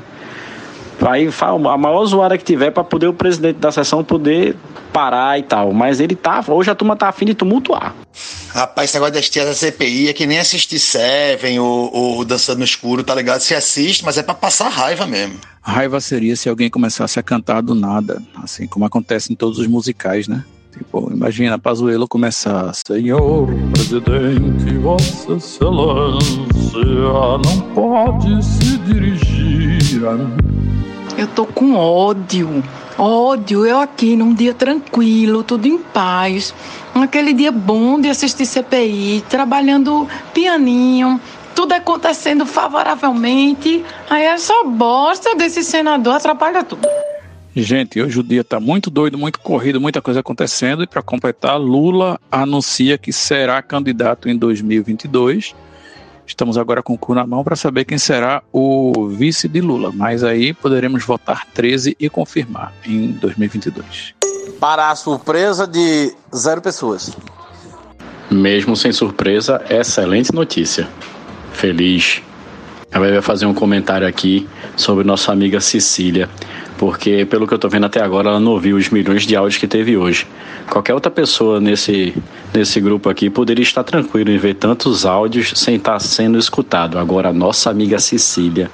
[1.07, 4.55] Aí a maior zoada que tiver para poder o presidente da sessão poder
[4.93, 5.73] parar e tal.
[5.73, 6.43] Mas ele tá.
[6.47, 7.95] Hoje a turma tá afim de tumultuar.
[8.49, 12.59] Rapaz, esse negócio das tias da CPI é que nem assistir Seven ou, ou Dançando
[12.59, 13.39] no Escuro, tá ligado?
[13.41, 15.39] Se assiste, mas é para passar raiva mesmo.
[15.61, 19.67] Raiva seria se alguém começasse a cantar do nada, assim como acontece em todos os
[19.67, 20.43] musicais, né?
[20.71, 26.79] Tipo, imagina Pazuello começar Senhor Presidente, Vossa Excelência
[27.45, 30.60] não pode se dirigir a mim.
[31.21, 32.63] Eu tô com ódio.
[32.97, 33.63] Ódio.
[33.63, 36.51] Eu aqui num dia tranquilo, tudo em paz.
[36.95, 41.21] Aquele dia bom de assistir CPI, trabalhando pianinho,
[41.53, 43.85] tudo acontecendo favoravelmente.
[44.09, 46.87] Aí essa bosta desse senador atrapalha tudo.
[47.55, 50.81] Gente, hoje o dia está muito doido, muito corrido, muita coisa acontecendo.
[50.81, 55.53] E para completar, Lula anuncia que será candidato em 2022.
[56.31, 59.91] Estamos agora com o cu na mão para saber quem será o vice de Lula.
[59.93, 64.13] Mas aí poderemos votar 13 e confirmar em 2022.
[64.57, 67.11] Para a surpresa de zero pessoas.
[68.29, 70.87] Mesmo sem surpresa, excelente notícia.
[71.51, 72.21] Feliz.
[72.93, 74.45] Eu ia fazer um comentário aqui
[74.75, 76.29] sobre nossa amiga Cecília,
[76.77, 79.57] porque pelo que eu tô vendo até agora, ela não ouviu os milhões de áudios
[79.57, 80.27] que teve hoje.
[80.69, 82.13] Qualquer outra pessoa nesse,
[82.53, 86.99] nesse grupo aqui poderia estar tranquilo em ver tantos áudios sem estar sendo escutado.
[86.99, 88.69] Agora, nossa amiga Cecília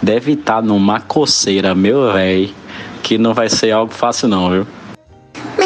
[0.00, 2.54] deve estar numa coceira, meu véi,
[3.02, 4.66] que não vai ser algo fácil não, viu?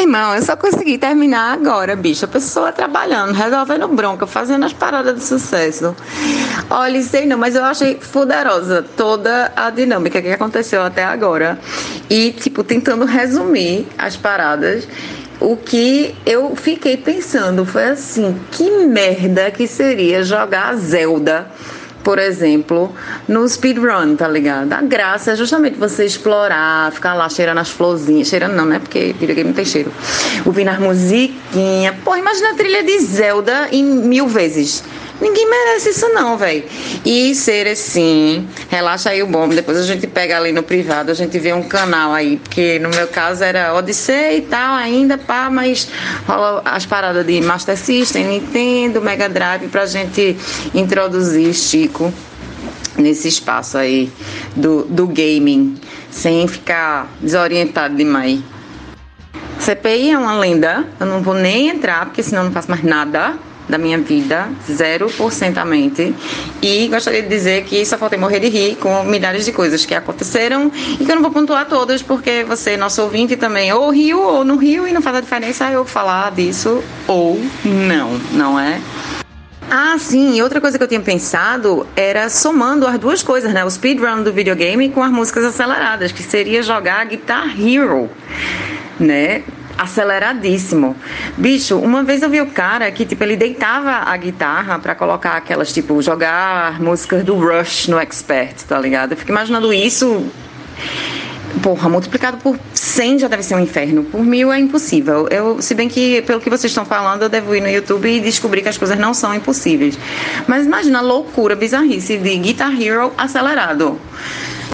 [0.01, 2.25] Meu irmão, eu só consegui terminar agora, bicho.
[2.25, 5.95] A pessoa trabalhando, resolvendo bronca, fazendo as paradas de sucesso.
[6.71, 11.59] Olha, sei não, mas eu achei poderosa toda a dinâmica que aconteceu até agora.
[12.09, 14.87] E, tipo, tentando resumir as paradas.
[15.39, 21.45] O que eu fiquei pensando foi assim: que merda que seria jogar Zelda
[22.03, 22.93] por exemplo,
[23.27, 24.73] no speedrun, tá ligado?
[24.73, 28.27] A graça é justamente você explorar, ficar lá cheirando as florzinhas.
[28.27, 28.79] Cheirando não, né?
[28.79, 29.91] Porque videogame não tem cheiro.
[30.45, 31.95] Ouvindo as musiquinhas.
[32.03, 34.83] Pô, imagina a trilha de Zelda em mil vezes.
[35.21, 36.63] Ninguém merece isso não, velho.
[37.05, 39.47] E ser assim, relaxa aí o bom.
[39.47, 42.89] Depois a gente pega ali no privado, a gente vê um canal aí, porque no
[42.89, 45.87] meu caso era Odyssey e tal ainda, pá, mas
[46.27, 50.35] rola as paradas de Master System, Nintendo, Mega Drive pra gente
[50.73, 52.11] introduzir Chico
[52.97, 54.11] nesse espaço aí
[54.55, 55.79] do, do gaming,
[56.09, 58.39] sem ficar desorientado demais.
[59.59, 62.83] CPI é uma lenda, eu não vou nem entrar, porque senão eu não faço mais
[62.83, 63.35] nada
[63.71, 66.13] da minha vida, 0% a mente.
[66.61, 69.95] E gostaria de dizer que só faltei morrer de rir com milhares de coisas que
[69.95, 74.21] aconteceram e que eu não vou pontuar todas, porque você, nosso ouvinte, também ou riu
[74.21, 78.79] ou não riu e não faz a diferença eu falar disso ou não, não é?
[79.73, 83.63] Ah, sim, e outra coisa que eu tinha pensado era somando as duas coisas, né?
[83.63, 88.09] O speedrun do videogame com as músicas aceleradas, que seria jogar Guitar Hero,
[88.99, 89.43] né?
[89.77, 90.95] Aceleradíssimo.
[91.37, 95.37] Bicho, uma vez eu vi o cara que, tipo, ele deitava a guitarra para colocar
[95.37, 99.13] aquelas, tipo, jogar músicas do Rush no Expert, tá ligado?
[99.13, 100.25] Eu fico imaginando isso.
[101.61, 104.03] Porra, multiplicado por 100 já deve ser um inferno.
[104.03, 105.27] Por mil é impossível.
[105.29, 108.19] Eu, se bem que, pelo que vocês estão falando, eu devo ir no YouTube e
[108.19, 109.99] descobrir que as coisas não são impossíveis.
[110.47, 113.99] Mas imagina a loucura, bizarrice de Guitar Hero acelerado.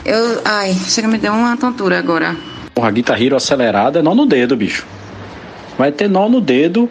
[0.06, 0.42] Eu.
[0.46, 2.36] Ai, chega me deu uma tontura agora.
[2.78, 4.86] Porra, Guitar Hero acelerada é nó no dedo, bicho.
[5.80, 6.88] Vai ter nó no dedo,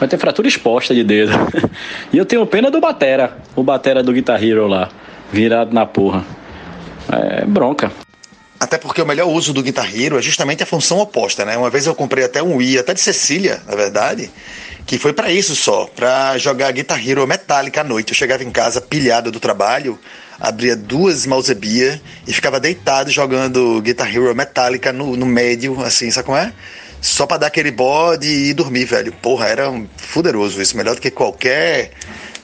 [0.00, 1.32] vai ter fratura exposta de dedo.
[2.10, 4.88] e eu tenho pena do Batera, o Batera do Guitar Hero lá,
[5.30, 6.24] virado na porra.
[7.12, 7.92] É bronca.
[8.58, 11.58] Até porque o melhor uso do Guitar Hero é justamente a função oposta, né?
[11.58, 14.30] Uma vez eu comprei até um Wii, até de Cecília, na verdade,
[14.86, 18.12] que foi para isso só, para jogar Guitar Hero metálica à noite.
[18.12, 19.98] Eu chegava em casa pilhado do trabalho,
[20.42, 26.26] abria duas Mousebia e ficava deitado jogando Guitar Hero Metallica no, no médio, assim, sabe
[26.26, 26.52] como é?
[27.00, 29.12] Só pra dar aquele bode e dormir, velho.
[29.12, 30.76] Porra, era um fuderoso isso.
[30.76, 31.92] Melhor do que qualquer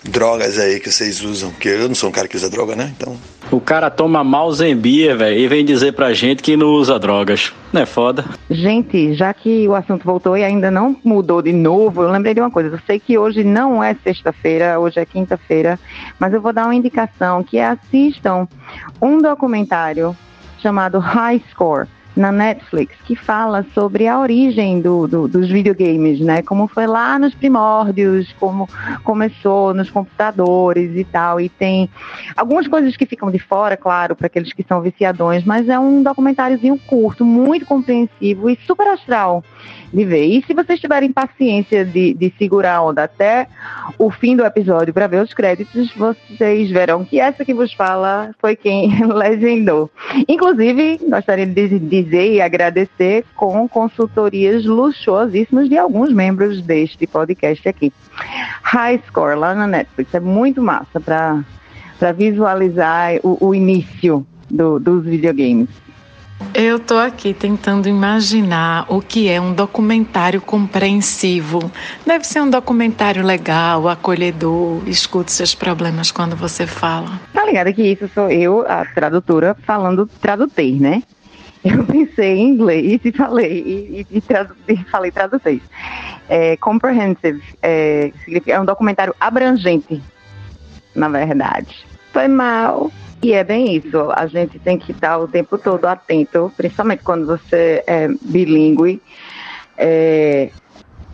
[0.05, 1.51] drogas aí que vocês usam.
[1.51, 2.93] Porque eu não sou um cara que usa droga, né?
[2.97, 3.16] Então.
[3.51, 7.55] O cara toma mal Zembia, velho, e vem dizer pra gente que não usa drogas.
[7.73, 8.25] Não é foda?
[8.51, 12.41] Gente, já que o assunto voltou e ainda não mudou de novo, eu lembrei de
[12.41, 12.69] uma coisa.
[12.69, 15.79] Eu sei que hoje não é sexta-feira, hoje é quinta-feira,
[16.19, 18.47] mas eu vou dar uma indicação que é assistam
[19.01, 20.15] um documentário
[20.59, 21.89] chamado High Score
[22.19, 26.43] na Netflix que fala sobre a origem do, do, dos videogames, né?
[26.43, 28.69] Como foi lá nos primórdios, como
[29.05, 31.40] começou nos computadores e tal.
[31.40, 31.89] E tem
[32.36, 36.03] algumas coisas que ficam de fora, claro, para aqueles que são viciadões, mas é um
[36.03, 39.45] documentáriozinho curto, muito compreensivo e super astral
[39.93, 40.24] de ver.
[40.24, 43.47] E se vocês tiverem paciência de, de segurar a onda até
[43.99, 48.35] o fim do episódio para ver os créditos, vocês verão que essa que vos fala
[48.39, 49.90] foi quem legendou.
[50.28, 51.53] Inclusive, gostaria de
[52.09, 57.93] dizer e agradecer com consultorias luxuosíssimas de alguns membros deste podcast aqui.
[58.62, 65.05] High Score, lá na Netflix, é muito massa para visualizar o, o início do, dos
[65.05, 65.68] videogames.
[66.55, 71.70] Eu estou aqui tentando imaginar o que é um documentário compreensivo.
[72.06, 77.20] Deve ser um documentário legal, acolhedor, escute seus problemas quando você fala.
[77.32, 81.02] Tá ligado que isso sou eu, a tradutora, falando tradutor, né?
[81.64, 85.62] Eu pensei em inglês e falei, e, e, tradu e falei traduzir.
[86.28, 88.12] É, comprehensive é,
[88.47, 90.02] é um documentário abrangente,
[90.94, 91.86] na verdade.
[92.12, 92.90] Foi mal.
[93.20, 97.26] E é bem isso, a gente tem que estar o tempo todo atento, principalmente quando
[97.26, 99.02] você é bilíngue,
[99.76, 100.51] é,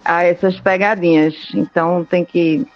[0.04, 1.34] a essas pegadinhas.
[1.54, 2.66] Então tem que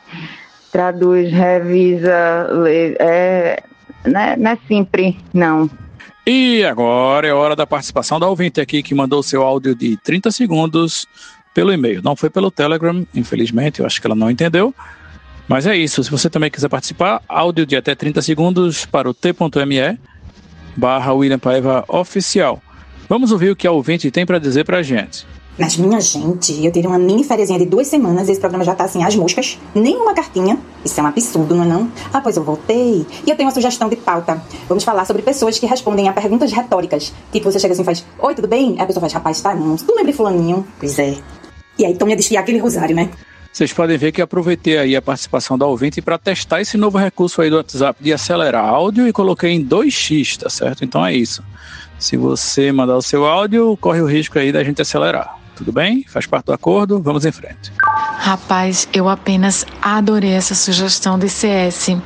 [0.72, 3.62] traduz, revisa, lê, é,
[4.06, 5.68] né, não é sempre, não.
[6.30, 10.30] E agora é hora da participação da ouvinte aqui que mandou seu áudio de 30
[10.30, 11.06] segundos
[11.54, 12.02] pelo e-mail.
[12.02, 14.74] Não foi pelo Telegram, infelizmente, eu acho que ela não entendeu.
[15.48, 16.04] Mas é isso.
[16.04, 19.98] Se você também quiser participar, áudio de até 30 segundos para o t.me
[20.76, 22.62] barra William Paiva Oficial.
[23.08, 25.26] Vamos ouvir o que a ouvinte tem para dizer para a gente.
[25.58, 28.74] Mas, minha gente, eu tirei uma mini férias de duas semanas e esse programa já
[28.74, 29.58] tá assim, as moscas.
[29.74, 30.56] Nenhuma cartinha.
[30.84, 31.92] Isso é um absurdo, não é não?
[32.12, 33.04] Ah, pois eu voltei.
[33.26, 34.40] E eu tenho uma sugestão de pauta.
[34.68, 37.12] Vamos falar sobre pessoas que respondem a perguntas retóricas.
[37.32, 38.76] Tipo, você chega assim e faz, oi, tudo bem?
[38.76, 39.76] Aí a pessoa faz, rapaz, tá não.
[39.76, 40.64] Tu lembra fulaninho?
[40.78, 41.16] Pois é.
[41.76, 43.10] E aí, Tônia desfiar aquele rosário, né?
[43.52, 47.42] Vocês podem ver que aproveitei aí a participação da ouvinte para testar esse novo recurso
[47.42, 50.84] aí do WhatsApp de acelerar áudio e coloquei em 2x, tá certo?
[50.84, 51.42] Então é isso.
[51.98, 55.37] Se você mandar o seu áudio, corre o risco aí da gente acelerar.
[55.58, 56.04] Tudo bem?
[56.06, 57.02] Faz parte do acordo?
[57.02, 57.72] Vamos em frente.
[58.18, 61.96] Rapaz, eu apenas adorei essa sugestão de CS.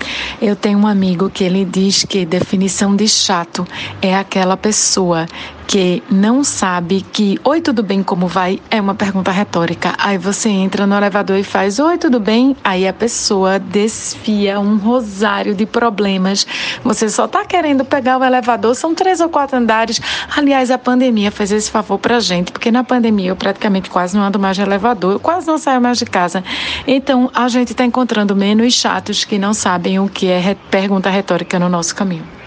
[0.40, 3.66] Eu tenho um amigo que ele diz que definição de chato
[4.00, 5.26] é aquela pessoa
[5.66, 8.60] que não sabe que Oi, tudo bem, como vai?
[8.70, 9.94] É uma pergunta retórica.
[9.98, 12.56] Aí você entra no elevador e faz Oi, tudo bem?
[12.62, 16.46] Aí a pessoa desfia um rosário de problemas.
[16.84, 20.00] Você só tá querendo pegar o elevador, são três ou quatro andares.
[20.36, 24.24] Aliás, a pandemia fez esse favor pra gente, porque na pandemia eu praticamente quase não
[24.24, 26.44] ando mais de elevador, eu quase não saio mais de casa.
[26.86, 31.58] Então, a gente tá encontrando menos chatos que não sabem o que é pergunta retórica
[31.58, 32.41] no nosso caminho.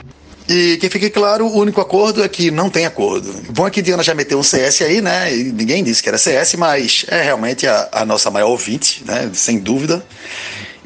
[0.47, 3.33] E que fique claro, o único acordo é que não tem acordo.
[3.49, 5.35] Bom é que Diana já meteu um CS aí, né?
[5.35, 9.29] E ninguém disse que era CS, mas é realmente a, a nossa maior ouvinte, né?
[9.33, 10.05] Sem dúvida.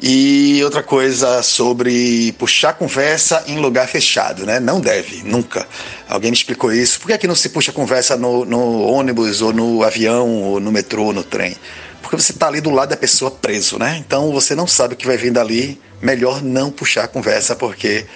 [0.02, 4.58] E outra coisa sobre puxar conversa em lugar fechado, né?
[4.58, 5.68] Não deve, nunca.
[6.08, 6.98] Alguém me explicou isso.
[6.98, 10.58] Por que, é que não se puxa conversa no, no ônibus, ou no avião, ou
[10.58, 11.54] no metrô, ou no trem?
[12.02, 13.96] Porque você está ali do lado da pessoa preso, né?
[13.98, 15.80] Então você não sabe o que vai vir dali.
[16.00, 18.06] Melhor não puxar conversa, porque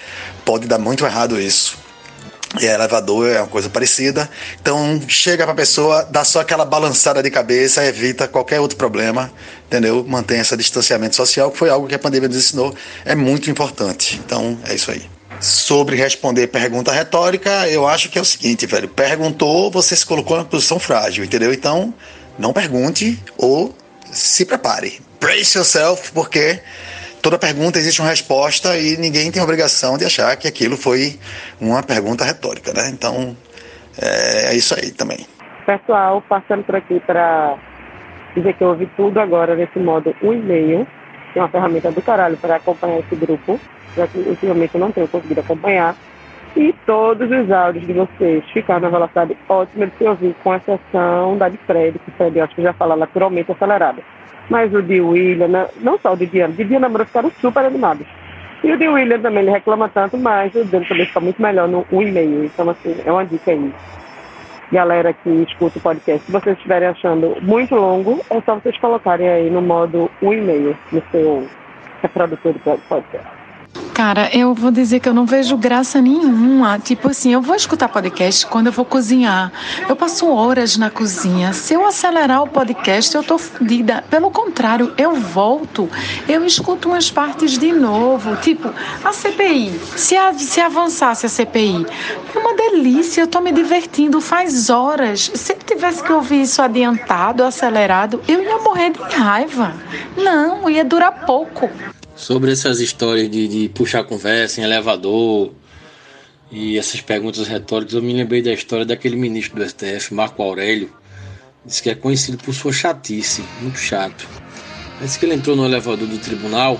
[0.43, 1.77] pode dar muito errado isso.
[2.59, 4.29] E elevador é uma coisa parecida.
[4.61, 9.31] Então, chega para a pessoa, dá só aquela balançada de cabeça, evita qualquer outro problema,
[9.67, 10.05] entendeu?
[10.07, 14.21] Mantém esse distanciamento social, que foi algo que a pandemia nos ensinou, é muito importante.
[14.25, 15.03] Então, é isso aí.
[15.41, 18.87] Sobre responder pergunta retórica, eu acho que é o seguinte, velho.
[18.87, 21.53] Perguntou, você se colocou na posição frágil, entendeu?
[21.53, 21.93] Então,
[22.37, 23.75] não pergunte ou
[24.05, 24.99] se prepare.
[25.19, 26.59] Brace yourself, porque
[27.21, 31.19] toda pergunta existe uma resposta e ninguém tem obrigação de achar que aquilo foi
[31.59, 32.89] uma pergunta retórica, né?
[32.89, 33.35] Então,
[34.01, 35.25] é, é isso aí também.
[35.65, 37.57] Pessoal, passando por aqui para
[38.35, 40.85] dizer que eu ouvi tudo agora nesse modo um e-mail,
[41.33, 43.59] que é uma ferramenta do caralho para acompanhar esse grupo,
[43.95, 45.95] já que ultimamente eu não tenho conseguido acompanhar.
[46.55, 51.37] E todos os áudios de vocês ficaram na velocidade ótima de se ouvir, com exceção
[51.37, 54.01] da de Fred, que Fred acho que já fala naturalmente acelerada.
[54.49, 57.65] Mas o de William, né, não só o de Diana, de Diana Moura ficaram super
[57.65, 58.07] animados.
[58.63, 61.67] E o de William também, ele reclama tanto, mas o dele também fica muito melhor
[61.67, 62.45] no 1,5.
[62.45, 63.73] Então, assim, é uma dica aí.
[64.71, 69.27] Galera que escuta o podcast, se vocês estiverem achando muito longo, é só vocês colocarem
[69.29, 71.47] aí no modo 1,5 no seu
[72.01, 73.34] reprodutor de podcast.
[73.95, 76.77] Cara, eu vou dizer que eu não vejo graça nenhuma.
[76.77, 79.53] Tipo assim, eu vou escutar podcast quando eu vou cozinhar.
[79.87, 81.53] Eu passo horas na cozinha.
[81.53, 84.03] Se eu acelerar o podcast, eu tô fodida.
[84.09, 85.89] Pelo contrário, eu volto,
[86.27, 88.35] eu escuto umas partes de novo.
[88.35, 88.69] Tipo,
[89.01, 89.79] a CPI.
[89.95, 91.85] Se, a, se avançasse a CPI,
[92.35, 93.21] é uma delícia.
[93.21, 95.31] Eu tô me divertindo faz horas.
[95.33, 99.73] Se eu tivesse que ouvir isso adiantado, acelerado, eu ia morrer de raiva.
[100.17, 101.69] Não, ia durar pouco
[102.15, 105.53] sobre essas histórias de, de puxar conversa em elevador
[106.51, 110.89] e essas perguntas retóricas, eu me lembrei da história daquele ministro do STF, Marco Aurélio,
[111.65, 114.27] disse que é conhecido por sua chatice, muito chato.
[115.01, 116.79] Disse que ele entrou no elevador do tribunal,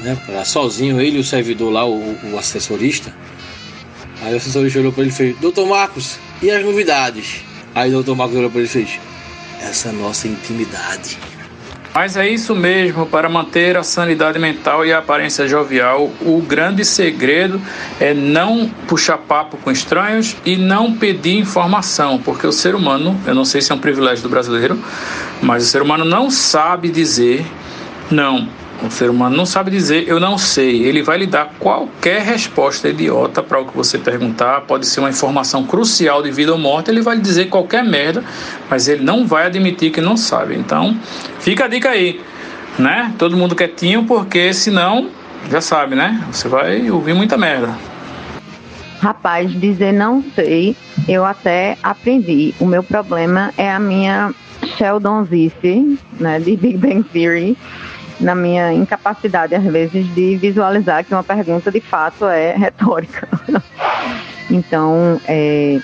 [0.00, 3.14] né, pra, sozinho, ele e o servidor lá, o, o assessorista.
[4.22, 7.42] Aí o assessorista olhou para ele e fez: Doutor Marcos, e as novidades?
[7.74, 8.98] Aí o doutor Marcos olhou para ele e fez:
[9.60, 11.18] Essa nossa intimidade.
[11.92, 16.84] Mas é isso mesmo, para manter a sanidade mental e a aparência jovial, o grande
[16.84, 17.60] segredo
[17.98, 23.34] é não puxar papo com estranhos e não pedir informação, porque o ser humano, eu
[23.34, 24.78] não sei se é um privilégio do brasileiro,
[25.42, 27.44] mas o ser humano não sabe dizer
[28.08, 28.59] não.
[28.82, 30.84] O ser humano não sabe dizer eu não sei.
[30.84, 34.62] Ele vai lhe dar qualquer resposta idiota para o que você perguntar.
[34.62, 36.90] Pode ser uma informação crucial de vida ou morte.
[36.90, 38.24] Ele vai lhe dizer qualquer merda,
[38.70, 40.56] mas ele não vai admitir que não sabe.
[40.56, 40.96] Então,
[41.40, 42.20] fica a dica aí,
[42.78, 43.12] né?
[43.18, 45.10] Todo mundo quietinho, porque senão,
[45.50, 46.24] já sabe, né?
[46.32, 47.76] Você vai ouvir muita merda.
[49.00, 50.74] Rapaz, dizer não sei,
[51.08, 52.54] eu até aprendi.
[52.58, 54.34] O meu problema é a minha
[54.76, 57.56] Sheldonzice, né, de Big Bang Theory
[58.20, 63.26] na minha incapacidade, às vezes, de visualizar que uma pergunta de fato é retórica.
[64.50, 65.80] então, é,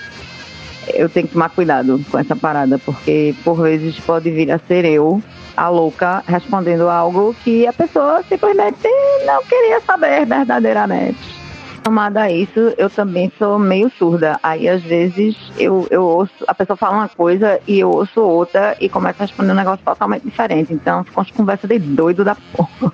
[0.93, 4.85] eu tenho que tomar cuidado com essa parada, porque por vezes pode vir a ser
[4.85, 5.21] eu
[5.55, 8.87] a louca respondendo algo que a pessoa simplesmente
[9.25, 11.46] não queria saber verdadeiramente.
[11.87, 14.37] Somado a isso, eu também sou meio surda.
[14.43, 18.75] Aí, às vezes, eu, eu ouço, a pessoa fala uma coisa e eu ouço outra
[18.81, 20.73] e começo a responder um negócio totalmente diferente.
[20.73, 22.91] Então, ficou uma conversa de doido da porra.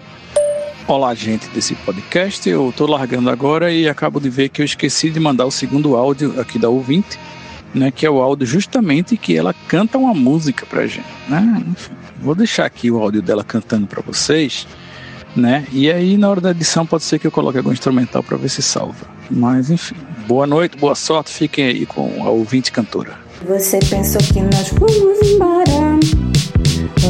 [0.88, 2.48] Olá, gente desse podcast.
[2.48, 5.96] Eu tô largando agora e acabo de ver que eu esqueci de mandar o segundo
[5.96, 7.20] áudio aqui da ouvinte,
[7.74, 7.90] né?
[7.90, 11.64] Que é o áudio justamente que ela canta uma música pra gente, né?
[11.68, 14.68] Enfim, vou deixar aqui o áudio dela cantando para vocês,
[15.36, 15.66] né?
[15.72, 18.50] E aí na hora da edição pode ser que eu coloque algum instrumental para ver
[18.50, 19.06] se salva.
[19.30, 19.96] Mas enfim,
[20.28, 21.32] boa noite, boa sorte.
[21.32, 23.18] Fiquem aí com a ouvinte cantora.
[23.48, 26.00] Você pensou que nós fomos embora,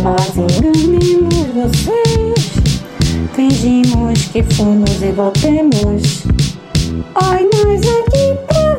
[0.02, 2.54] nós enganamos vocês.
[3.36, 6.24] Fingimos que fomos e voltemos.
[7.16, 8.76] Ai, nós aqui pra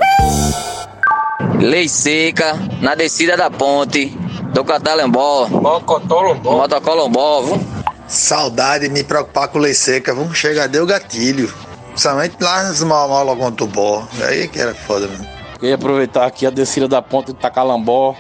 [1.59, 1.65] ver.
[1.65, 4.17] Lei seca, na descida da ponte,
[4.53, 5.49] do Catalembó.
[5.49, 7.59] Motocolombó.
[8.07, 11.53] Saudade de me preocupar com lei seca, vamos chegar, deu gatilho.
[11.89, 14.07] Principalmente lá nas mola com tubó.
[14.29, 15.27] Aí que era foda, mano.
[15.59, 18.15] Queria aproveitar aqui a descida da ponte de Tacalambó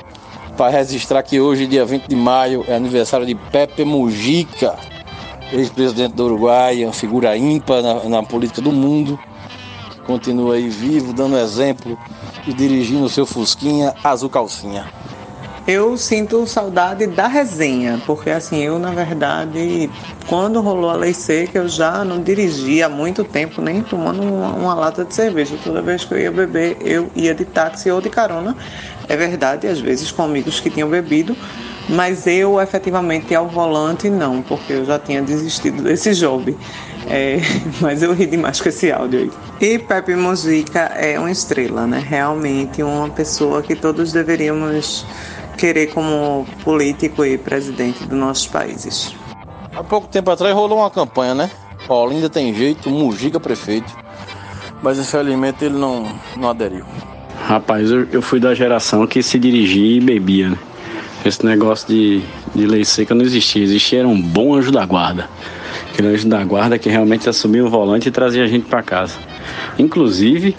[0.56, 4.76] para registrar que hoje, dia 20 de maio, é aniversário de Pepe Mujica,
[5.52, 9.18] ex-presidente do Uruguai, uma figura ímpar na, na, política do mundo,
[9.90, 11.98] que continua aí vivo, dando exemplo
[12.46, 14.86] e dirigindo o seu Fusquinha azul calcinha.
[15.66, 19.88] Eu sinto saudade da resenha, porque assim, eu na verdade,
[20.26, 24.52] quando rolou a lei seca, eu já não dirigia há muito tempo, nem tomando uma,
[24.52, 25.56] uma lata de cerveja.
[25.64, 28.54] Toda vez que eu ia beber, eu ia de táxi ou de carona.
[29.08, 31.34] É verdade, às vezes com amigos que tinham bebido,
[31.88, 36.54] mas eu efetivamente ao volante não, porque eu já tinha desistido desse job.
[37.06, 37.38] É,
[37.80, 39.32] mas eu ri demais com esse áudio aí.
[39.60, 42.04] E Pepe Mujica é uma estrela, né?
[42.06, 45.06] Realmente uma pessoa que todos deveríamos
[45.56, 49.14] querer como político e presidente dos nossos países.
[49.74, 51.50] Há pouco tempo atrás rolou uma campanha, né?
[51.88, 53.92] Olinda tem jeito, Mujica prefeito.
[54.82, 56.06] Mas infelizmente ele não,
[56.36, 56.84] não aderiu.
[57.46, 60.58] Rapaz, eu, eu fui da geração que se dirigia e bebia, né?
[61.24, 62.22] Esse negócio de,
[62.54, 63.62] de lei seca não existia.
[63.62, 65.28] Existia era um bom anjo da guarda.
[66.02, 69.18] Anjo da guarda que realmente assumia o volante e trazia a gente para casa.
[69.78, 70.56] Inclusive,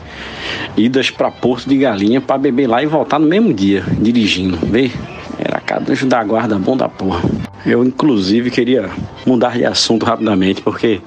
[0.78, 4.58] idas para Porto de Galinha para beber lá e voltar no mesmo dia, dirigindo.
[4.66, 4.92] Vê?
[5.38, 7.22] Era cada anjo da guarda bom da porra.
[7.66, 8.90] Eu, inclusive, queria
[9.26, 11.02] mudar de assunto rapidamente, porque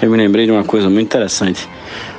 [0.00, 1.68] eu me lembrei de uma coisa muito interessante.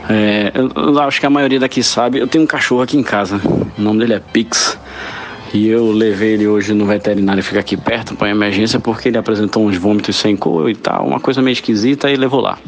[0.07, 3.03] É, eu, eu acho que a maioria daqui sabe, eu tenho um cachorro aqui em
[3.03, 3.41] casa.
[3.77, 4.77] O nome dele é Pix.
[5.51, 9.65] E eu levei ele hoje no veterinário, fica aqui perto, para emergência, porque ele apresentou
[9.65, 12.59] uns vômitos sem cor e tal, uma coisa meio esquisita, e levou lá.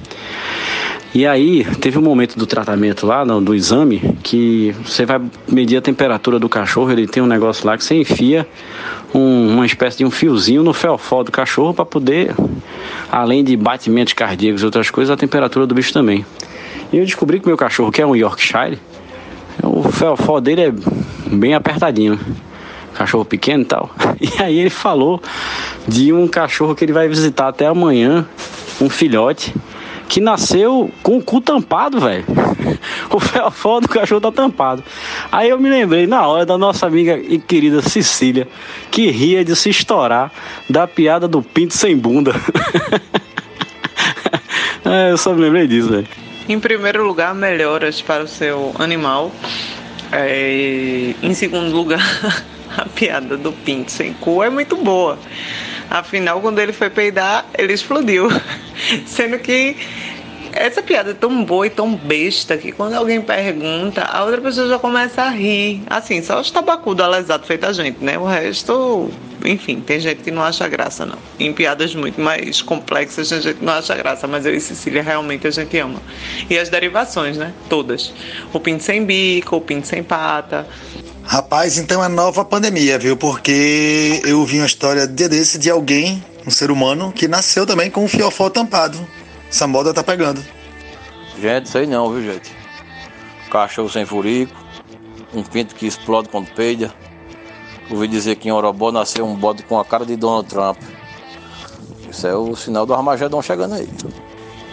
[1.13, 5.77] E aí, teve um momento do tratamento lá, no, do exame, que você vai medir
[5.77, 8.47] a temperatura do cachorro, ele tem um negócio lá que você enfia
[9.13, 12.33] um, uma espécie de um fiozinho no felfó do cachorro para poder,
[13.11, 16.25] além de batimentos cardíacos e outras coisas, a temperatura do bicho também.
[16.91, 18.79] E eu descobri que meu cachorro, que é um Yorkshire,
[19.61, 20.73] o felfó dele é
[21.29, 22.17] bem apertadinho
[23.01, 23.89] cachorro pequeno e tal.
[24.21, 25.19] E aí ele falou
[25.87, 28.25] de um cachorro que ele vai visitar até amanhã,
[28.79, 29.53] um filhote,
[30.07, 32.25] que nasceu com o cu tampado, velho.
[33.09, 34.83] O felfó do cachorro tá tampado.
[35.31, 38.47] Aí eu me lembrei na hora da nossa amiga e querida Cecília,
[38.89, 40.31] que ria de se estourar
[40.69, 42.33] da piada do pinto sem bunda.
[44.85, 46.07] é, eu só me lembrei disso, velho.
[46.47, 49.31] Em primeiro lugar, melhoras para o seu animal.
[50.11, 52.45] É, em segundo lugar,
[52.77, 55.17] a piada do pinto sem cu é muito boa.
[55.89, 58.29] Afinal, quando ele foi peidar, ele explodiu.
[59.05, 59.75] Sendo que
[60.53, 64.67] essa piada é tão boa e tão besta que quando alguém pergunta, a outra pessoa
[64.67, 65.81] já começa a rir.
[65.89, 68.17] Assim, só os tabacudos alesados feito a gente, né?
[68.17, 69.09] O resto,
[69.45, 71.17] enfim, tem gente que não acha graça, não.
[71.39, 75.01] Em piadas muito mais complexas, tem gente que não acha graça, mas eu e Cecília
[75.01, 76.01] realmente a gente ama.
[76.49, 77.53] E as derivações, né?
[77.69, 78.13] Todas.
[78.53, 80.67] O pinto sem bico, o pinto sem pata.
[81.31, 83.15] Rapaz, então é nova pandemia, viu?
[83.15, 88.03] Porque eu vi uma história desse de alguém, um ser humano, que nasceu também com
[88.03, 88.99] um fiofó tampado.
[89.49, 90.43] Essa moda tá pegando.
[91.39, 92.51] Gente, sei não, viu, gente?
[93.49, 94.53] Cachorro sem furico,
[95.33, 96.93] um pinto que explode quando peida.
[97.89, 100.79] Ouvi dizer que em Orobó nasceu um bode com a cara de Donald Trump.
[102.09, 103.87] Isso é o sinal do Armagedon chegando aí.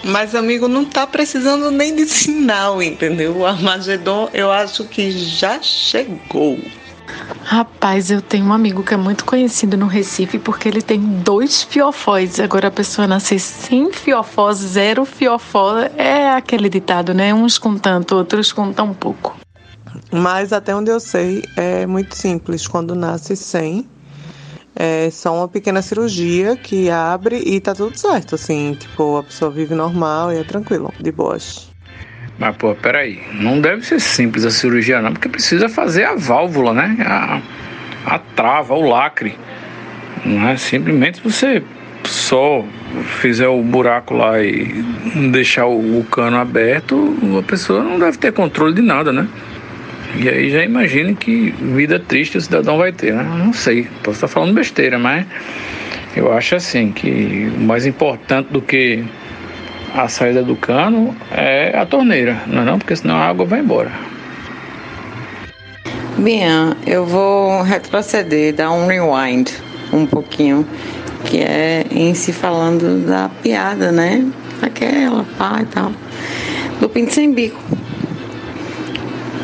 [0.04, 3.38] Mas, amigo, não tá precisando nem de sinal, entendeu?
[3.38, 6.58] O Armagedon eu acho que já chegou.
[7.42, 11.62] Rapaz, eu tenho um amigo que é muito conhecido no Recife porque ele tem dois
[11.62, 12.38] fiofós.
[12.38, 17.32] Agora a pessoa nascer sem fiofó, zero fiofó, é aquele ditado, né?
[17.32, 19.36] Uns com tanto, outros com tão pouco.
[20.10, 22.66] Mas até onde eu sei, é muito simples.
[22.66, 23.86] Quando nasce sem,
[24.76, 29.50] É só uma pequena cirurgia que abre e tá tudo certo, assim, tipo, a pessoa
[29.50, 31.68] vive normal e é tranquilo, de boas.
[32.38, 36.72] Mas, pô, peraí, não deve ser simples a cirurgia não, porque precisa fazer a válvula,
[36.72, 36.96] né?
[37.04, 37.40] A,
[38.06, 39.36] a trava, o lacre.
[40.24, 41.62] Não é simplesmente você
[42.04, 42.64] só
[43.20, 44.84] fizer o buraco lá e
[45.30, 49.28] deixar o, o cano aberto, a pessoa não deve ter controle de nada, né?
[50.16, 53.22] E aí já imagine que vida triste o cidadão vai ter, né?
[53.22, 55.26] Não sei, posso estar falando besteira, mas
[56.16, 59.04] eu acho assim que o mais importante do que
[59.94, 62.78] a saída do cano é a torneira, não é não?
[62.78, 63.90] Porque senão a água vai embora.
[66.18, 66.42] Bem,
[66.86, 69.50] eu vou retroceder, dar um rewind
[69.92, 70.66] um pouquinho,
[71.24, 74.26] que é em se falando da piada, né?
[74.60, 75.92] Aquela, pá e tal.
[76.80, 77.60] Do pinto sem bico.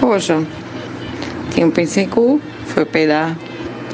[0.05, 0.37] Poxa,
[1.51, 3.35] tinha um pinto sem cu, foi peidar,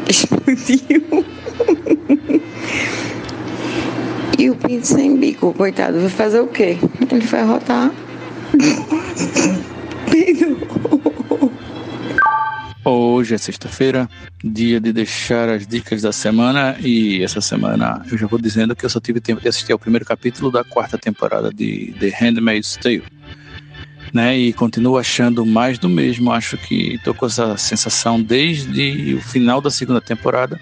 [0.08, 1.24] explodiu.
[4.36, 6.78] E o pinto sem bico, coitado, vai fazer o quê?
[7.12, 7.92] Ele vai rotar.
[12.84, 14.10] Hoje é sexta-feira,
[14.42, 18.84] dia de deixar as dicas da semana e essa semana eu já vou dizendo que
[18.84, 22.76] eu só tive tempo de assistir ao primeiro capítulo da quarta temporada de The Handmaid's
[22.76, 23.19] Tale.
[24.12, 26.32] Né, e continuo achando mais do mesmo.
[26.32, 30.60] Acho que tô com essa sensação desde o final da segunda temporada.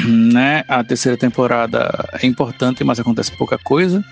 [0.00, 4.04] Né, a terceira temporada é importante, mas acontece pouca coisa.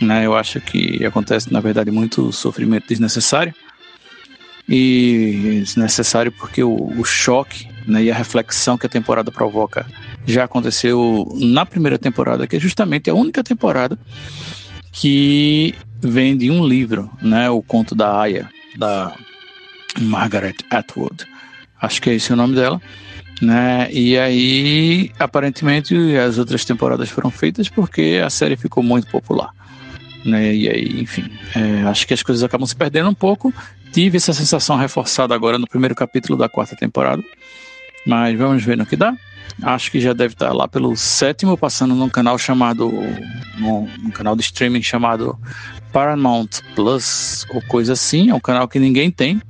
[0.00, 3.54] Né, eu acho que acontece, na verdade, muito sofrimento desnecessário
[4.68, 9.86] e desnecessário porque o, o choque né, e a reflexão que a temporada provoca
[10.26, 13.98] já aconteceu na primeira temporada, que é justamente a única temporada
[14.92, 19.14] que vem de um livro, né, o conto da Aya, da
[20.00, 21.26] Margaret Atwood.
[21.80, 22.80] Acho que é esse o nome dela.
[23.40, 23.88] Né?
[23.90, 29.50] E aí, aparentemente, as outras temporadas foram feitas porque a série ficou muito popular.
[30.24, 30.54] Né?
[30.54, 33.52] E aí, enfim, é, acho que as coisas acabam se perdendo um pouco.
[33.92, 37.22] Tive essa sensação reforçada agora no primeiro capítulo da quarta temporada.
[38.06, 39.12] Mas vamos ver no que dá.
[39.60, 42.90] Acho que já deve estar lá pelo sétimo, passando num canal chamado.
[43.58, 45.36] num, num canal de streaming chamado
[45.92, 48.30] Paramount Plus, ou coisa assim.
[48.30, 49.40] É um canal que ninguém tem.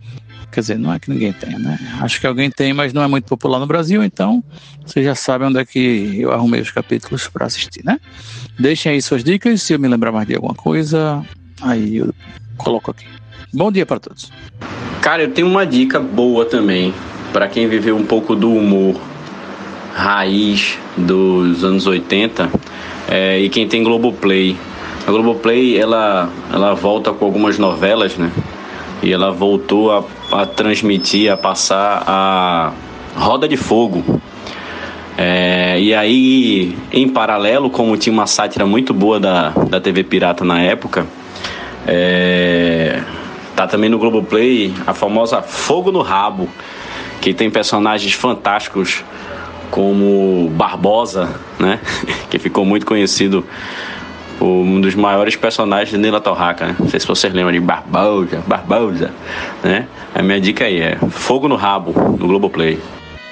[0.51, 1.78] Quer dizer, não é que ninguém tem, né?
[2.01, 4.44] Acho que alguém tem, mas não é muito popular no Brasil, então
[4.85, 7.98] vocês já sabem onde é que eu arrumei os capítulos para assistir, né?
[8.59, 11.24] Deixem aí suas dicas, se eu me lembrar mais de alguma coisa,
[11.62, 12.12] aí eu
[12.59, 13.06] coloco aqui.
[13.51, 14.31] Bom dia para todos.
[15.01, 16.93] Cara, eu tenho uma dica boa também
[17.32, 19.01] para quem viveu um pouco do humor
[19.94, 22.51] raiz dos anos 80
[23.09, 24.56] é, e quem tem Globoplay.
[25.07, 28.31] A Globoplay ela, ela volta com algumas novelas, né?
[29.03, 32.73] E ela voltou a, a transmitir, a passar a
[33.16, 34.20] Roda de Fogo.
[35.19, 40.45] É, e aí, em paralelo, como tinha uma sátira muito boa da, da TV Pirata
[40.45, 41.05] na época,
[41.87, 43.03] é,
[43.57, 46.49] tá também no Globoplay a famosa Fogo no Rabo,
[47.20, 49.05] que tem personagens fantásticos
[49.69, 51.81] como Barbosa, né?
[52.31, 53.45] que ficou muito conhecido
[54.43, 56.77] um dos maiores personagens de Nila Torraca, né?
[56.78, 59.12] Não sei se vocês lembram de Barbosa, Barbosa,
[59.62, 59.86] né?
[60.14, 62.78] A minha dica aí é Fogo no Rabo, no Globoplay.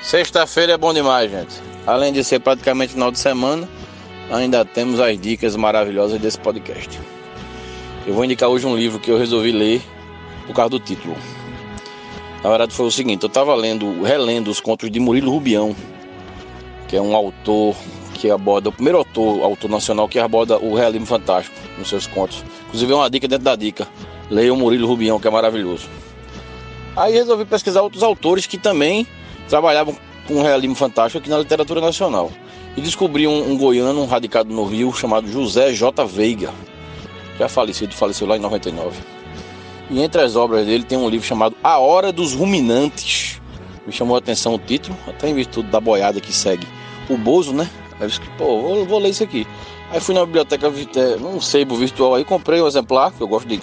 [0.03, 1.61] Sexta-feira é bom demais, gente.
[1.87, 3.69] Além de ser praticamente final de semana,
[4.31, 7.01] ainda temos as dicas maravilhosas desse podcast.
[8.07, 9.83] Eu vou indicar hoje um livro que eu resolvi ler
[10.47, 11.17] por causa do título.
[12.43, 15.77] Na verdade foi o seguinte, eu estava lendo, relendo os contos de Murilo Rubião,
[16.89, 17.77] que é um autor
[18.21, 22.45] que aborda, o primeiro autor, autor nacional que aborda o realismo fantástico nos seus contos.
[22.67, 23.89] Inclusive é uma dica dentro da dica.
[24.31, 25.89] Leia o Murilo Rubião, que é maravilhoso.
[26.95, 29.07] Aí resolvi pesquisar outros autores que também
[29.49, 29.97] trabalhavam
[30.29, 32.31] com realismo fantástico aqui na literatura nacional.
[32.77, 36.05] E descobri um, um goiano um radicado no Rio chamado José J.
[36.05, 36.53] Veiga,
[37.39, 38.99] já falecido, faleceu lá em 99.
[39.89, 43.41] E entre as obras dele tem um livro chamado A Hora dos Ruminantes.
[43.87, 46.67] Me chamou a atenção o título, até em virtude da boiada que segue
[47.09, 47.69] o Bozo, né?
[48.01, 49.47] Aí eu disse, pô, vou, vou ler isso aqui.
[49.91, 50.69] Aí fui na biblioteca,
[51.21, 53.61] um sebo virtual aí, comprei um exemplar, que eu gosto de,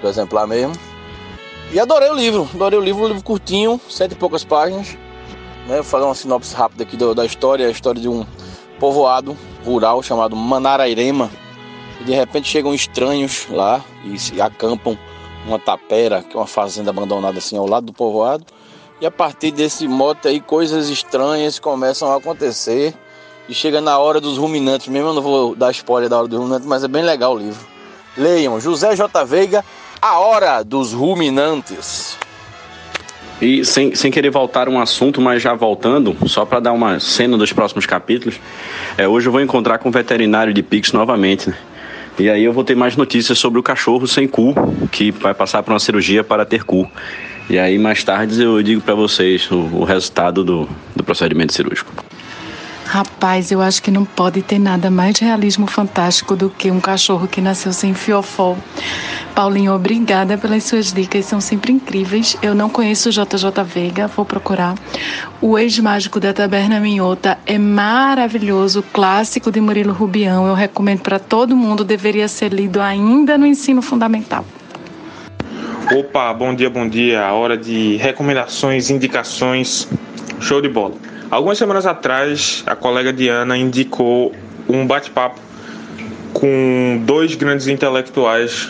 [0.00, 0.74] do exemplar mesmo.
[1.72, 4.98] E adorei o livro, adorei o livro, um livro curtinho, cento e poucas páginas.
[5.66, 5.76] Né?
[5.76, 8.26] Vou fazer uma sinopse rápida aqui da, da história, a história de um
[8.78, 11.30] povoado rural chamado Manarairema.
[12.00, 14.98] E de repente chegam estranhos lá e se acampam
[15.46, 18.44] uma tapera, que é uma fazenda abandonada assim ao lado do povoado.
[19.00, 22.94] E a partir desse mote aí, coisas estranhas começam a acontecer.
[23.50, 26.38] E chega na hora dos ruminantes, mesmo eu não vou dar spoiler da hora dos
[26.38, 27.58] ruminantes, mas é bem legal o livro.
[28.16, 29.24] Leiam, José J.
[29.24, 29.64] Veiga,
[30.00, 32.16] A Hora dos Ruminantes.
[33.42, 37.36] E sem, sem querer voltar um assunto, mas já voltando, só para dar uma cena
[37.36, 38.38] dos próximos capítulos,
[38.96, 41.58] é, hoje eu vou encontrar com o veterinário de Pix novamente, né?
[42.20, 44.54] E aí eu vou ter mais notícias sobre o cachorro sem cu,
[44.92, 46.88] que vai passar por uma cirurgia para ter cu.
[47.48, 51.92] E aí mais tarde eu digo para vocês o, o resultado do, do procedimento cirúrgico.
[52.90, 56.80] Rapaz, eu acho que não pode ter nada mais de realismo fantástico do que um
[56.80, 58.56] cachorro que nasceu sem fiofó.
[59.32, 62.36] Paulinho, obrigada pelas suas dicas, são sempre incríveis.
[62.42, 64.74] Eu não conheço o JJ Veiga, vou procurar.
[65.40, 70.48] O Ex-Mágico da Taberna Minhota é maravilhoso, clássico de Murilo Rubião.
[70.48, 74.44] Eu recomendo para todo mundo, deveria ser lido ainda no ensino fundamental.
[75.96, 77.32] Opa, bom dia, bom dia.
[77.32, 79.86] Hora de recomendações, indicações.
[80.40, 80.96] Show de bola.
[81.30, 84.34] Algumas semanas atrás, a colega Diana indicou
[84.68, 85.40] um bate-papo
[86.32, 88.68] com dois grandes intelectuais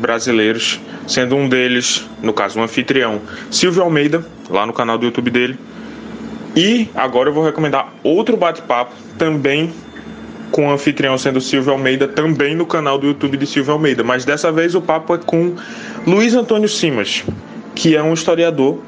[0.00, 5.30] brasileiros, sendo um deles, no caso, um anfitrião, Silvio Almeida, lá no canal do YouTube
[5.30, 5.56] dele.
[6.56, 9.72] E agora eu vou recomendar outro bate-papo também
[10.50, 14.24] com o anfitrião sendo Silvio Almeida, também no canal do YouTube de Silvio Almeida, mas
[14.24, 15.54] dessa vez o papo é com
[16.04, 17.22] Luiz Antônio Simas,
[17.72, 18.82] que é um historiador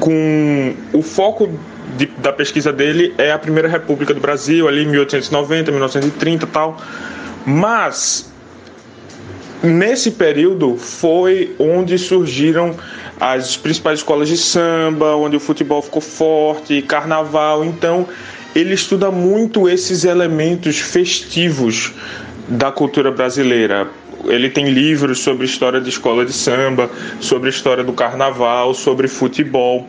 [0.00, 1.48] com o foco
[1.96, 6.80] de, da pesquisa dele é a Primeira República do Brasil, ali 1890, 1930 tal.
[7.46, 8.32] Mas
[9.62, 12.74] nesse período foi onde surgiram
[13.20, 17.64] as principais escolas de samba, onde o futebol ficou forte, carnaval.
[17.64, 18.06] Então
[18.54, 21.92] ele estuda muito esses elementos festivos
[22.48, 23.88] da cultura brasileira.
[24.26, 26.90] Ele tem livros sobre história de escola de samba,
[27.20, 29.88] sobre história do carnaval, sobre futebol.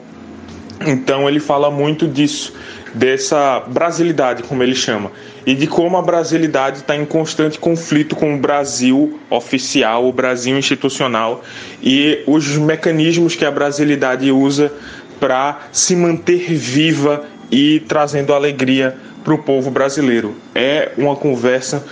[0.85, 2.53] Então ele fala muito disso,
[2.93, 5.11] dessa brasilidade, como ele chama,
[5.45, 10.57] e de como a brasilidade está em constante conflito com o Brasil oficial, o Brasil
[10.57, 11.43] institucional
[11.81, 14.71] e os mecanismos que a brasilidade usa
[15.19, 20.35] para se manter viva e trazendo alegria para o povo brasileiro.
[20.53, 21.83] É uma conversa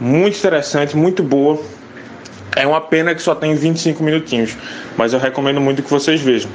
[0.00, 1.60] muito interessante, muito boa.
[2.54, 4.56] É uma pena que só tem 25 minutinhos,
[4.96, 6.50] mas eu recomendo muito que vocês vejam.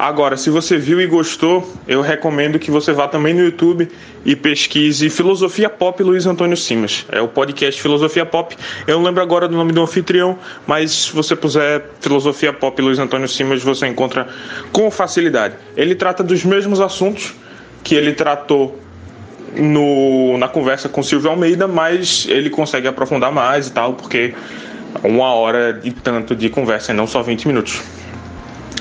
[0.00, 3.86] Agora, se você viu e gostou, eu recomendo que você vá também no YouTube
[4.24, 7.04] e pesquise Filosofia Pop Luiz Antônio Simas.
[7.12, 8.56] É o podcast Filosofia Pop.
[8.86, 12.98] Eu não lembro agora do nome do anfitrião, mas se você puser Filosofia Pop Luiz
[12.98, 14.26] Antônio Simas, você encontra
[14.72, 15.56] com facilidade.
[15.76, 17.34] Ele trata dos mesmos assuntos
[17.84, 18.80] que ele tratou
[19.54, 24.32] no, na conversa com Silvio Almeida, mas ele consegue aprofundar mais e tal, porque
[25.04, 27.82] uma hora e tanto de conversa não só 20 minutos.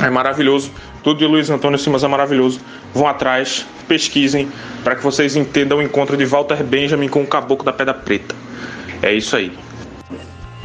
[0.01, 0.71] É maravilhoso.
[1.03, 2.59] Tudo de Luiz Antônio Simas é maravilhoso.
[2.93, 4.49] Vão atrás, pesquisem,
[4.83, 8.35] para que vocês entendam o encontro de Walter Benjamin com o Caboclo da Pedra Preta.
[9.01, 9.51] É isso aí.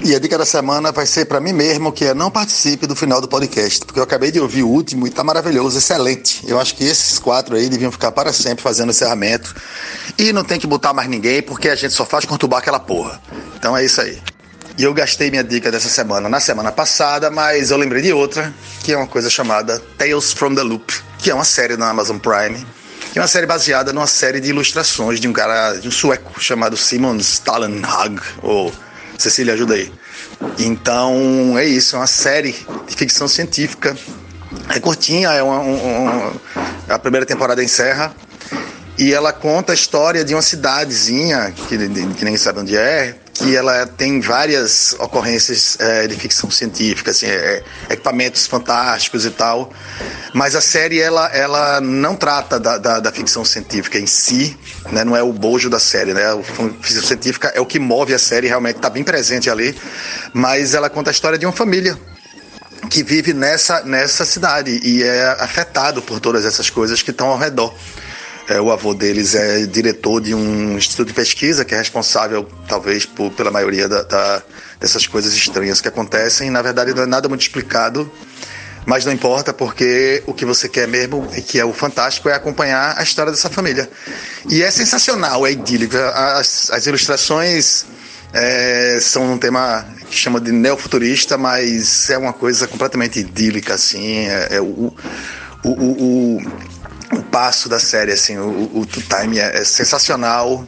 [0.05, 2.95] E a dica da semana vai ser para mim mesmo, que é não participe do
[2.95, 6.43] final do podcast, porque eu acabei de ouvir o último e tá maravilhoso, excelente.
[6.47, 9.55] Eu acho que esses quatro aí deviam ficar para sempre fazendo encerramento.
[10.19, 13.21] E não tem que botar mais ninguém, porque a gente só faz conturbar aquela porra.
[13.57, 14.19] Então é isso aí.
[14.77, 18.53] E eu gastei minha dica dessa semana na semana passada, mas eu lembrei de outra,
[18.83, 22.19] que é uma coisa chamada Tales from the Loop, que é uma série na Amazon
[22.19, 22.67] Prime.
[23.13, 26.41] Que é uma série baseada numa série de ilustrações de um cara, de um sueco
[26.41, 28.73] chamado Simon Stalenhag, ou
[29.17, 29.93] Cecília, ajuda aí.
[30.59, 32.53] Então é isso, é uma série
[32.89, 33.97] de ficção científica.
[34.69, 36.41] É curtinha, é uma, um, um,
[36.89, 38.13] a primeira temporada encerra.
[38.99, 43.57] E ela conta a história de uma cidadezinha, que, que ninguém sabe onde é, que
[43.57, 49.73] ela tem várias ocorrências é, de ficção científica, assim, é, equipamentos fantásticos e tal.
[50.33, 54.57] Mas a série ela, ela não trata da, da, da ficção científica em si,
[54.93, 55.03] né?
[55.03, 56.23] não é o bojo da série, né?
[56.25, 56.43] A
[56.81, 59.77] ficção científica é o que move a série, realmente está bem presente ali.
[60.33, 61.99] Mas ela conta a história de uma família
[62.89, 67.39] que vive nessa, nessa cidade e é afetado por todas essas coisas que estão ao
[67.39, 67.75] redor.
[68.49, 73.07] É, o avô deles é diretor de um instituto de pesquisa que é responsável, talvez,
[73.07, 74.43] por, pela maioria da, da,
[74.79, 76.51] dessas coisas estranhas que acontecem.
[76.51, 78.11] Na verdade, não é nada muito explicado,
[78.85, 82.35] mas não importa, porque o que você quer mesmo, e que é o fantástico, é
[82.35, 83.89] acompanhar a história dessa família.
[84.51, 85.97] E é sensacional, é idílico.
[85.97, 87.87] As, as ilustrações
[88.35, 94.27] é, são um tema que chama de neofuturista, mas é uma coisa completamente idílica, assim.
[94.27, 94.93] É, é o,
[95.65, 96.74] o, o, o
[97.15, 100.67] o passo da série, assim, o, o, time é, é, sensacional.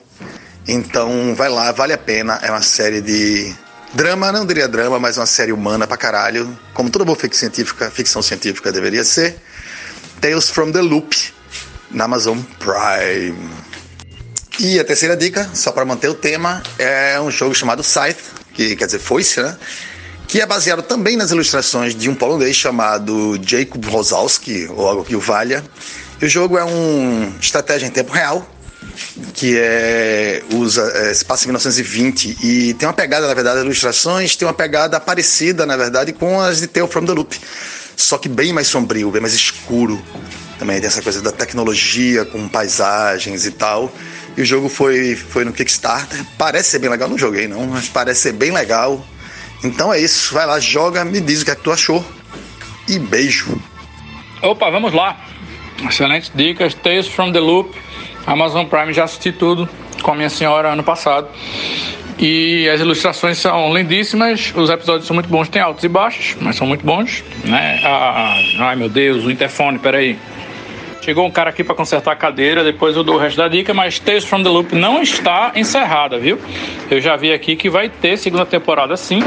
[0.66, 2.39] Então vai lá, vale a pena.
[2.43, 3.55] É uma série de
[3.94, 6.56] drama, não diria drama, mas uma série humana pra caralho.
[6.74, 9.36] Como toda boa ficção científica, ficção científica deveria ser.
[10.20, 11.14] Tales from the Loop,
[11.90, 13.36] na Amazon Prime.
[14.59, 18.23] E a terceira dica, só para manter o tema, é um jogo chamado Scythe,
[18.55, 19.56] que quer dizer foice, né?
[20.27, 25.14] que é baseado também nas ilustrações de um polonês chamado Jacob Rosalski, ou algo que
[25.14, 25.64] o valha.
[26.20, 28.48] E o jogo é um estratégia em tempo real,
[29.34, 33.64] que é, usa, é, se passa em 1920 e tem uma pegada, na verdade, das
[33.64, 37.38] ilustrações, tem uma pegada parecida, na verdade, com as de Tale from the Loop,
[37.97, 40.02] só que bem mais sombrio, bem mais escuro.
[40.59, 43.93] Também tem essa coisa da tecnologia com paisagens e tal.
[44.36, 46.24] E o jogo foi, foi no Kickstarter.
[46.38, 49.05] Parece ser bem legal, não joguei não, mas parece ser bem legal.
[49.64, 52.05] Então é isso, vai lá, joga, me diz o que, é que tu achou.
[52.88, 53.60] E beijo.
[54.43, 55.18] Opa, vamos lá.
[55.84, 56.74] Excelentes dicas.
[56.74, 57.76] Tales from the Loop.
[58.26, 59.68] Amazon Prime já assisti tudo
[60.02, 61.28] com a minha senhora ano passado.
[62.18, 66.56] E as ilustrações são lindíssimas, os episódios são muito bons, tem altos e baixos, mas
[66.56, 67.22] são muito bons.
[67.44, 67.80] Né?
[67.84, 70.18] Ah, ai meu Deus, o interfone, peraí.
[71.06, 73.72] Chegou um cara aqui para consertar a cadeira, depois eu dou o resto da dica,
[73.72, 76.36] mas Tales from the Loop não está encerrada, viu?
[76.90, 79.22] Eu já vi aqui que vai ter segunda temporada sim.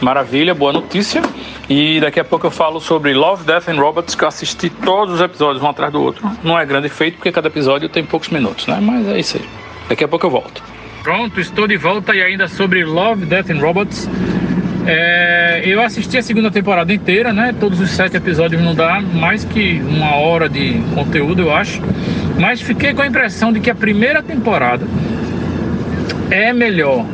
[0.00, 1.20] Maravilha, boa notícia.
[1.68, 5.16] E daqui a pouco eu falo sobre Love, Death and Robots, que eu assisti todos
[5.16, 6.26] os episódios um atrás do outro.
[6.42, 8.78] Não é grande feito, porque cada episódio tem poucos minutos, né?
[8.80, 9.44] Mas é isso aí.
[9.86, 10.62] Daqui a pouco eu volto.
[11.02, 14.08] Pronto, estou de volta e ainda sobre Love, Death and Robots.
[14.90, 17.54] É, eu assisti a segunda temporada inteira, né?
[17.60, 21.82] Todos os sete episódios não dá mais que uma hora de conteúdo, eu acho.
[22.40, 24.86] Mas fiquei com a impressão de que a primeira temporada
[26.30, 27.04] é melhor.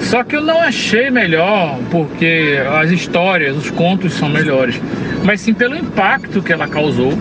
[0.00, 4.78] Só que eu não achei melhor porque as histórias, os contos são melhores,
[5.24, 7.18] mas sim pelo impacto que ela causou,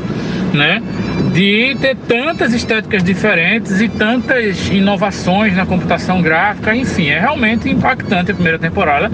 [0.53, 0.83] né?
[1.33, 8.31] De ter tantas estéticas diferentes e tantas inovações na computação gráfica, enfim, é realmente impactante
[8.31, 9.09] a primeira temporada.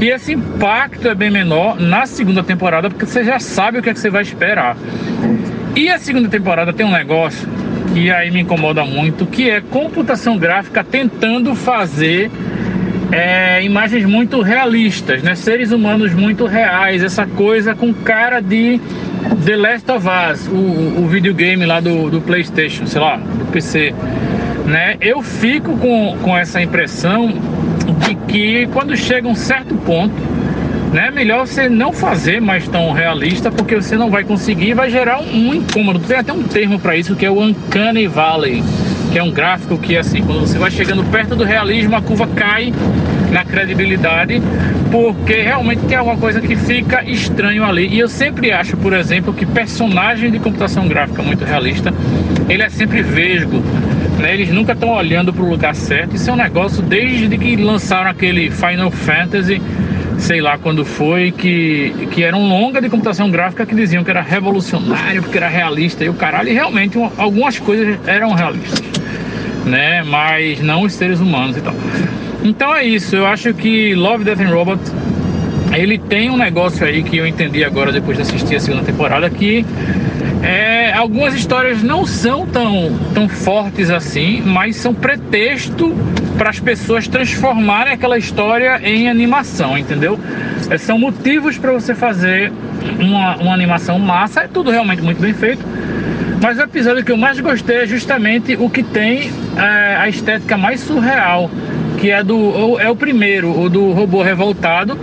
[0.00, 3.90] E esse impacto é bem menor na segunda temporada, porque você já sabe o que,
[3.90, 4.76] é que você vai esperar.
[5.76, 7.48] E a segunda temporada tem um negócio
[7.94, 12.30] que aí me incomoda muito, que é computação gráfica tentando fazer
[13.12, 15.34] é, imagens muito realistas, né?
[15.34, 18.80] Seres humanos muito reais, essa coisa com cara de
[19.44, 23.94] The Last of Us, o, o videogame lá do, do PlayStation, sei lá, do PC,
[24.66, 24.96] né?
[25.00, 27.32] Eu fico com, com essa impressão
[28.06, 30.14] de que quando chega um certo ponto,
[30.92, 31.10] né?
[31.10, 35.48] Melhor você não fazer mais tão realista, porque você não vai conseguir vai gerar um,
[35.48, 35.98] um incômodo.
[36.00, 38.62] Tem até um termo para isso que é o Uncanny Valley
[39.12, 42.26] que é um gráfico que assim, quando você vai chegando perto do realismo, a curva
[42.28, 42.72] cai
[43.32, 44.40] na credibilidade,
[44.90, 47.88] porque realmente tem alguma coisa que fica estranho ali.
[47.88, 51.92] E eu sempre acho, por exemplo, que personagem de computação gráfica muito realista,
[52.48, 53.62] ele é sempre vesgo.
[54.18, 54.34] Né?
[54.34, 56.14] Eles nunca estão olhando para o lugar certo.
[56.14, 59.60] Isso é um negócio desde que lançaram aquele Final Fantasy
[60.18, 64.10] sei lá quando foi, que, que era um longa de computação gráfica que diziam que
[64.10, 69.02] era revolucionário, porque era realista e o caralho, e realmente algumas coisas eram realistas
[69.64, 70.02] né?
[70.02, 71.74] Mas não os seres humanos e tal.
[72.44, 74.80] Então é isso, eu acho que Love, Death and Robot
[75.74, 79.30] ele tem um negócio aí que eu entendi agora depois de assistir a segunda temporada
[79.30, 79.64] que
[80.42, 85.94] é, algumas histórias não são tão, tão fortes assim, mas são pretexto
[86.36, 90.18] para as pessoas transformarem aquela história em animação, entendeu?
[90.68, 92.52] É, são motivos para você fazer
[92.98, 95.64] uma, uma animação massa, é tudo realmente muito bem feito
[96.42, 100.56] mas o episódio que eu mais gostei é justamente o que tem é, a estética
[100.56, 101.48] mais surreal,
[102.02, 104.98] que é do é o primeiro, o do robô revoltado,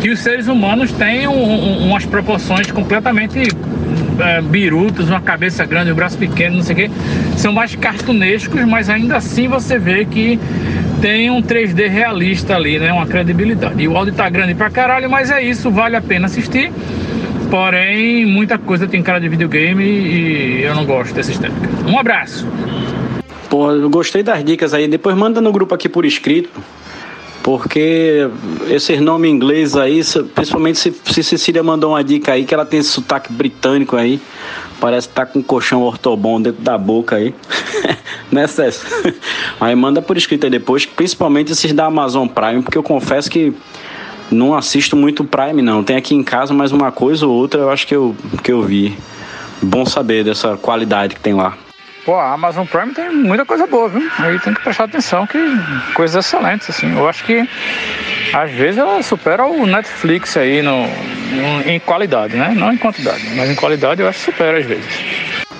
[0.00, 3.48] que os seres humanos têm um, um, umas proporções completamente
[4.20, 6.90] é, birutas, uma cabeça grande, um braço pequeno, não sei o quê.
[7.36, 10.38] São mais cartunescos, mas ainda assim você vê que
[11.00, 12.92] tem um 3D realista ali, né?
[12.92, 13.82] Uma credibilidade.
[13.82, 16.70] E o áudio tá grande pra caralho, mas é isso, vale a pena assistir.
[17.50, 21.68] Porém, muita coisa tem cara de videogame e eu não gosto dessa estética.
[21.88, 22.46] Um abraço!
[23.48, 24.88] Pô, eu gostei das dicas aí.
[24.88, 26.50] Depois manda no grupo aqui por escrito.
[27.42, 28.28] Porque
[28.68, 30.00] esses nomes ingleses aí,
[30.34, 34.20] principalmente se, se Cecília mandou uma dica aí, que ela tem esse sotaque britânico aí,
[34.80, 37.32] parece que tá com um colchão ortobon dentro da boca aí.
[38.32, 38.88] né, César?
[39.60, 43.54] Aí manda por escrito aí depois, principalmente esses da Amazon Prime, porque eu confesso que
[44.30, 45.84] não assisto muito Prime, não.
[45.84, 48.62] Tem aqui em casa, mas uma coisa ou outra eu acho que eu, que eu
[48.62, 48.98] vi.
[49.62, 51.56] Bom saber dessa qualidade que tem lá.
[52.06, 54.08] Pô, a Amazon Prime tem muita coisa boa, viu?
[54.20, 55.38] Aí tem que prestar atenção que
[55.92, 56.96] coisas excelentes, assim.
[56.96, 57.46] Eu acho que
[58.32, 62.54] às vezes ela supera o Netflix aí no, no, em qualidade, né?
[62.56, 64.86] Não em quantidade, mas em qualidade eu acho que supera às vezes.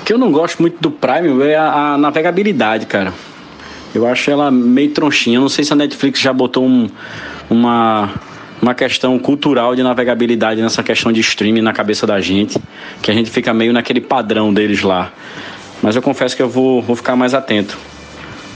[0.00, 3.12] O que eu não gosto muito do Prime é a, a navegabilidade, cara.
[3.92, 5.38] Eu acho ela meio tronchinha.
[5.38, 6.88] Eu não sei se a Netflix já botou um,
[7.50, 8.08] uma
[8.62, 12.58] uma questão cultural de navegabilidade nessa questão de streaming na cabeça da gente,
[13.02, 15.12] que a gente fica meio naquele padrão deles lá.
[15.82, 17.76] Mas eu confesso que eu vou, vou ficar mais atento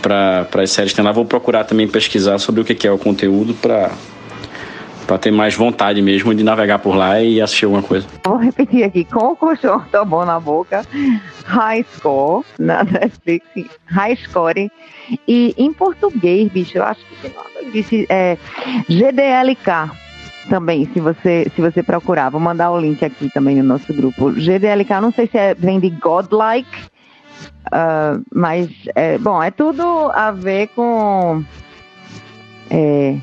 [0.01, 1.13] para as séries que tem lá.
[1.13, 3.91] Vou procurar também pesquisar sobre o que é o conteúdo para
[5.11, 8.07] Pra ter mais vontade mesmo de navegar por lá e assistir alguma coisa.
[8.25, 10.87] Vou repetir aqui, com o colchão tá bom na boca,
[11.47, 13.45] High Score, na Netflix,
[13.87, 14.71] High Score.
[15.27, 18.39] E em português, bicho, eu acho que disse, é
[18.89, 19.91] GDLK
[20.49, 22.31] também, se você, se você procurar.
[22.31, 24.31] Vou mandar o link aqui também no nosso grupo.
[24.31, 26.87] GDLK, não sei se é, vem de Godlike,
[27.67, 31.45] uh, mas, é, bom, é tudo a ver com
[32.71, 33.17] é,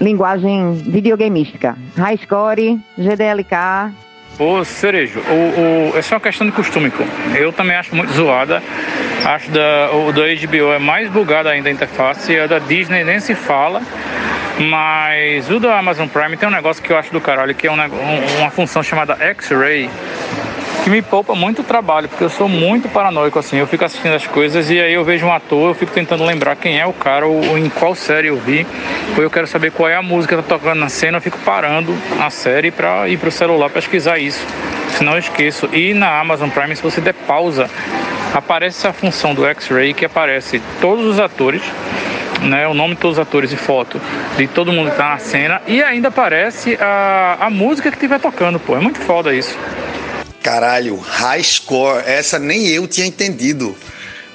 [0.00, 1.76] linguagem videogameística.
[1.96, 3.92] High Score, GDLK.
[4.38, 6.92] Ô Cerejo, o, o, essa é uma questão de costume.
[7.34, 8.62] Eu também acho muito zoada.
[9.24, 12.38] Acho da, o da HBO é mais bugado ainda a interface.
[12.38, 13.80] A da Disney nem se fala.
[14.58, 17.70] Mas o da Amazon Prime tem um negócio que eu acho do caralho, que é
[17.70, 19.90] um, uma função chamada X-Ray
[20.86, 23.56] que me poupa muito trabalho, porque eu sou muito paranoico assim.
[23.56, 26.54] Eu fico assistindo as coisas e aí eu vejo um ator, eu fico tentando lembrar
[26.54, 28.64] quem é o cara ou, ou em qual série eu vi,
[29.16, 31.38] ou eu quero saber qual é a música que tá tocando na cena, eu fico
[31.38, 34.46] parando a série para ir pro celular pesquisar isso.
[34.90, 35.68] Senão eu esqueço.
[35.72, 37.68] E na Amazon Prime, se você der pausa,
[38.32, 41.62] aparece a função do X-Ray que aparece todos os atores
[42.42, 44.00] né, o nome de todos os atores e foto
[44.36, 48.20] de todo mundo que tá na cena e ainda aparece a, a música que estiver
[48.20, 48.76] tocando, pô.
[48.76, 49.58] É muito foda isso.
[50.46, 52.04] Caralho, high score.
[52.06, 53.74] Essa nem eu tinha entendido.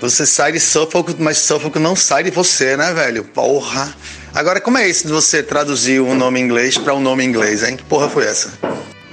[0.01, 3.23] Você sai de Suffolk, mas Suffolk não sai de você, né, velho?
[3.23, 3.95] Porra.
[4.35, 7.77] Agora, como é isso de você traduzir um nome inglês para um nome inglês, hein?
[7.77, 8.59] Que porra foi essa?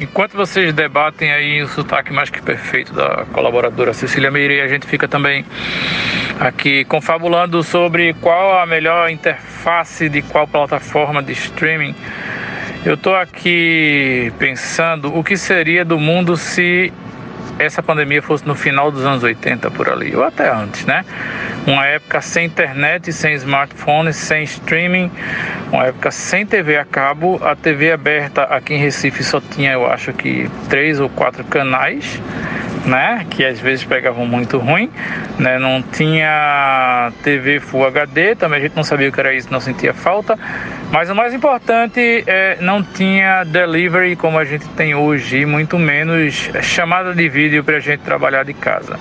[0.01, 4.85] Enquanto vocês debatem aí o sotaque mais que perfeito da colaboradora Cecília Meire, a gente
[4.85, 5.47] fica também
[6.41, 11.95] aqui confabulando sobre qual a melhor interface de qual plataforma de streaming
[12.85, 16.93] eu estou aqui pensando o que seria do mundo se
[17.59, 21.05] essa pandemia fosse no final dos anos 80 por ali, ou até antes, né?
[21.67, 25.11] Uma época sem internet, sem smartphone, sem streaming,
[25.73, 27.41] uma época sem TV a cabo.
[27.45, 32.21] A TV aberta aqui em Recife só tinha, eu acho que, três ou quatro canais
[32.87, 33.27] né?
[33.31, 34.91] Que às vezes pegavam muito ruim,
[35.39, 35.59] né?
[35.59, 39.61] Não tinha TV Full HD, também a gente não sabia o que era isso, não
[39.61, 40.39] sentia falta.
[40.91, 46.51] Mas o mais importante é não tinha delivery como a gente tem hoje, muito menos
[46.63, 48.99] chamada de vídeo para a gente trabalhar de casa.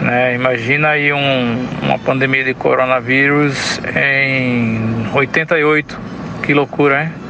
[0.00, 0.34] Né?
[0.34, 5.98] Imagina aí um, uma pandemia de coronavírus em 88,
[6.42, 7.25] que loucura, hein?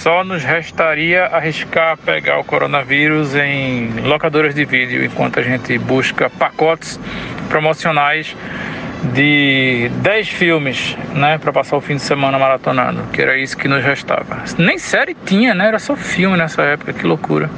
[0.00, 6.30] Só nos restaria arriscar pegar o coronavírus em locadoras de vídeo, enquanto a gente busca
[6.30, 6.98] pacotes
[7.50, 8.34] promocionais
[9.12, 13.68] de 10 filmes, né, para passar o fim de semana maratonando, que era isso que
[13.68, 14.42] nos restava.
[14.56, 15.68] Nem série tinha, né?
[15.68, 17.50] Era só filme nessa época, que loucura.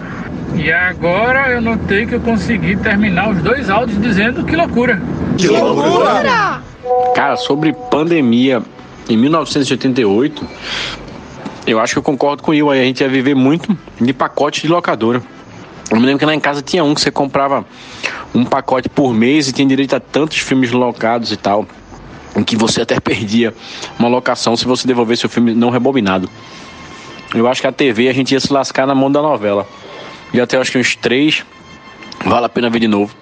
[0.56, 5.00] E agora eu notei que eu consegui terminar os dois áudios dizendo que loucura.
[5.38, 6.60] Que loucura!
[7.14, 8.62] Cara, sobre pandemia,
[9.08, 10.46] em 1988,
[11.66, 12.80] eu acho que eu concordo com o Will aí.
[12.80, 15.22] A gente ia viver muito de pacote de locadora.
[15.90, 17.64] Eu me lembro que lá em casa tinha um que você comprava
[18.34, 21.66] um pacote por mês e tinha direito a tantos filmes locados e tal.
[22.34, 23.54] Em que você até perdia
[23.98, 26.28] uma locação se você devolvesse o filme não rebobinado.
[27.34, 29.66] Eu acho que a TV a gente ia se lascar na mão da novela.
[30.32, 31.44] E até acho que uns três
[32.24, 33.14] vale a pena ver de novo.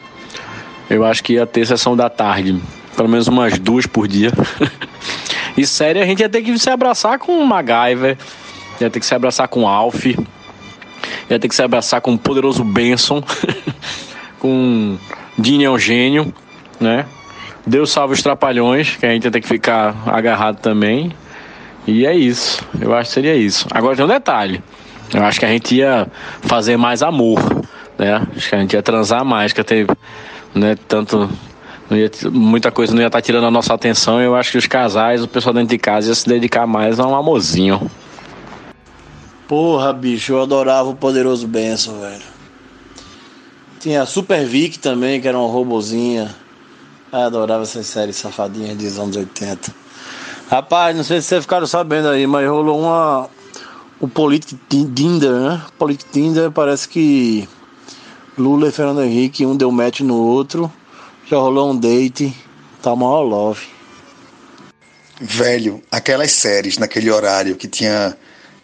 [0.89, 2.61] Eu acho que ia ter sessão da tarde.
[2.97, 4.33] Pelo menos umas duas por dia.
[5.57, 8.17] E série a gente ia ter que se abraçar com MacGyver,
[8.81, 12.65] ia ter que se abraçar com Alf, ia ter que se abraçar com o poderoso
[12.65, 13.23] Benson,
[14.39, 14.97] com
[15.39, 16.33] Dini é um gênio,
[16.79, 17.07] né?
[17.67, 21.13] Deus salve os trapalhões, que a gente ia ter que ficar agarrado também.
[21.87, 22.67] E é isso.
[22.81, 23.67] Eu acho que seria isso.
[23.71, 24.63] Agora tem um detalhe.
[25.13, 26.07] Eu acho que a gente ia
[26.43, 27.39] fazer mais amor,
[27.99, 28.27] né?
[28.37, 29.87] Acho que a gente ia transar mais, que ia ter
[30.55, 31.29] né, tanto
[31.91, 34.21] Ia, muita coisa não ia estar tá tirando a nossa atenção.
[34.21, 37.07] Eu acho que os casais, o pessoal dentro de casa ia se dedicar mais a
[37.07, 37.91] um amorzinho.
[39.49, 42.23] Porra, bicho, eu adorava o Poderoso Benção, velho.
[43.81, 46.35] Tinha a Super Vic também, que era uma robozinha.
[47.13, 49.75] Eu adorava essas séries safadinhas dos anos 80.
[50.49, 53.29] Rapaz, não sei se vocês ficaram sabendo aí, mas rolou uma.
[53.99, 55.63] O Politic Tinder, né?
[55.79, 57.49] Politic Tinder parece que
[58.39, 60.71] Lula e Fernando Henrique, um deu match no outro.
[61.31, 62.35] Já rolou um date,
[62.83, 63.65] tá maior love.
[65.21, 68.17] Velho, aquelas séries naquele horário que tinha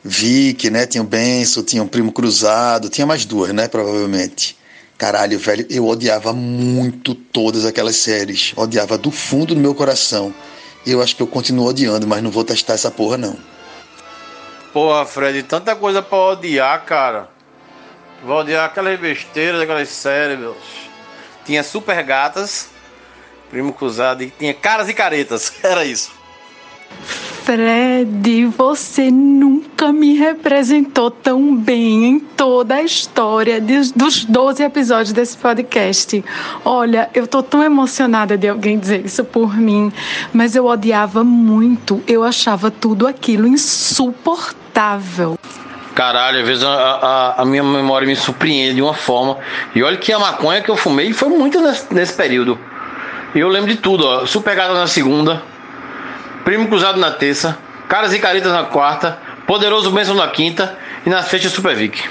[0.03, 0.85] Vic, né?
[0.85, 3.69] Tinha o Benço, tinha o Primo Cruzado, tinha mais duas, né?
[3.69, 4.59] Provavelmente.
[4.99, 8.53] Caralho, velho, eu odiava muito todas aquelas séries.
[8.57, 10.35] Odiava do fundo do meu coração.
[10.85, 13.37] Eu acho que eu continuo odiando, mas não vou testar essa porra, não.
[14.73, 17.29] Porra, Fred, tanta coisa pra odiar, cara.
[18.25, 20.86] Vou odiar aquelas besteiras, aquelas séries, meus.
[21.47, 22.69] Tinha super gatas,
[23.49, 25.53] primo cruzado e tinha caras e caretas.
[25.63, 26.13] Era isso.
[27.47, 35.13] Fred, você nunca me representou tão bem em toda a história de, dos 12 episódios
[35.13, 36.25] desse podcast.
[36.65, 39.93] Olha, eu tô tão emocionada de alguém dizer isso por mim,
[40.33, 45.39] mas eu odiava muito, eu achava tudo aquilo insuportável.
[45.97, 49.39] Caralho, às vezes a, a, a, minha memória me surpreende de uma forma.
[49.75, 52.59] E olha que a maconha que eu fumei foi muito nesse, nesse período.
[53.35, 54.27] E eu lembro de tudo, ó.
[54.27, 55.43] Supegada na segunda,
[56.45, 57.57] Primo Cruzado na terça,
[57.89, 62.05] Caras e Caritas na quarta, Poderoso Benção na quinta e na sexta Super Vic.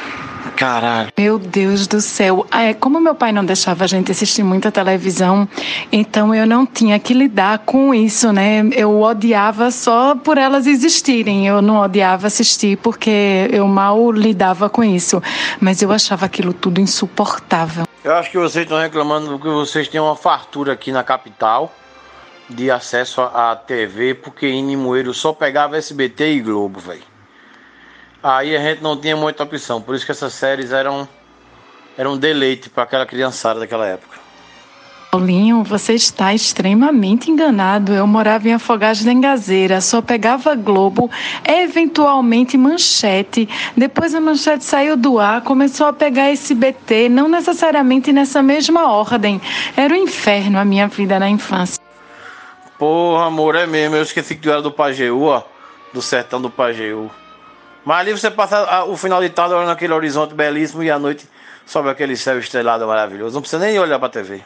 [0.55, 1.09] Caralho.
[1.17, 2.45] Meu Deus do céu.
[2.51, 5.47] É, como meu pai não deixava a gente assistir muita televisão,
[5.91, 8.67] então eu não tinha que lidar com isso, né?
[8.71, 11.47] Eu odiava só por elas existirem.
[11.47, 15.21] Eu não odiava assistir porque eu mal lidava com isso.
[15.59, 17.85] Mas eu achava aquilo tudo insuportável.
[18.03, 21.73] Eu acho que vocês estão reclamando que vocês têm uma fartura aqui na capital
[22.49, 27.14] de acesso à TV, porque em Nimoeiro só pegava SBT e Globo, velho.
[28.27, 31.07] Aí a gente não tinha muita opção, por isso que essas séries eram
[31.95, 34.17] eram um deleite para aquela criançada daquela época.
[35.11, 37.93] Paulinho, você está extremamente enganado.
[37.93, 41.07] Eu morava em Afogados da Engazeira, só pegava Globo,
[41.47, 43.47] eventualmente Manchete.
[43.77, 49.39] Depois a Manchete saiu do ar, começou a pegar SBT, não necessariamente nessa mesma ordem.
[49.77, 51.79] Era o um inferno a minha vida na infância.
[52.79, 53.95] Porra, amor, é mesmo.
[53.95, 55.43] Eu esqueci que tu era do Pajeú, ó.
[55.93, 57.11] Do sertão do Pajeú.
[57.85, 61.27] Mas ali você passa o final de tarde olhando aquele horizonte belíssimo e à noite
[61.65, 63.35] sobe aquele céu estrelado maravilhoso.
[63.35, 64.41] Não precisa nem olhar pra TV.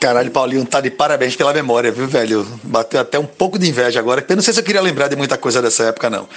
[0.00, 2.46] Caralho, Paulinho, tá de parabéns pela memória, viu, velho?
[2.62, 5.16] Bateu até um pouco de inveja agora, eu não sei se eu queria lembrar de
[5.16, 6.28] muita coisa dessa época, não.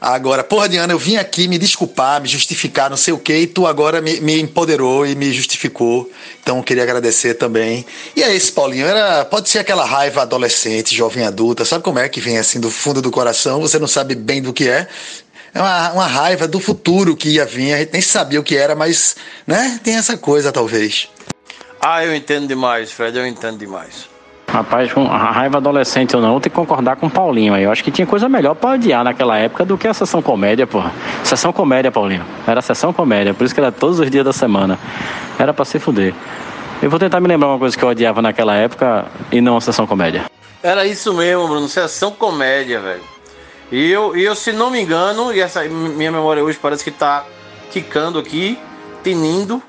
[0.00, 3.46] Agora, porra, Diana, eu vim aqui me desculpar, me justificar, não sei o que, e
[3.46, 6.10] tu agora me, me empoderou e me justificou.
[6.42, 7.84] Então, eu queria agradecer também.
[8.16, 12.08] E é esse, Paulinho, era, pode ser aquela raiva adolescente, jovem adulta, sabe como é
[12.08, 14.88] que vem assim do fundo do coração, você não sabe bem do que é,
[15.54, 18.56] é uma, uma raiva do futuro que ia vir, a gente nem sabia o que
[18.56, 19.16] era, mas,
[19.46, 21.08] né, tem essa coisa talvez.
[21.80, 24.08] Ah, eu entendo demais, Fred, eu entendo demais.
[24.48, 27.62] Rapaz, com a raiva adolescente ou não, eu tenho que concordar com o Paulinho aí.
[27.62, 30.66] Eu acho que tinha coisa melhor pra odiar naquela época do que a sessão comédia,
[30.66, 30.92] porra.
[31.24, 32.24] Sessão comédia, Paulinho.
[32.46, 34.78] Era sessão comédia, por isso que era todos os dias da semana.
[35.38, 36.14] Era pra se fuder.
[36.82, 39.60] Eu vou tentar me lembrar uma coisa que eu odiava naquela época e não a
[39.60, 40.24] sessão comédia.
[40.62, 43.11] Era isso mesmo, Bruno, sessão comédia, velho.
[43.72, 47.24] E eu, eu, se não me engano, e essa minha memória hoje parece que tá
[47.70, 48.58] quicando aqui,
[49.02, 49.62] tinindo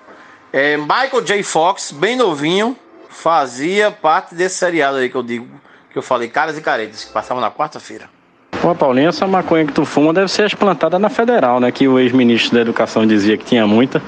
[0.52, 1.42] é, Michael J.
[1.42, 2.76] Fox, bem novinho,
[3.10, 5.48] fazia parte desse seriado aí que eu digo,
[5.90, 8.10] que eu falei, Caras e Caretas, que passava na quarta-feira.
[8.62, 11.72] Pô, Paulinho, essa maconha que tu fuma deve ser as plantadas na federal, né?
[11.72, 14.02] Que o ex-ministro da educação dizia que tinha muita.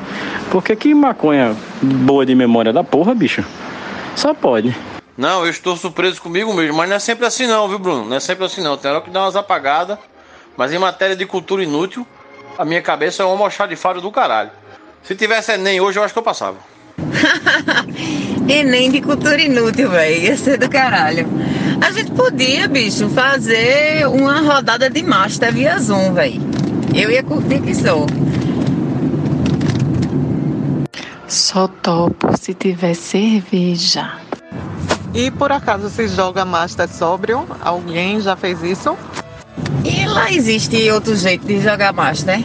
[0.51, 3.43] Porque que maconha boa de memória da porra, bicho?
[4.15, 4.75] Só pode.
[5.17, 8.05] Não, eu estou surpreso comigo mesmo, mas não é sempre assim não, viu, Bruno?
[8.05, 8.77] Não é sempre assim não.
[8.77, 9.97] Tem hora que dá umas apagadas,
[10.57, 12.05] mas em matéria de cultura inútil,
[12.57, 14.51] a minha cabeça é um almoxarifado do caralho.
[15.03, 16.57] Se tivesse Enem hoje, eu acho que eu passava.
[18.49, 20.21] Enem de cultura inútil, velho.
[20.23, 21.27] Ia ser do caralho.
[21.81, 26.41] A gente podia, bicho, fazer uma rodada de Master via Zoom, velho.
[26.93, 28.05] Eu ia curtir que sou.
[31.27, 34.25] Só topo se tiver cerveja.
[35.15, 37.47] E por acaso se joga Master sóbrio?
[37.61, 38.97] Alguém já fez isso?
[39.85, 42.43] E lá existe outro jeito de jogar Master.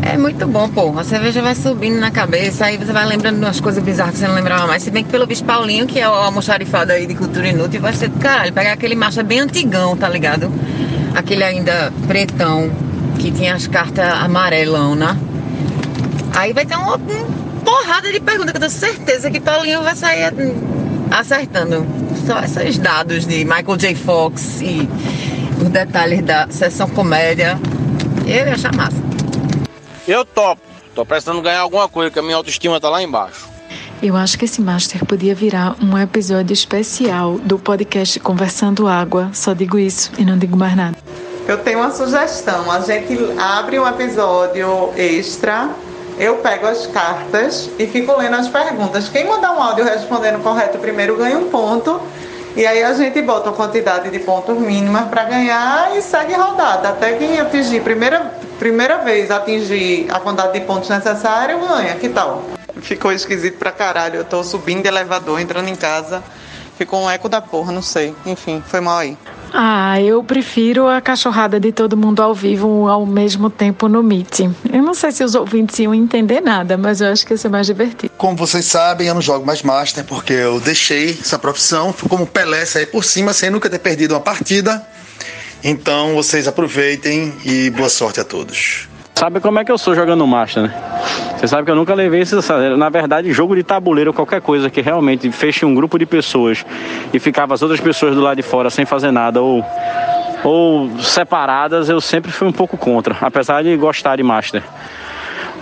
[0.00, 0.98] É muito bom, pô.
[0.98, 4.26] A cerveja vai subindo na cabeça, aí você vai lembrando umas coisas bizarras que você
[4.26, 4.82] não lembrava mais.
[4.82, 7.92] Se bem que pelo bicho Paulinho, que é o almoxarifado aí de cultura inútil, vai
[7.92, 8.50] ser do caralho.
[8.50, 10.50] Pegar aquele marcha bem antigão, tá ligado?
[11.14, 12.70] Aquele ainda pretão,
[13.18, 15.14] que tinha as cartas amarelão, né?
[16.34, 16.98] Aí vai ter uma, uma
[17.62, 20.32] porrada de perguntas que eu tenho certeza que Paulinho vai sair
[21.10, 21.86] acertando.
[22.26, 23.94] Só esses dados de Michael J.
[23.94, 24.88] Fox e
[25.60, 27.58] os detalhes da sessão comédia.
[28.26, 28.96] Eu ia achar massa.
[30.06, 30.62] Eu topo.
[30.94, 33.48] Tô precisando ganhar alguma coisa, que a minha autoestima tá lá embaixo.
[34.02, 39.30] Eu acho que esse Master podia virar um episódio especial do podcast Conversando Água.
[39.32, 40.96] Só digo isso e não digo mais nada.
[41.48, 42.70] Eu tenho uma sugestão.
[42.70, 45.70] A gente abre um episódio extra.
[46.18, 49.08] Eu pego as cartas e fico lendo as perguntas.
[49.08, 52.00] Quem mandar um áudio respondendo correto primeiro ganha um ponto.
[52.56, 56.88] E aí a gente bota a quantidade de pontos mínima para ganhar e segue rodada.
[56.88, 61.94] Até quem atingir primeira, primeira vez atingir a quantidade de pontos necessária, ganha.
[61.94, 62.42] Que tal?
[62.80, 64.16] Ficou esquisito pra caralho.
[64.16, 66.20] Eu tô subindo de elevador, entrando em casa.
[66.76, 68.12] Ficou um eco da porra, não sei.
[68.26, 69.16] Enfim, foi mal aí.
[69.52, 74.40] Ah, eu prefiro a cachorrada de todo mundo ao vivo ao mesmo tempo no Meet.
[74.72, 77.48] Eu não sei se os ouvintes iam entender nada, mas eu acho que ia ser
[77.48, 78.12] mais divertido.
[78.16, 81.92] Como vocês sabem, eu não jogo mais Master porque eu deixei essa profissão.
[81.92, 84.86] Fui como Pelé sair por cima sem nunca ter perdido uma partida.
[85.62, 88.88] Então vocês aproveitem e boa sorte a todos.
[89.18, 90.74] Sabe como é que eu sou jogando Master, né?
[91.36, 92.36] Você sabe que eu nunca levei esse.
[92.76, 96.64] Na verdade, jogo de tabuleiro, qualquer coisa que realmente feche um grupo de pessoas
[97.12, 99.64] e ficava as outras pessoas do lado de fora sem fazer nada ou,
[100.44, 104.62] ou separadas, eu sempre fui um pouco contra, apesar de gostar de Master.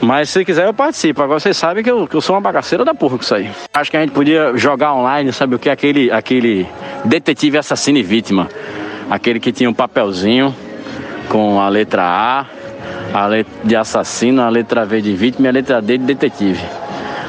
[0.03, 1.23] Mas se quiser eu participo.
[1.23, 3.51] Agora vocês sabem que eu, que eu sou uma bagaceira da porra com isso aí.
[3.73, 5.71] Acho que a gente podia jogar online, sabe o que?
[5.71, 6.69] Aquele, aquele
[7.07, 8.51] detetive assassino e vítima.
[9.09, 10.55] Aquele que tinha um papelzinho
[11.31, 12.47] com a letra A,
[13.17, 16.63] a letra de assassino, a letra V de vítima e a letra D de detetive.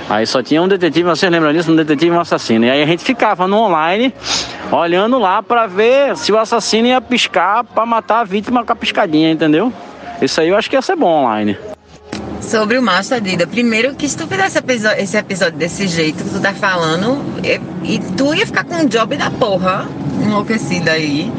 [0.10, 1.72] Aí só tinha um detetive, vocês lembram disso?
[1.72, 2.66] Um detetive e um assassino.
[2.66, 4.14] E aí a gente ficava no online,
[4.72, 8.76] olhando lá para ver se o assassino ia piscar para matar a vítima com a
[8.76, 9.72] piscadinha, entendeu?
[10.22, 11.58] Isso aí eu acho que ia ser bom online.
[12.42, 17.20] Sobre o Master Dida, primeiro que episódio, esse episódio desse jeito que tu tá falando,
[17.84, 19.88] e, tu ia ficar com um job da porra,
[20.22, 21.32] enlouquecida aí.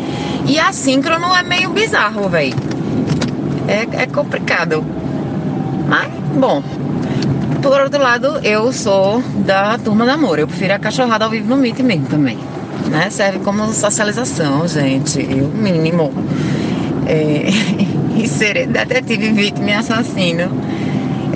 [0.46, 2.78] E a síncrono é meio bizarro, velho.
[3.68, 4.84] É, é complicado.
[5.86, 6.62] Mas, bom.
[7.62, 10.38] Por outro lado, eu sou da turma do amor.
[10.38, 12.38] Eu prefiro a cachorrada ao vivo no Meet mesmo também.
[12.90, 13.10] Né?
[13.10, 15.20] Serve como socialização, gente.
[15.20, 16.12] Eu, mínimo.
[17.06, 17.46] É,
[18.18, 20.50] e ser detetive, vítima e assassino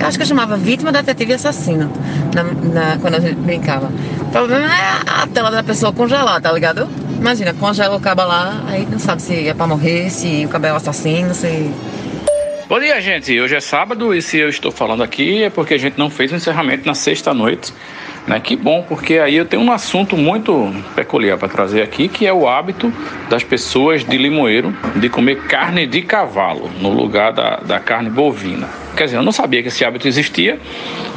[0.03, 1.89] eu acho que eu chamava vítima, detetive e assassino
[2.33, 3.89] na, na, quando a gente brincava.
[4.21, 6.89] O problema é a tela da pessoa congelar, tá ligado?
[7.17, 10.65] Imagina, congela o cabo lá, aí não sabe se é pra morrer, se o cabo
[10.65, 11.71] é assassino, se.
[12.65, 13.37] Bom dia, gente.
[13.41, 16.31] Hoje é sábado e se eu estou falando aqui é porque a gente não fez
[16.31, 17.73] o encerramento na sexta-noite.
[18.25, 18.39] Né?
[18.39, 22.31] Que bom, porque aí eu tenho um assunto muito peculiar para trazer aqui, que é
[22.31, 22.91] o hábito
[23.29, 28.69] das pessoas de Limoeiro de comer carne de cavalo no lugar da, da carne bovina.
[28.95, 30.57] Quer dizer, eu não sabia que esse hábito existia,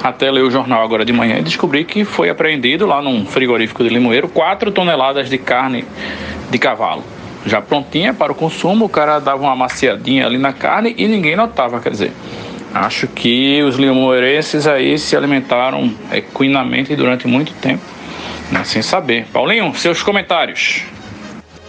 [0.02, 3.84] até ler o jornal agora de manhã e descobri que foi apreendido lá num frigorífico
[3.84, 5.84] de Limoeiro 4 toneladas de carne
[6.50, 7.04] de cavalo.
[7.46, 11.36] Já prontinha para o consumo, o cara dava uma maciadinha ali na carne e ninguém
[11.36, 12.12] notava, quer dizer.
[12.74, 17.82] Acho que os limoeirenses aí se alimentaram equinamente durante muito tempo,
[18.50, 19.26] né, sem saber.
[19.32, 20.82] Paulinho, seus comentários.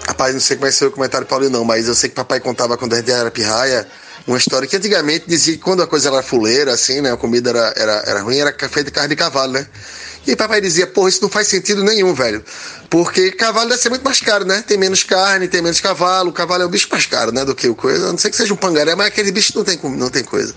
[0.06, 2.76] Rapaz, não sei como é seu comentário, Paulinho, não, mas eu sei que papai contava
[2.76, 3.88] quando era pirraia
[4.28, 7.50] uma história que antigamente dizia que quando a coisa era fuleira, assim, né, a comida
[7.50, 9.66] era, era, era ruim, era feita de carne de cavalo, né?
[10.28, 12.44] E papai dizia, porra, isso não faz sentido nenhum, velho.
[12.90, 14.62] Porque cavalo deve ser muito mais caro, né?
[14.68, 16.32] Tem menos carne, tem menos cavalo.
[16.32, 17.46] O cavalo é um bicho mais caro, né?
[17.46, 18.10] Do que o coisa.
[18.10, 20.54] A não sei que seja um pangaré, mas aquele bicho não tem, não tem coisa.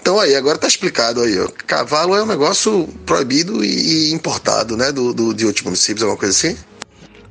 [0.00, 1.48] Então aí, agora tá explicado aí, ó.
[1.66, 4.90] Cavalo é um negócio proibido e, importado, né?
[4.90, 6.58] Do, do, de outros municípios, alguma coisa assim?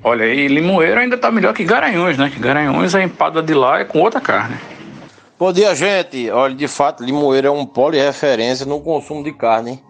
[0.04, 2.30] Olha, e Limoeiro ainda tá melhor que Garanhuns, né?
[2.30, 4.58] Que Garanhuns, a empada de lá é com outra carne.
[5.40, 6.30] Bom dia, gente.
[6.30, 9.82] Olha, de fato, Limoeiro é um polo de referência no consumo de carne.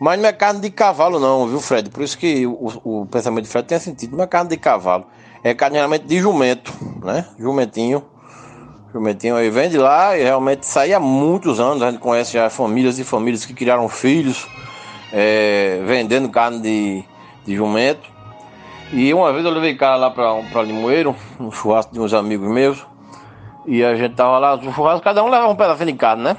[0.00, 1.90] Mas não é carne de cavalo, não, viu, Fred?
[1.90, 4.16] Por isso que o, o pensamento de Fred tem sentido.
[4.16, 5.06] Não é carne de cavalo.
[5.42, 6.72] É carne de jumento,
[7.02, 7.26] né?
[7.38, 8.04] Jumentinho
[8.92, 11.82] Jumentinho aí vem de lá e realmente saía há muitos anos.
[11.82, 14.46] A gente conhece já famílias e famílias que criaram filhos
[15.12, 17.04] é, vendendo carne de,
[17.44, 18.08] de jumento.
[18.90, 22.86] E uma vez eu levei cara lá para Limoeiro, um churrasco de uns amigos meus.
[23.66, 26.36] E a gente tava lá no churrasco, cada um levava um pedacinho de carne, né?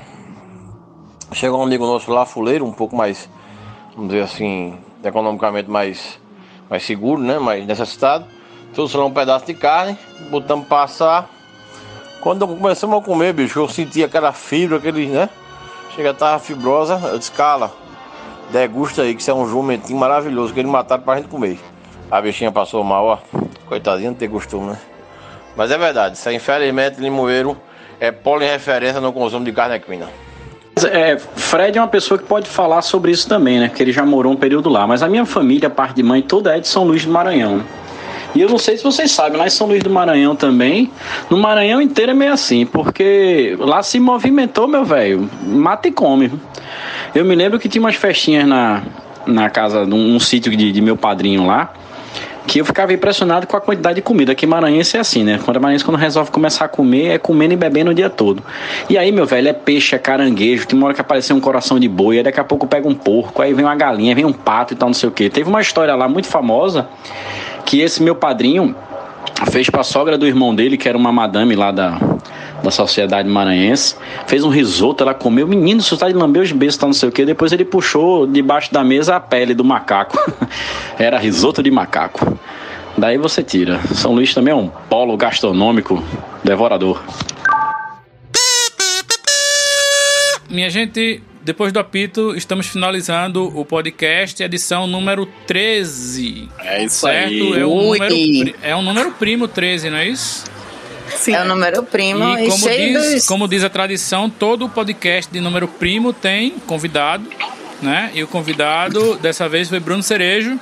[1.31, 3.30] Chegou um amigo nosso lá, fuleiro, um pouco mais,
[3.95, 6.20] vamos dizer assim, economicamente mais,
[6.70, 7.40] mais seguro, né?
[7.40, 8.26] Mais necessitado.
[8.74, 9.98] Trouxe lá um pedaço de carne,
[10.30, 11.30] botamos passar
[12.22, 15.30] quando começamos a comer, bicho, eu senti aquela fibra, aquele, né?
[15.95, 17.72] Chega, tava fibrosa, eu disse, cala,
[18.52, 21.57] degusta aí, que isso é um jumentinho maravilhoso, que eles mataram pra gente comer.
[22.11, 23.18] A bichinha passou mal, ó.
[23.68, 24.80] Coitadinha, não tem costume, né?
[25.56, 27.57] Mas é verdade, isso é, infelizmente, limoeiro
[28.02, 28.14] é
[28.52, 30.10] referência no consumo de carne equina.
[30.84, 33.70] É, Fred é uma pessoa que pode falar sobre isso também, né?
[33.70, 34.86] Que ele já morou um período lá.
[34.86, 37.64] Mas a minha família, parte de mãe, toda é de São Luís do Maranhão.
[38.36, 40.92] E eu não sei se vocês sabem, lá em São Luís do Maranhão também,
[41.30, 46.32] no Maranhão inteiro é meio assim, porque lá se movimentou, meu velho, mata e come.
[47.16, 48.84] Eu me lembro que tinha umas festinhas na,
[49.26, 51.74] na casa, num, num sítio de, de meu padrinho lá,
[52.50, 54.32] que eu ficava impressionado com a quantidade de comida.
[54.32, 55.40] Aqui em Maranhense é assim, né?
[55.46, 58.44] Quando Maranhense quando resolve começar a comer, é comendo e bebendo o dia todo.
[58.90, 61.80] E aí, meu velho, é peixe, é caranguejo, tem uma hora que apareceu um coração
[61.80, 64.34] de boi, aí daqui a pouco pega um porco, aí vem uma galinha, vem um
[64.34, 65.30] pato e tal, não sei o que.
[65.30, 66.90] Teve uma história lá muito famosa
[67.68, 68.76] que esse meu padrinho
[69.52, 72.00] fez para a sogra do irmão dele, que era uma madame lá da,
[72.64, 73.95] da sociedade maranhense,
[74.27, 77.10] fez um risoto, ela comeu, menino, isso tá de lamber os beijos, tá não sei
[77.10, 80.18] o que, depois ele puxou debaixo da mesa a pele do macaco,
[80.98, 82.38] era risoto de macaco.
[82.98, 83.80] Daí você tira.
[83.94, 86.03] São Luís também é um polo gastronômico
[86.44, 87.02] devorador.
[90.49, 96.49] Minha gente, depois do apito, estamos finalizando o podcast, edição número 13.
[96.60, 97.30] É isso certo?
[97.30, 97.60] aí.
[97.60, 100.44] É um, número, é um número primo 13, não é isso?
[101.31, 103.26] É o número primo e, E como cheio diz, dos...
[103.26, 107.26] como diz a tradição, todo podcast de número primo tem convidado,
[107.81, 108.11] né?
[108.14, 110.60] E o convidado dessa vez foi Bruno Cerejo,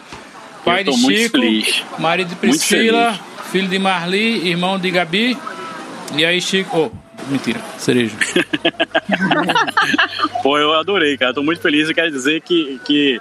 [0.63, 1.37] pai de Chico,
[1.99, 3.19] marido de Priscila,
[3.51, 5.37] filho de Marli, irmão de Gabi.
[6.15, 6.91] E aí, Chico.
[6.91, 8.15] Oh, mentira, Cerejo.
[10.43, 11.33] Pô, eu adorei, cara.
[11.33, 13.19] Tô muito feliz e quero dizer que, que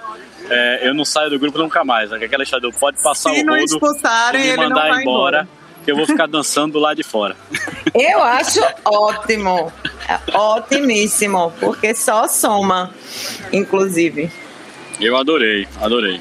[0.49, 2.09] é, eu não saio do grupo nunca mais.
[2.09, 2.19] Né?
[2.19, 4.69] Que Aquela história do pode passar Se o não rodo expulsarem, e me ele não
[4.69, 5.47] mandar vai embora, embora.
[5.87, 7.33] Que eu vou ficar dançando do lado de fora.
[7.93, 9.71] Eu acho ótimo.
[10.05, 12.91] É Otimíssimo, porque só soma,
[13.53, 14.29] inclusive.
[14.99, 16.19] Eu adorei, adorei.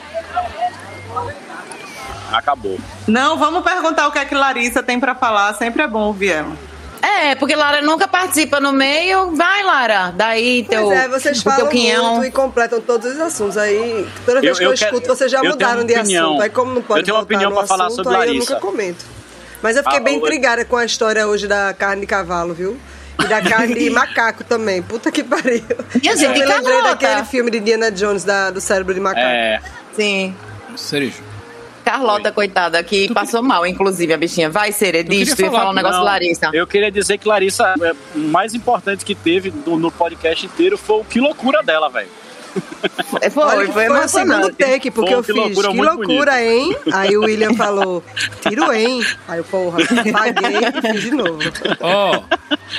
[2.33, 2.79] Acabou.
[3.09, 5.53] Não, vamos perguntar o que é que Larissa tem pra falar.
[5.55, 6.57] Sempre é bom ouvir ela.
[7.03, 9.35] É, porque Lara nunca participa no meio.
[9.35, 10.13] Vai, Lara.
[10.17, 12.17] Daí teu, Pois é, vocês falam quinhão.
[12.17, 13.57] muito e completam todos os assuntos.
[13.57, 16.27] Aí, toda vez Eu- que eu, eu quero- escuto, vocês já mudaram de opinião.
[16.31, 16.43] assunto.
[16.43, 18.55] Aí, como não pode Eu tenho uma opinião pra falar sobre aí eu Larissa.
[18.55, 19.16] nunca comento.
[19.63, 22.77] Mas eu fiquei Ah, bem intrigada com a história hoje da carne de cavalo, viu?
[23.19, 24.83] E da carne de macaco também.
[24.83, 25.65] Puta que pariu.
[26.03, 26.97] E a eu gente me lembrei Carlota?
[27.07, 29.27] daquele filme de Indiana Jones, da, do cérebro de macaco.
[29.27, 29.61] É.
[29.95, 30.35] Sim.
[30.77, 31.23] Cerejo.
[31.85, 34.51] Carlota, coitada, que passou mal, inclusive, a bichinha.
[34.51, 36.51] Vai, Sere, diz, tu ia falar um negócio Não, Larissa.
[36.53, 40.77] Eu queria dizer que Larissa, é, o mais importante que teve no, no podcast inteiro
[40.77, 42.09] foi o que loucura dela, velho.
[43.21, 45.37] É, Foi, Olha, foi, foi o segundo take, porque Pô, eu que fiz.
[45.57, 46.77] loucura, que loucura, hein?
[46.93, 48.03] Aí o William falou,
[48.41, 49.05] tiro, hein?
[49.29, 49.79] Aí eu, porra,
[50.13, 51.39] paguei e fiz de novo.
[51.81, 52.23] Ó,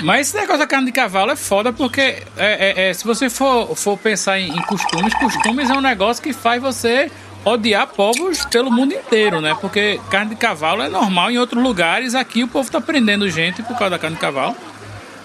[0.01, 3.29] mas esse negócio da carne de cavalo é foda porque é, é- é, se você
[3.29, 7.11] for, for pensar em, em costumes, costumes é um negócio que faz você
[7.45, 9.55] odiar povos pelo mundo inteiro, né?
[9.61, 13.63] Porque carne de cavalo é normal em outros lugares, aqui o povo tá prendendo gente
[13.63, 14.55] por causa da carne de cavalo.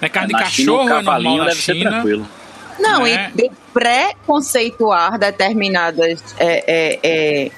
[0.01, 0.09] Né?
[0.09, 1.89] Carne de Na China, cachorro é normal na deve ser China.
[1.91, 2.27] tranquilo.
[2.79, 3.31] Não, né?
[3.37, 7.51] e, e pré-conceituar determinadas é, é, é,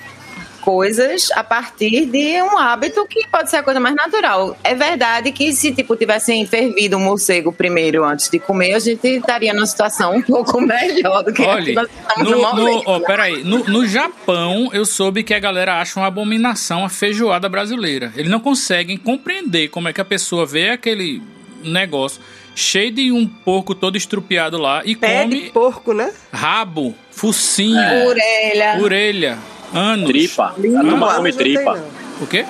[0.66, 4.58] coisas a partir de um hábito que pode ser a coisa mais natural.
[4.64, 9.08] É verdade que se tipo tivessem fervido um morcego primeiro antes de comer, a gente
[9.08, 13.00] estaria numa situação um pouco melhor do que a Olha, estamos no, no no, ó,
[13.00, 18.12] peraí, no, no Japão eu soube que a galera acha uma abominação a feijoada brasileira.
[18.16, 21.22] Eles não conseguem compreender como é que a pessoa vê aquele
[21.64, 22.20] negócio
[22.56, 26.12] cheio de um porco todo estrupiado lá e Pé come de porco, né?
[26.32, 27.78] rabo, focinho,
[28.08, 28.78] Orelha.
[28.82, 29.38] orelha,
[29.74, 30.08] anos.
[30.10, 30.54] Tripa.
[30.58, 31.76] A Língua, turma come tem, tripa.
[31.78, 31.86] não.
[32.22, 32.46] O quê?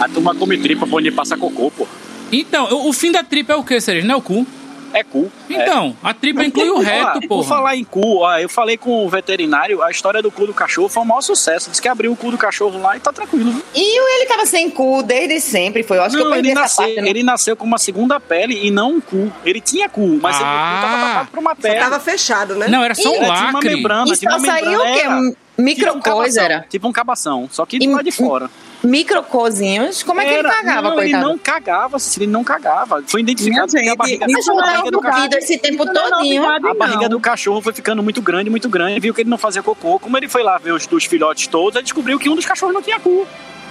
[0.00, 1.86] A turma come tripa pra onde passa cocô, pô.
[2.30, 4.06] Então, o, o fim da tripa é o quê, Cereja?
[4.06, 4.46] Não é o cu?
[4.92, 5.30] É cu.
[5.50, 9.04] Então, a tripa inclui o reto, falar- Por falar em cu, ó, eu falei com
[9.04, 11.70] o veterinário, a história do cu do cachorro foi um maior sucesso.
[11.70, 13.50] Diz que abriu o cu do cachorro lá e tá tranquilo.
[13.52, 13.62] viu?
[13.74, 15.98] E o- ele tava sem cu desde sempre, foi.
[15.98, 17.00] Eu acho que eu Não, ele, nasceu, parte.
[17.00, 17.08] né?
[17.08, 19.30] ele nasceu com uma segunda pele e não um cu.
[19.44, 20.78] Ele tinha cu, mas ele Ah.
[20.82, 21.78] tava tapado por uma Só pele.
[21.80, 22.68] tava fechado, né?
[22.68, 23.74] Não, era só um Era, tinha uma lacre.
[23.76, 25.00] membrana, E tinha só uma saiu o quê?
[25.00, 25.16] era.
[25.16, 26.66] Um Micro Tipo um coisa, cabação, era?
[26.70, 28.48] Tipo um cabação, só que E- lado de fora.
[28.82, 30.02] Microcozinhos.
[30.02, 31.24] Como é que ele pagava, não, coitado?
[31.24, 33.02] Ele não cagava, Cicely, ele não cagava.
[33.06, 35.28] Foi identificado que a barriga, a não barriga do cachorro...
[35.34, 36.44] esse tempo todinho.
[36.48, 39.00] A barriga do cachorro foi ficando muito grande, muito grande.
[39.00, 39.98] Viu que ele não fazia cocô.
[39.98, 42.74] Como ele foi lá ver os dos filhotes todos, ele descobriu que um dos cachorros
[42.74, 43.26] não tinha cu.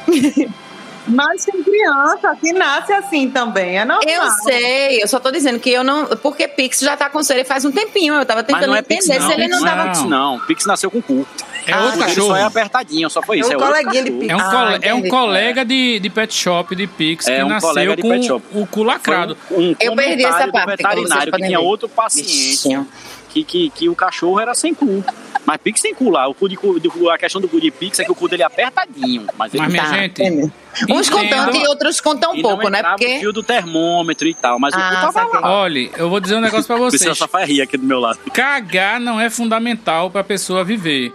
[1.07, 4.03] Mas tem criança que nasce assim também, é normal.
[4.07, 6.05] Eu sei, eu só tô dizendo que eu não.
[6.17, 8.13] Porque Pix já tá com ele faz um tempinho.
[8.15, 9.31] Eu tava Mas tentando não é entender Pix, se não.
[9.31, 9.83] ele não Pix tava.
[9.89, 10.39] Pix não.
[10.41, 11.27] Pix nasceu com cu.
[11.65, 12.27] É Ah, outro cachorro.
[12.29, 13.49] só é apertadinho, só foi É isso.
[13.49, 14.29] um é coleguinha de cachorro.
[14.29, 17.43] É um, Ah, cole- é um colega de, de pet shop de Pix É que
[17.43, 18.45] um nasceu colega de com pet shop.
[18.53, 19.37] o cu lacrado.
[19.51, 21.65] Um Eu perdi essa comentário do parte, vocês veterinário que podem tinha ver.
[21.65, 22.87] outro paciente
[23.29, 25.03] que, que, que o cachorro era sem cu.
[25.47, 26.27] Mas Pix tem cu lá.
[26.27, 28.27] O cu de, cu- de- a questão do cu de Pix é que o cu
[28.27, 29.25] dele é apertadinho.
[29.37, 30.51] Mas, ele Mas, minha Tá, gente, entendi.
[30.89, 32.81] Uns com tanto e outros com tão não pouco, né?
[32.81, 33.19] o Porque.
[33.19, 34.59] fio do termômetro e tal.
[34.59, 35.39] Mas o Ah, cu tava saquei.
[35.39, 35.49] lá.
[35.61, 37.17] Olha, eu vou dizer um negócio pra A pessoa vocês.
[37.17, 38.19] só faz rir aqui do meu lado.
[38.33, 41.13] Cagar não é fundamental pra pessoa viver.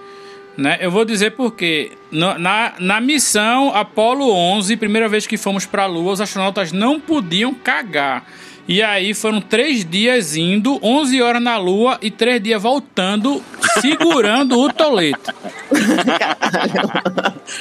[0.57, 0.79] Né?
[0.81, 5.87] Eu vou dizer porque na, na, na missão Apollo 11, primeira vez que fomos pra
[5.87, 8.25] Lua, os astronautas não podiam cagar.
[8.69, 13.43] E aí foram três dias indo, 11 horas na Lua e três dias voltando,
[13.81, 15.19] segurando o tolete.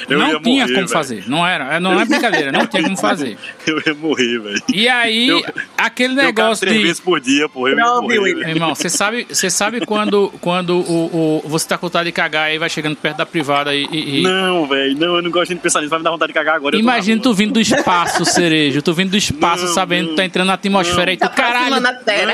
[0.10, 0.88] Eu não tinha morrer, como velho.
[0.90, 1.24] fazer.
[1.28, 3.38] Não era, não é brincadeira, não tinha como fazer.
[3.66, 4.64] Eu ia morrer, velho.
[4.74, 5.44] E aí, Eu-
[5.78, 6.84] aquele Eu negócio três de.
[6.84, 7.68] vezes por dia, pô.
[7.68, 8.50] Eu ia Não, morrer.
[8.50, 12.54] Irmão, você sabe, você sabe quando, quando o, o, você tá com vontade de cagar
[12.54, 13.86] e vai chegando perto da privada e.
[13.92, 14.96] e- e- Não, velho.
[14.98, 15.90] Não, eu não gosto de pensar nisso.
[15.90, 16.76] Vai me dar vontade de cagar agora.
[16.76, 18.82] eu Imagina tu vindo do espaço, cerejo.
[18.82, 21.80] Tu vindo do espaço Não, sabendo que tá entrando na atmosfera e tu, Tá caralho.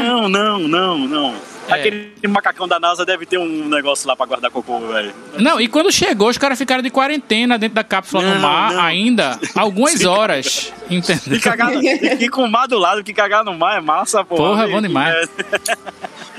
[0.02, 1.36] Não, não, não, não.
[1.68, 1.74] É.
[1.74, 5.14] Aquele macacão da NASA deve ter um negócio lá pra guardar cocô, velho.
[5.38, 8.72] Não, e quando chegou, os caras ficaram de quarentena dentro da cápsula no Não, mar
[8.74, 8.82] não.
[8.82, 10.72] ainda, algumas horas.
[10.90, 11.36] Entendeu?
[11.36, 14.24] E cagar no, e com o mar do lado, que cagar no mar é massa,
[14.24, 14.38] pô.
[14.38, 15.28] Porra, bom demais.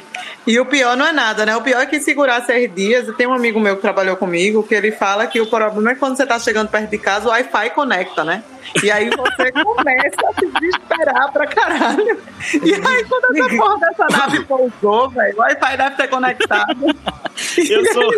[0.49, 1.55] E o pior não é nada, né?
[1.55, 3.15] O pior é que segurar seis dias.
[3.19, 6.17] Tem um amigo meu que trabalhou comigo que ele fala que o problema é quando
[6.17, 8.43] você tá chegando perto de casa, o Wi-Fi conecta, né?
[8.83, 12.19] E aí você começa a se desesperar pra caralho.
[12.65, 16.79] E aí quando essa porra dessa nave pousou, velho, o Wi-Fi deve ter conectado.
[17.57, 18.13] Eu sou,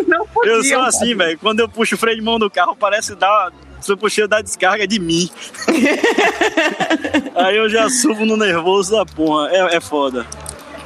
[0.45, 1.37] eu sou assim, velho.
[1.37, 3.51] Quando eu puxo o freio de mão no carro, parece dar.
[3.79, 5.29] Se eu puxei da descarga de mim.
[7.35, 9.49] Aí eu já subo no nervoso da porra.
[9.51, 10.25] É, é foda.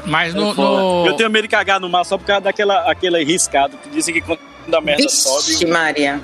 [0.06, 0.70] Mas É no, foda.
[0.82, 3.90] no- Eu tenho medo de cagar no mar só por causa daquela aquele riscado que
[3.90, 4.40] dizem que quando
[4.74, 6.20] a merda Vixe, sobe, Maria.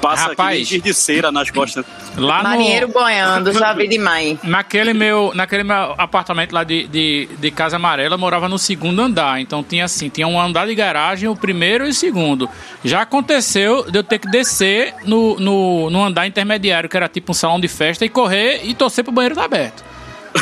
[0.00, 0.68] passa Rapaz.
[0.68, 1.84] de cera nas costas.
[2.16, 4.38] Lá no- Marinheiro boiando, já vi demais.
[4.42, 9.00] Naquele meu, naquele meu apartamento lá de, de, de Casa Amarela, eu morava no segundo
[9.02, 9.40] andar.
[9.40, 12.48] Então tinha assim, tinha um andar de garagem, o primeiro e o segundo.
[12.84, 17.32] Já aconteceu de eu ter que descer no, no, no andar intermediário, que era tipo
[17.32, 19.84] um salão de festa, e correr e torcer pro banheiro estar aberto.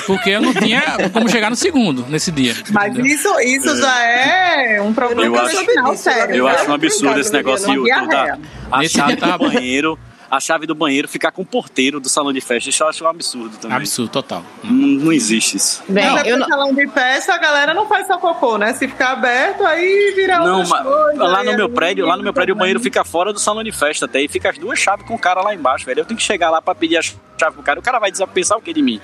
[0.06, 0.82] Porque eu não tinha
[1.12, 2.54] como chegar no segundo nesse dia.
[2.70, 6.34] Mas isso, isso já é um problema Eu acho- intestinal sério.
[6.36, 6.52] Eu né?
[6.52, 8.38] acho um absurdo esse negócio de diarreia.
[8.70, 9.98] a Nesse chave do banheiro,
[10.30, 12.68] a chave do banheiro ficar com o porteiro do salão de festa.
[12.68, 13.76] Isso eu acho um absurdo também.
[13.78, 14.44] Absurdo, total.
[14.62, 14.72] Não,
[15.04, 15.82] não existe isso.
[15.88, 18.74] Bem, Até eu não, salão de festa, a galera não faz só cocô, né?
[18.74, 22.22] Se ficar aberto, aí vira Não, mas coisas, lá no é meu prédio, lá no
[22.22, 24.78] meu prédio o banheiro fica fora do salão de festa até e fica as duas
[24.78, 26.00] chaves com o cara lá embaixo, velho.
[26.00, 27.80] Eu tenho que chegar lá pra pedir a chave pro cara.
[27.80, 29.00] O cara vai pensar o que de mim?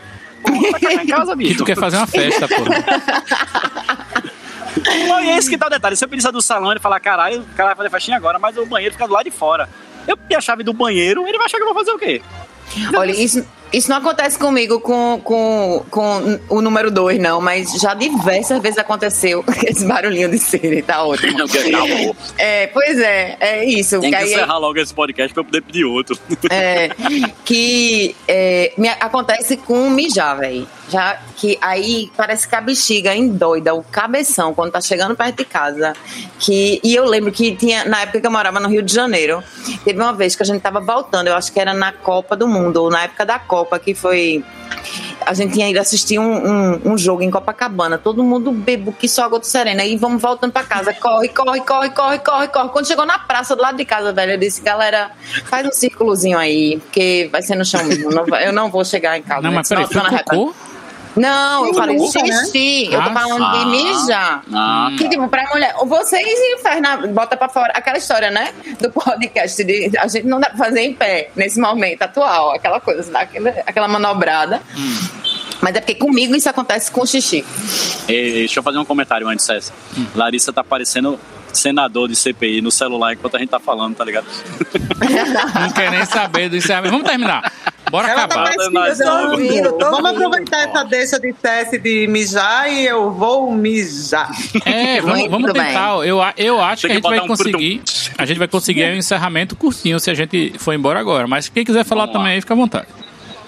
[0.50, 1.58] Em casa, Que bicho.
[1.58, 2.54] tu quer fazer uma festa, pô.
[5.08, 5.96] Não, e é esse que tá o detalhe.
[5.96, 8.56] Se eu pedisse do salão, ele falar, caralho, o cara vai fazer festinha agora, mas
[8.56, 9.68] o banheiro fica do lado de fora.
[10.06, 12.20] Eu pedi a chave do banheiro, ele vai achar que eu vou fazer o quê?
[12.94, 13.46] olha, isso,
[13.76, 18.78] isso não acontece comigo com, com, com o número 2, não, mas já diversas vezes
[18.78, 21.38] aconteceu esse barulhinho de cera, tá ótimo.
[22.38, 24.00] É, pois é, é isso.
[24.00, 26.18] Tem que aí- encerrar logo esse podcast pra eu poder pedir outro.
[26.50, 26.90] É,
[27.44, 30.66] que é, me, acontece com mijar, velho.
[30.88, 35.44] Já que aí parece que a bexiga endoida, o cabeção, quando tá chegando perto de
[35.44, 35.94] casa.
[36.38, 39.42] Que, e eu lembro que tinha, na época que eu morava no Rio de Janeiro,
[39.84, 42.46] teve uma vez que a gente tava voltando, eu acho que era na Copa do
[42.46, 44.44] Mundo, ou na época da Copa, que foi.
[45.26, 49.08] A gente tinha ido assistir um, um, um jogo em Copacabana, todo mundo bebo que
[49.08, 49.84] só água do serena.
[49.84, 50.92] E vamos voltando pra casa.
[50.92, 52.68] Corre, corre, corre, corre, corre, corre.
[52.68, 55.10] Quando chegou na praça do lado de casa, velho, eu disse, galera,
[55.46, 58.10] faz um círculozinho aí, porque vai ser no chão mesmo.
[58.44, 59.42] Eu não vou chegar em casa.
[59.42, 59.56] Não, né?
[59.56, 60.46] mas peraí, foi cocô?
[60.46, 60.73] reta.
[61.16, 62.06] Não, eu falei né?
[62.06, 62.86] xixi.
[62.92, 64.42] Eu tô Ah, falando de ah, mijar.
[64.52, 65.74] ah, que tipo, pra mulher.
[65.84, 67.72] Vocês infernam, bota pra fora.
[67.74, 68.52] Aquela história, né?
[68.80, 72.52] Do podcast de a gente não dá pra fazer em pé nesse momento atual.
[72.54, 74.60] Aquela coisa, dá aquela, aquela manobrada.
[75.60, 77.44] Mas é porque comigo isso acontece com xixi.
[78.08, 79.72] E, deixa eu fazer um comentário antes, César.
[80.14, 81.18] Larissa tá parecendo
[81.58, 84.26] senador de CPI no celular enquanto a gente tá falando, tá ligado?
[85.60, 86.92] Não quer nem saber do encerramento.
[86.92, 87.52] Vamos terminar.
[87.90, 88.56] Bora Ela tá acabar.
[88.56, 89.32] mais Nós vamos.
[89.32, 89.76] ouvindo.
[89.78, 94.30] Vamos aproveitar essa deixa de teste de mijar e eu vou mijar.
[94.64, 95.62] É, vamos, vamos bem.
[95.66, 96.04] tentar.
[96.06, 97.82] Eu, eu acho Tem que a gente vai um conseguir.
[98.18, 101.26] A gente vai conseguir um encerramento curtinho se a gente for embora agora.
[101.28, 102.20] Mas quem quiser falar Vamos lá.
[102.20, 102.86] também aí, fica à vontade.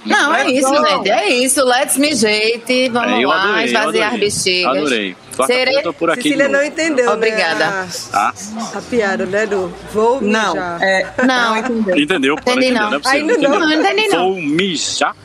[0.05, 1.11] Não, é isso, gente.
[1.11, 1.65] É isso.
[1.65, 2.93] Let's me jeito.
[2.93, 4.19] Vamos É, eu lá, adorei, esvaziar as adorei.
[4.21, 4.77] bexigas.
[4.77, 5.17] Adorei.
[5.37, 7.67] Quarta-feira Serei- eu tô por aqui Cecília não entendeu, Obrigada.
[7.83, 7.89] né?
[8.11, 8.33] Tá?
[8.75, 10.83] A, a piada, né, do vou Não, mijar.
[10.83, 11.57] é, Não.
[11.59, 11.99] entendeu.
[11.99, 12.37] Entendeu?
[12.37, 13.11] Pode Entendi, entender, não.
[13.11, 13.51] é Ainda entendeu?
[13.51, 14.19] não, não entendi, não.
[14.33, 15.17] Vou mijar?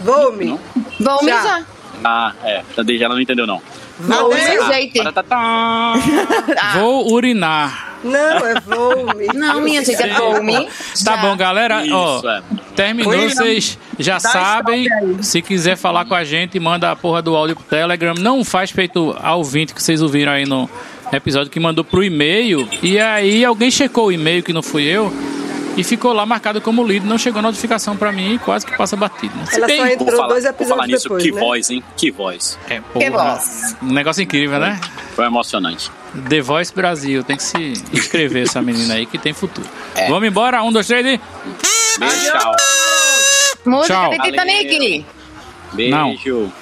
[0.00, 0.46] Vou me.
[1.00, 1.42] Vou Já.
[1.42, 1.66] mijar.
[2.04, 2.62] Ah, é.
[2.74, 3.62] Tadej, ela não entendeu, não.
[3.98, 4.30] Vou.
[5.04, 5.94] Tatatá.
[6.58, 7.96] Ah, Vou urinar.
[8.04, 9.06] Não, é vou.
[9.34, 10.68] Não, minha gente, é vou me.
[11.04, 11.82] Tá bom, galera.
[11.90, 12.42] Ó, Isso, é.
[12.74, 14.86] terminou, Oi, vocês já dá sabem.
[15.22, 18.14] Se quiser falar com a gente, manda a porra do áudio pro Telegram.
[18.14, 20.68] Não faz feito ao ouvinte que vocês ouviram aí no
[21.12, 22.68] episódio que mandou pro e-mail.
[22.82, 25.12] E aí alguém checou o e-mail que não fui eu.
[25.76, 28.96] E ficou lá marcado como lido, não chegou notificação pra mim e quase que passa
[28.96, 29.36] batido.
[29.36, 29.44] Né?
[29.52, 31.40] Ela bem- só Vou entrou falar, dois vou falar episódios nisso, depois, que né?
[31.40, 31.84] voz, hein?
[31.96, 32.58] Que voz.
[32.68, 33.34] É, Que porra.
[33.34, 33.76] voz.
[33.82, 34.80] Um negócio incrível, né?
[35.14, 35.90] Foi emocionante.
[36.30, 37.22] The Voice Brasil.
[37.22, 37.58] Tem que se
[37.92, 39.68] inscrever essa menina aí que tem futuro.
[39.94, 40.08] É.
[40.08, 40.62] Vamos embora?
[40.62, 41.20] Um, dois, três e.
[41.98, 42.52] Beijo, tchau.
[43.66, 44.10] Música Tchau.
[44.12, 45.04] de Titanic.
[45.74, 46.52] Beijo.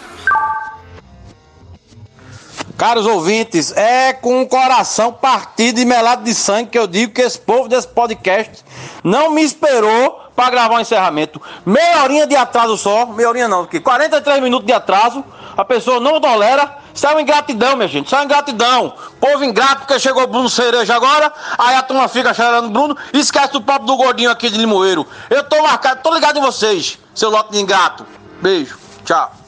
[2.77, 7.23] Caros ouvintes, é com o coração partido e melado de sangue que eu digo que
[7.23, 8.65] esse povo desse podcast
[9.03, 11.41] não me esperou para gravar o encerramento.
[11.65, 15.25] Meia horinha de atraso só, meia horinha não, porque 43 minutos de atraso,
[15.57, 16.79] a pessoa não tolera.
[16.93, 18.95] Isso é uma ingratidão, minha gente, isso é uma ingratidão.
[19.21, 23.53] Povo ingrato, porque chegou Bruno Cereja agora, aí a turma fica cheirando Bruno e esquece
[23.53, 25.07] do papo do gordinho aqui de Limoeiro.
[25.31, 28.05] Eu tô marcado, tô ligado em vocês, seu lote de ingrato.
[28.41, 29.44] Beijo, tchau.